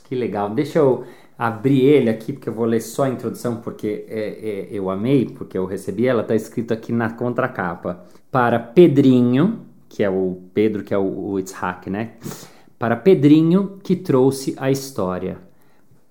Que 0.04 0.14
legal. 0.14 0.50
Deixa 0.50 0.78
eu 0.78 1.04
abrir 1.38 1.82
ele 1.82 2.10
aqui, 2.10 2.32
porque 2.32 2.48
eu 2.48 2.52
vou 2.52 2.64
ler 2.64 2.80
só 2.80 3.04
a 3.04 3.08
introdução, 3.08 3.56
porque 3.56 4.06
é, 4.08 4.20
é, 4.20 4.68
eu 4.70 4.88
amei, 4.88 5.26
porque 5.26 5.58
eu 5.58 5.66
recebi 5.66 6.06
ela, 6.06 6.22
está 6.22 6.34
escrito 6.34 6.72
aqui 6.72 6.92
na 6.92 7.10
contracapa. 7.10 8.04
Para 8.30 8.58
Pedrinho, 8.58 9.60
que 9.88 10.02
é 10.02 10.10
o 10.10 10.40
Pedro, 10.52 10.82
que 10.82 10.94
é 10.94 10.98
o, 10.98 11.30
o 11.30 11.38
Itzhak, 11.38 11.90
né? 11.90 12.12
Para 12.78 12.96
Pedrinho, 12.96 13.78
que 13.82 13.96
trouxe 13.96 14.54
a 14.56 14.70
história. 14.70 15.38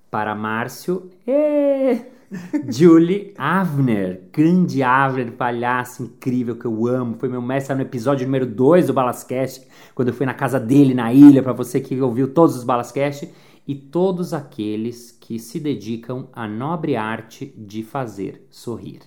Para 0.09 0.35
Márcio, 0.35 1.09
e... 1.27 2.13
Julie 2.67 3.31
Avner, 3.37 4.21
grande 4.31 4.81
Avner, 4.81 5.33
palhaço 5.33 6.03
incrível 6.03 6.55
que 6.55 6.65
eu 6.65 6.87
amo. 6.87 7.15
Foi 7.19 7.29
meu 7.29 7.41
mestre 7.41 7.75
no 7.75 7.81
episódio 7.81 8.25
número 8.25 8.45
2 8.45 8.87
do 8.87 8.93
Balascast, 8.93 9.67
quando 9.93 10.07
eu 10.07 10.13
fui 10.13 10.25
na 10.25 10.33
casa 10.33 10.59
dele 10.59 10.95
na 10.95 11.13
ilha, 11.13 11.43
para 11.43 11.53
você 11.53 11.79
que 11.79 11.99
ouviu 12.01 12.27
todos 12.27 12.55
os 12.55 12.63
Balascast 12.63 13.29
e 13.67 13.75
todos 13.75 14.33
aqueles 14.33 15.11
que 15.11 15.39
se 15.39 15.59
dedicam 15.59 16.27
à 16.33 16.47
nobre 16.47 16.95
arte 16.95 17.53
de 17.57 17.83
fazer 17.83 18.45
sorrir. 18.49 18.99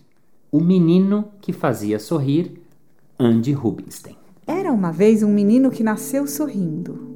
O 0.50 0.61
menino 0.61 1.28
que 1.40 1.52
fazia 1.52 1.98
sorrir, 1.98 2.61
Andy 3.18 3.52
Rubinstein. 3.52 4.16
Era 4.46 4.72
uma 4.72 4.92
vez 4.92 5.22
um 5.22 5.32
menino 5.32 5.70
que 5.70 5.82
nasceu 5.82 6.26
sorrindo. 6.26 7.14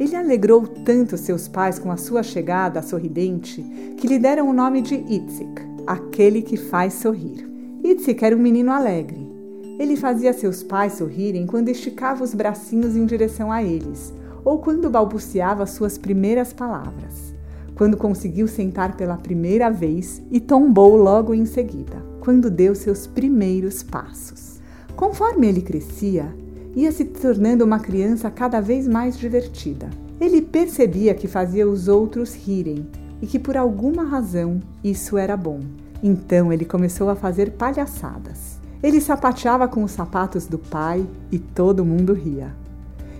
Ele 0.00 0.16
alegrou 0.16 0.66
tanto 0.66 1.16
seus 1.16 1.46
pais 1.46 1.78
com 1.78 1.92
a 1.92 1.96
sua 1.96 2.22
chegada 2.22 2.82
sorridente 2.82 3.62
que 3.98 4.08
lhe 4.08 4.18
deram 4.18 4.48
o 4.48 4.52
nome 4.52 4.80
de 4.80 4.94
Itzik, 4.94 5.62
aquele 5.86 6.42
que 6.42 6.56
faz 6.56 6.94
sorrir. 6.94 7.46
Itzik 7.84 8.24
era 8.24 8.36
um 8.36 8.40
menino 8.40 8.72
alegre. 8.72 9.30
Ele 9.78 9.96
fazia 9.96 10.32
seus 10.32 10.62
pais 10.62 10.94
sorrirem 10.94 11.46
quando 11.46 11.68
esticava 11.68 12.24
os 12.24 12.34
bracinhos 12.34 12.96
em 12.96 13.04
direção 13.04 13.52
a 13.52 13.62
eles, 13.62 14.12
ou 14.44 14.58
quando 14.58 14.90
balbuciava 14.90 15.66
suas 15.66 15.96
primeiras 15.96 16.52
palavras, 16.52 17.34
quando 17.74 17.96
conseguiu 17.96 18.46
sentar 18.46 18.96
pela 18.96 19.16
primeira 19.16 19.70
vez 19.70 20.22
e 20.30 20.40
tombou 20.40 20.96
logo 20.96 21.34
em 21.34 21.46
seguida, 21.46 22.04
quando 22.20 22.50
deu 22.50 22.74
seus 22.74 23.06
primeiros 23.06 23.82
passos. 23.82 24.60
Conforme 24.94 25.48
ele 25.48 25.62
crescia, 25.62 26.34
ia 26.74 26.92
se 26.92 27.04
tornando 27.04 27.64
uma 27.64 27.80
criança 27.80 28.30
cada 28.30 28.60
vez 28.60 28.86
mais 28.86 29.18
divertida. 29.18 29.90
Ele 30.20 30.40
percebia 30.40 31.14
que 31.14 31.26
fazia 31.26 31.68
os 31.68 31.88
outros 31.88 32.34
rirem 32.34 32.86
e 33.20 33.26
que 33.26 33.38
por 33.38 33.56
alguma 33.56 34.04
razão 34.04 34.60
isso 34.82 35.18
era 35.18 35.36
bom. 35.36 35.60
Então 36.02 36.52
ele 36.52 36.64
começou 36.64 37.08
a 37.08 37.16
fazer 37.16 37.52
palhaçadas. 37.52 38.60
Ele 38.82 39.00
sapateava 39.00 39.68
com 39.68 39.84
os 39.84 39.92
sapatos 39.92 40.46
do 40.46 40.58
pai 40.58 41.06
e 41.30 41.38
todo 41.38 41.84
mundo 41.84 42.12
ria. 42.12 42.61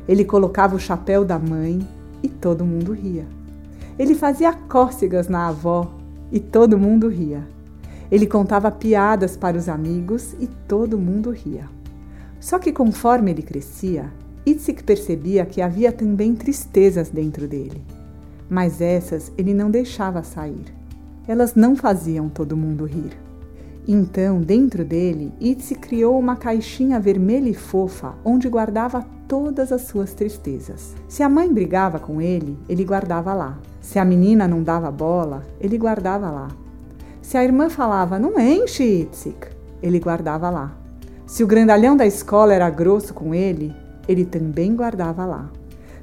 Ele 0.09 0.25
colocava 0.25 0.77
o 0.77 0.81
chapéu 0.81 1.25
da 1.25 1.39
mãe 1.39 1.87
e 2.23 2.29
todo 2.29 2.65
mundo 2.65 2.93
ria. 2.93 3.27
Ele 3.99 4.15
fazia 4.15 4.53
cócegas 4.53 5.29
na 5.29 5.49
avó 5.49 5.93
e 6.31 6.41
todo 6.41 6.79
mundo 6.79 7.09
ria. 7.09 7.47
Ele 8.11 8.27
contava 8.27 8.71
piadas 8.71 9.37
para 9.37 9.57
os 9.57 9.69
amigos 9.69 10.35
e 10.39 10.47
todo 10.47 10.99
mundo 10.99 11.31
ria. 11.31 11.69
Só 12.41 12.59
que 12.59 12.73
conforme 12.73 13.31
ele 13.31 13.43
crescia, 13.43 14.11
Itzik 14.45 14.83
percebia 14.83 15.47
que 15.47 15.63
havia 15.63 15.93
também 15.93 16.35
tristezas 16.35 17.09
dentro 17.09 17.47
dele. 17.47 17.83
Mas 18.51 18.81
essas 18.81 19.33
ele 19.39 19.55
não 19.55 19.71
deixava 19.71 20.23
sair. 20.23 20.75
Elas 21.29 21.55
não 21.55 21.77
faziam 21.77 22.29
todo 22.29 22.57
mundo 22.57 22.85
rir. 22.85 23.17
Então, 23.87 24.41
dentro 24.41 24.85
dele, 24.85 25.33
Itzi 25.41 25.75
criou 25.75 26.19
uma 26.19 26.37
caixinha 26.37 27.01
vermelha 27.01 27.49
e 27.49 27.55
fofa 27.55 28.15
onde 28.25 28.49
guardava 28.49 29.07
todas 29.33 29.73
as 29.73 29.81
suas 29.87 30.13
tristezas. 30.13 30.95
Se 31.09 31.23
a 31.23 31.29
mãe 31.29 31.51
brigava 31.51 31.99
com 31.99 32.21
ele, 32.21 32.55
ele 32.69 32.85
guardava 32.85 33.33
lá. 33.33 33.59
Se 33.81 33.99
a 33.99 34.05
menina 34.05 34.47
não 34.47 34.63
dava 34.63 34.91
bola, 34.91 35.43
ele 35.59 35.79
guardava 35.79 36.31
lá. 36.31 36.49
Se 37.23 37.39
a 37.39 37.43
irmã 37.43 37.71
falava, 37.71 38.19
não 38.19 38.39
enche, 38.39 38.85
Itzik, 38.85 39.47
ele 39.83 39.99
guardava 39.99 40.51
lá. 40.51 40.77
Se 41.25 41.43
o 41.43 41.47
grandalhão 41.47 41.97
da 41.97 42.05
escola 42.05 42.53
era 42.53 42.69
grosso 42.69 43.15
com 43.15 43.35
ele, 43.35 43.75
ele 44.07 44.27
também 44.27 44.77
guardava 44.77 45.25
lá. 45.25 45.51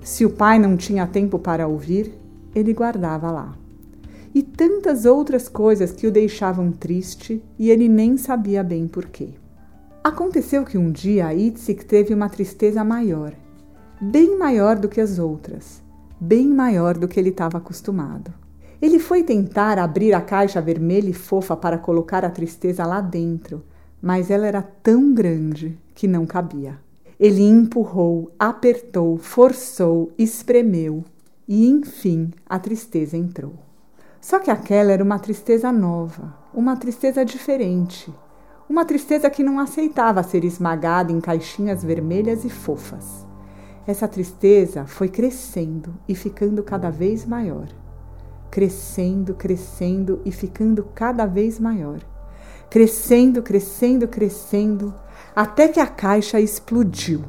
Se 0.02 0.26
o 0.26 0.32
pai 0.32 0.58
não 0.58 0.76
tinha 0.76 1.06
tempo 1.06 1.38
para 1.38 1.68
ouvir, 1.68 2.12
ele 2.56 2.74
guardava 2.74 3.30
lá 3.30 3.54
e 4.34 4.42
tantas 4.42 5.06
outras 5.06 5.48
coisas 5.48 5.92
que 5.92 6.08
o 6.08 6.12
deixavam 6.12 6.72
triste 6.72 7.44
e 7.58 7.70
ele 7.70 7.88
nem 7.88 8.18
sabia 8.18 8.64
bem 8.64 8.88
porquê. 8.88 9.39
Aconteceu 10.02 10.64
que 10.64 10.78
um 10.78 10.90
dia 10.90 11.34
Itzik 11.34 11.84
teve 11.84 12.14
uma 12.14 12.30
tristeza 12.30 12.86
maior, 12.86 13.34
bem 14.00 14.38
maior 14.38 14.80
do 14.80 14.88
que 14.88 15.02
as 15.02 15.20
outras, 15.20 15.84
bem 16.18 16.48
maior 16.48 16.98
do 16.98 17.06
que 17.06 17.20
ele 17.20 17.30
estava 17.30 17.58
acostumado. 17.58 18.34
Ele 18.82 18.98
foi 18.98 19.24
tentar 19.24 19.78
abrir 19.78 20.14
a 20.14 20.22
caixa 20.22 20.62
vermelha 20.62 21.10
e 21.10 21.14
fofa 21.14 21.56
para 21.58 21.78
colocar 21.78 22.24
a 22.24 22.30
tristeza 22.30 22.86
lá 22.86 23.02
dentro, 23.02 23.62
mas 24.02 24.32
ela 24.32 24.48
era 24.48 24.62
tão 24.62 25.14
grande 25.14 25.78
que 25.94 26.08
não 26.08 26.26
cabia. 26.26 26.78
Ele 27.20 27.42
empurrou, 27.42 28.32
apertou, 28.40 29.18
forçou, 29.18 30.14
espremeu 30.18 31.04
e, 31.46 31.68
enfim, 31.68 32.32
a 32.48 32.58
tristeza 32.58 33.18
entrou. 33.18 33.54
Só 34.22 34.40
que 34.40 34.50
aquela 34.50 34.94
era 34.94 35.04
uma 35.04 35.20
tristeza 35.20 35.74
nova, 35.74 36.34
uma 36.54 36.78
tristeza 36.78 37.26
diferente, 37.26 38.10
uma 38.70 38.86
tristeza 38.86 39.32
que 39.32 39.42
não 39.42 39.58
aceitava 39.60 40.22
ser 40.22 40.46
esmagada 40.46 41.12
em 41.12 41.20
caixinhas 41.20 41.84
vermelhas 41.84 42.46
e 42.46 42.50
fofas. 42.50 43.26
Essa 43.88 44.08
tristeza 44.08 44.86
foi 44.86 45.10
crescendo 45.10 45.96
e 46.08 46.14
ficando 46.14 46.62
cada 46.62 46.92
vez 46.92 47.26
maior. 47.26 47.68
Crescendo, 48.52 49.34
crescendo 49.34 50.22
e 50.24 50.32
ficando 50.32 50.84
cada 50.94 51.26
vez 51.26 51.60
maior. 51.60 52.00
Crescendo, 52.70 53.42
crescendo, 53.42 54.08
crescendo, 54.08 54.94
até 55.36 55.68
que 55.68 55.80
a 55.80 55.88
caixa 55.88 56.40
explodiu. 56.40 57.24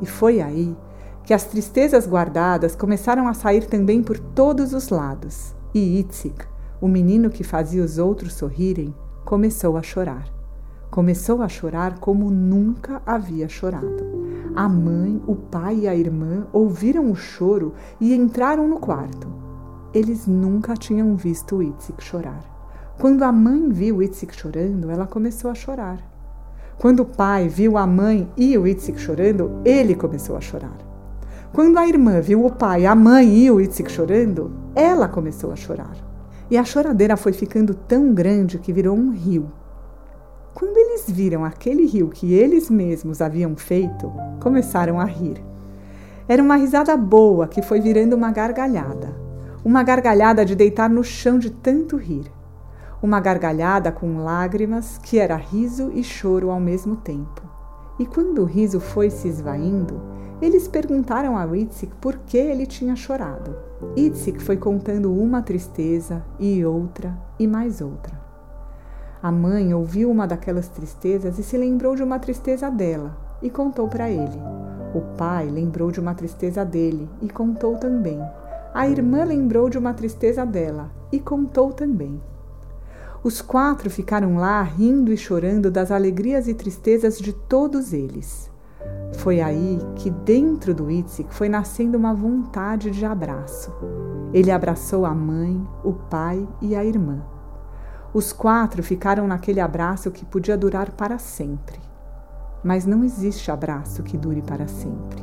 E 0.00 0.06
foi 0.06 0.40
aí 0.40 0.76
que 1.22 1.32
as 1.32 1.44
tristezas 1.44 2.08
guardadas 2.08 2.74
começaram 2.74 3.28
a 3.28 3.34
sair 3.34 3.66
também 3.66 4.02
por 4.02 4.18
todos 4.18 4.72
os 4.72 4.88
lados. 4.88 5.54
E 5.72 6.00
Itzik, 6.00 6.44
o 6.80 6.88
menino 6.88 7.30
que 7.30 7.44
fazia 7.44 7.84
os 7.84 7.98
outros 7.98 8.34
sorrirem, 8.34 8.92
começou 9.24 9.76
a 9.76 9.82
chorar. 9.82 10.41
Começou 10.92 11.40
a 11.40 11.48
chorar 11.48 12.00
como 12.00 12.30
nunca 12.30 13.00
havia 13.06 13.48
chorado. 13.48 14.52
A 14.54 14.68
mãe, 14.68 15.22
o 15.26 15.34
pai 15.34 15.78
e 15.78 15.88
a 15.88 15.96
irmã 15.96 16.46
ouviram 16.52 17.10
o 17.10 17.14
choro 17.14 17.72
e 17.98 18.14
entraram 18.14 18.68
no 18.68 18.78
quarto. 18.78 19.26
Eles 19.94 20.26
nunca 20.26 20.74
tinham 20.74 21.16
visto 21.16 21.62
Itzik 21.62 22.04
chorar. 22.04 22.44
Quando 23.00 23.22
a 23.22 23.32
mãe 23.32 23.70
viu 23.70 24.02
Itzik 24.02 24.36
chorando, 24.36 24.90
ela 24.90 25.06
começou 25.06 25.50
a 25.50 25.54
chorar. 25.54 25.96
Quando 26.78 27.00
o 27.00 27.06
pai 27.06 27.48
viu 27.48 27.78
a 27.78 27.86
mãe 27.86 28.30
e 28.36 28.58
o 28.58 28.66
Itzik 28.66 29.00
chorando, 29.00 29.62
ele 29.64 29.94
começou 29.94 30.36
a 30.36 30.42
chorar. 30.42 30.76
Quando 31.54 31.78
a 31.78 31.88
irmã 31.88 32.20
viu 32.20 32.44
o 32.44 32.52
pai, 32.52 32.84
a 32.84 32.94
mãe 32.94 33.34
e 33.38 33.50
o 33.50 33.62
Itzik 33.62 33.90
chorando, 33.90 34.52
ela 34.74 35.08
começou 35.08 35.52
a 35.52 35.56
chorar. 35.56 35.96
E 36.50 36.58
a 36.58 36.64
choradeira 36.66 37.16
foi 37.16 37.32
ficando 37.32 37.72
tão 37.72 38.12
grande 38.12 38.58
que 38.58 38.74
virou 38.74 38.94
um 38.94 39.10
rio. 39.10 39.50
Quando 40.62 40.76
eles 40.76 41.10
viram 41.10 41.44
aquele 41.44 41.84
rio 41.86 42.08
que 42.08 42.34
eles 42.34 42.70
mesmos 42.70 43.20
haviam 43.20 43.56
feito, 43.56 44.12
começaram 44.38 45.00
a 45.00 45.04
rir. 45.04 45.42
Era 46.28 46.40
uma 46.40 46.54
risada 46.54 46.96
boa 46.96 47.48
que 47.48 47.60
foi 47.60 47.80
virando 47.80 48.14
uma 48.14 48.30
gargalhada. 48.30 49.12
Uma 49.64 49.82
gargalhada 49.82 50.44
de 50.44 50.54
deitar 50.54 50.88
no 50.88 51.02
chão 51.02 51.36
de 51.36 51.50
tanto 51.50 51.96
rir. 51.96 52.30
Uma 53.02 53.18
gargalhada 53.18 53.90
com 53.90 54.18
lágrimas 54.18 54.98
que 54.98 55.18
era 55.18 55.34
riso 55.34 55.90
e 55.92 56.04
choro 56.04 56.48
ao 56.48 56.60
mesmo 56.60 56.94
tempo. 56.94 57.42
E 57.98 58.06
quando 58.06 58.42
o 58.42 58.46
riso 58.46 58.78
foi 58.78 59.10
se 59.10 59.26
esvaindo, 59.26 60.00
eles 60.40 60.68
perguntaram 60.68 61.36
a 61.36 61.44
Itzik 61.56 61.92
por 61.96 62.18
que 62.18 62.38
ele 62.38 62.66
tinha 62.66 62.94
chorado. 62.94 63.56
Itzik 63.96 64.40
foi 64.40 64.56
contando 64.56 65.12
uma 65.12 65.42
tristeza 65.42 66.24
e 66.38 66.64
outra 66.64 67.18
e 67.36 67.48
mais 67.48 67.80
outra. 67.80 68.21
A 69.22 69.30
mãe 69.30 69.72
ouviu 69.72 70.10
uma 70.10 70.26
daquelas 70.26 70.66
tristezas 70.66 71.38
e 71.38 71.44
se 71.44 71.56
lembrou 71.56 71.94
de 71.94 72.02
uma 72.02 72.18
tristeza 72.18 72.68
dela 72.68 73.16
e 73.40 73.48
contou 73.48 73.86
para 73.86 74.10
ele. 74.10 74.36
O 74.92 75.00
pai 75.16 75.48
lembrou 75.48 75.92
de 75.92 76.00
uma 76.00 76.12
tristeza 76.12 76.64
dele 76.64 77.08
e 77.20 77.28
contou 77.28 77.76
também. 77.76 78.20
A 78.74 78.88
irmã 78.88 79.22
lembrou 79.22 79.70
de 79.70 79.78
uma 79.78 79.94
tristeza 79.94 80.44
dela 80.44 80.90
e 81.12 81.20
contou 81.20 81.72
também. 81.72 82.20
Os 83.22 83.40
quatro 83.40 83.88
ficaram 83.88 84.38
lá 84.38 84.60
rindo 84.60 85.12
e 85.12 85.16
chorando 85.16 85.70
das 85.70 85.92
alegrias 85.92 86.48
e 86.48 86.54
tristezas 86.54 87.16
de 87.16 87.32
todos 87.32 87.92
eles. 87.92 88.50
Foi 89.18 89.40
aí 89.40 89.78
que 89.94 90.10
dentro 90.10 90.74
do 90.74 90.90
Itzik 90.90 91.32
foi 91.32 91.48
nascendo 91.48 91.96
uma 91.96 92.12
vontade 92.12 92.90
de 92.90 93.04
abraço. 93.04 93.72
Ele 94.34 94.50
abraçou 94.50 95.06
a 95.06 95.14
mãe, 95.14 95.64
o 95.84 95.92
pai 95.92 96.44
e 96.60 96.74
a 96.74 96.84
irmã. 96.84 97.22
Os 98.14 98.32
quatro 98.32 98.82
ficaram 98.82 99.26
naquele 99.26 99.60
abraço 99.60 100.10
que 100.10 100.24
podia 100.24 100.56
durar 100.56 100.90
para 100.90 101.18
sempre. 101.18 101.80
Mas 102.62 102.84
não 102.84 103.02
existe 103.02 103.50
abraço 103.50 104.02
que 104.02 104.18
dure 104.18 104.42
para 104.42 104.68
sempre. 104.68 105.22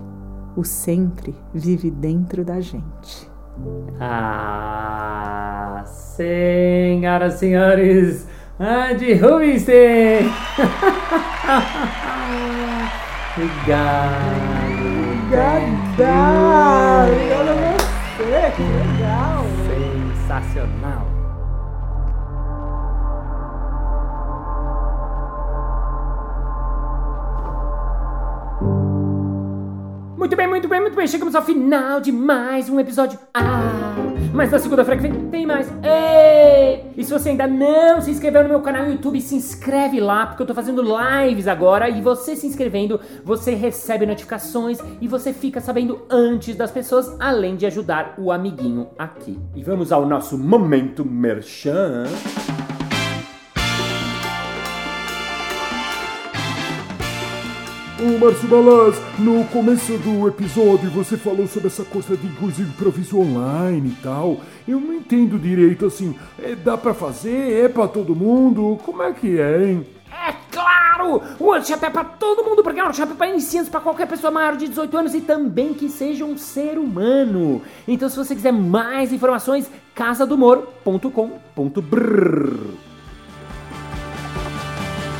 O 0.55 0.63
sempre 0.63 1.35
vive 1.53 1.91
dentro 1.91 2.43
da 2.43 2.59
gente. 2.59 3.29
Ah, 3.99 5.83
senhoras 5.85 7.35
e 7.35 7.37
senhores, 7.37 8.27
Andy 8.59 9.13
Rubinstein! 9.13 10.31
Obrigado. 13.37 14.89
Obrigada! 15.27 16.09
Obrigada 17.11 17.51
a 17.51 17.55
você, 17.77 18.51
que 18.55 18.63
legal! 18.63 19.45
Sensacional. 19.67 21.08
Muito 30.29 30.37
bem, 30.37 30.47
muito 30.47 30.67
bem, 30.67 30.79
muito 30.79 30.95
bem. 30.95 31.07
Chegamos 31.07 31.33
ao 31.33 31.41
final 31.41 31.99
de 31.99 32.11
mais 32.11 32.69
um 32.69 32.79
episódio. 32.79 33.17
Ah, 33.33 33.95
mas 34.31 34.51
na 34.51 34.59
segunda-feira 34.59 35.01
que 35.01 35.07
vem 35.07 35.27
tem 35.31 35.43
mais. 35.43 35.67
Ei! 35.81 36.85
E 36.95 37.03
se 37.03 37.11
você 37.11 37.29
ainda 37.29 37.47
não 37.47 37.99
se 37.99 38.11
inscreveu 38.11 38.43
no 38.43 38.49
meu 38.49 38.61
canal 38.61 38.83
no 38.83 38.91
YouTube, 38.91 39.19
se 39.21 39.33
inscreve 39.33 39.99
lá, 39.99 40.27
porque 40.27 40.43
eu 40.43 40.45
tô 40.45 40.53
fazendo 40.53 40.83
lives 40.83 41.47
agora. 41.47 41.89
E 41.89 41.99
você 41.99 42.35
se 42.35 42.45
inscrevendo, 42.45 42.99
você 43.25 43.55
recebe 43.55 44.05
notificações 44.05 44.77
e 45.01 45.07
você 45.07 45.33
fica 45.33 45.59
sabendo 45.59 46.01
antes 46.11 46.55
das 46.55 46.69
pessoas, 46.69 47.11
além 47.19 47.55
de 47.55 47.65
ajudar 47.65 48.13
o 48.19 48.31
amiguinho 48.31 48.89
aqui. 48.99 49.35
E 49.55 49.63
vamos 49.63 49.91
ao 49.91 50.05
nosso 50.05 50.37
momento 50.37 51.03
merchan. 51.03 52.03
Ô 58.01 58.17
Márcio 58.17 58.47
Balas, 58.47 58.95
no 59.19 59.43
começo 59.47 59.97
do 59.97 60.25
episódio 60.25 60.89
você 60.89 61.17
falou 61.17 61.45
sobre 61.47 61.67
essa 61.67 61.83
coisa 61.83 62.15
de 62.15 62.29
de 62.29 62.61
improviso 62.61 63.19
online 63.19 63.89
e 63.89 64.01
tal. 64.01 64.39
Eu 64.65 64.79
não 64.79 64.93
entendo 64.93 65.37
direito 65.37 65.85
assim. 65.85 66.15
É, 66.41 66.55
dá 66.55 66.77
pra 66.77 66.93
fazer? 66.93 67.65
É 67.65 67.67
pra 67.67 67.89
todo 67.89 68.15
mundo? 68.15 68.79
Como 68.85 69.03
é 69.03 69.11
que 69.11 69.37
é, 69.37 69.65
hein? 69.65 69.85
É 70.09 70.33
claro! 70.49 71.21
O 71.37 71.47
workshop 71.47 71.83
é 71.83 71.89
pra 71.89 72.05
todo 72.05 72.45
mundo, 72.45 72.63
porque 72.63 72.79
é 72.79 72.83
um 72.83 72.85
workshop 72.85 73.15
para 73.15 73.27
iniciantes, 73.27 73.69
para 73.69 73.81
qualquer 73.81 74.07
pessoa 74.07 74.31
maior 74.31 74.55
de 74.55 74.69
18 74.69 74.97
anos 74.97 75.13
e 75.13 75.19
também 75.19 75.73
que 75.73 75.89
seja 75.89 76.23
um 76.23 76.37
ser 76.37 76.77
humano. 76.77 77.61
Então, 77.85 78.07
se 78.07 78.15
você 78.15 78.33
quiser 78.33 78.53
mais 78.53 79.11
informações, 79.11 79.69
casadumor.com.br. 79.93 82.88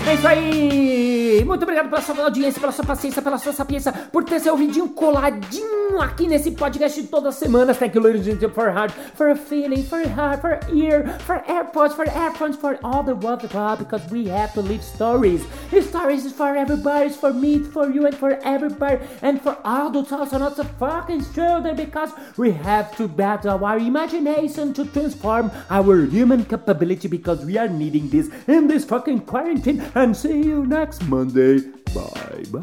É 0.10 0.16
isso 0.16 0.28
aí! 0.28 1.44
Muito 1.46 1.62
obrigado 1.62 1.88
pela 1.88 2.02
sua 2.02 2.24
audiência, 2.24 2.60
pela 2.60 2.72
sua 2.72 2.84
paciência, 2.84 3.22
pela 3.22 3.38
sua 3.38 3.54
sapiência, 3.54 3.92
por 4.12 4.24
ter 4.24 4.40
seu 4.40 4.54
ouvidinho 4.54 4.90
coladinho 4.90 6.02
aqui 6.02 6.28
nesse 6.28 6.52
podcast 6.52 7.04
todas 7.04 7.36
as 7.36 7.36
semanas. 7.36 7.78
Thank 7.78 7.96
you, 7.96 8.02
ladies 8.02 8.28
and 8.28 8.50
for 8.50 8.70
heart, 8.70 8.92
for 9.16 9.36
feeling, 9.36 9.84
for 9.84 10.02
heart, 10.02 10.42
for 10.42 10.60
ear, 10.74 11.20
for 11.20 11.44
AirPods, 11.48 11.94
for 11.94 12.06
earphones, 12.06 12.56
for 12.56 12.80
all 12.84 13.04
the 13.04 13.14
world 13.14 13.42
because 13.78 14.02
we 14.12 14.28
have 14.28 14.52
to 14.54 14.62
live 14.62 14.84
stories. 14.84 15.44
Stories 15.80 16.26
is 16.26 16.34
for 16.34 16.56
everybody, 16.56 17.08
it's 17.08 17.16
for 17.16 17.32
me, 17.32 17.56
it's 17.56 17.68
for 17.68 17.90
you, 17.90 18.08
and 18.08 18.16
for 18.16 18.40
everybody, 18.44 19.00
and 19.22 19.40
for 19.42 19.58
adults 19.64 20.12
also, 20.12 20.40
not 20.40 20.56
the 20.56 20.64
fucking 20.64 21.24
children, 21.34 21.76
because 21.76 22.12
we 22.36 22.52
have 22.52 22.96
to 22.98 23.08
battle 23.08 23.64
our 23.64 23.78
imagination 23.78 24.74
to 24.74 24.86
transform 24.86 25.52
our 25.70 26.06
human 26.06 26.46
capability 26.46 27.08
because 27.08 27.46
we 27.46 27.58
are 27.58 27.68
needing 27.68 28.10
this 28.10 28.30
in 28.48 28.68
this 28.68 28.86
fucking 28.86 29.20
quarantine. 29.22 29.84
And 30.00 30.16
see 30.16 30.44
you 30.44 30.66
next 30.66 31.04
Monday. 31.10 31.60
Bye 31.94 32.46
bye. 32.50 32.62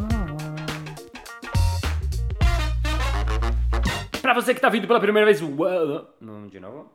Pra 4.22 4.32
você 4.32 4.54
que 4.54 4.60
tá 4.60 4.70
vindo 4.70 4.86
pela 4.86 4.98
primeira 4.98 5.26
vez. 5.26 5.42
Não, 6.18 6.48
de 6.48 6.58
novo. 6.58 6.94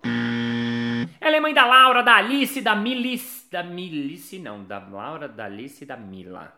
Ela 1.21 1.37
é 1.37 1.39
mãe 1.39 1.53
da 1.53 1.67
Laura, 1.67 2.01
da 2.01 2.15
Alice, 2.15 2.59
da 2.59 2.75
Milis. 2.75 3.47
Da 3.51 3.61
Milice, 3.61 4.39
não. 4.39 4.63
Da 4.63 4.79
Laura, 4.79 5.27
da 5.27 5.45
Alice 5.45 5.83
e 5.83 5.85
da 5.85 5.95
Mila. 5.95 6.51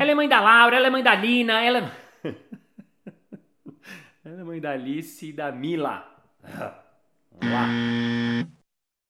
Ela 0.00 0.10
é 0.10 0.14
mãe 0.14 0.26
da 0.26 0.40
Laura, 0.40 0.74
ela 0.74 0.86
é 0.86 0.90
mãe 0.90 1.02
da 1.02 1.14
Lina, 1.14 1.62
ela 1.62 1.78
é. 1.78 1.90
ela 4.24 4.40
é 4.40 4.44
mãe 4.44 4.58
da 4.58 4.70
Alice 4.70 5.28
e 5.28 5.32
da 5.34 5.52
Mila. 5.52 6.08
Vamos 6.42 7.52
lá. 7.52 7.66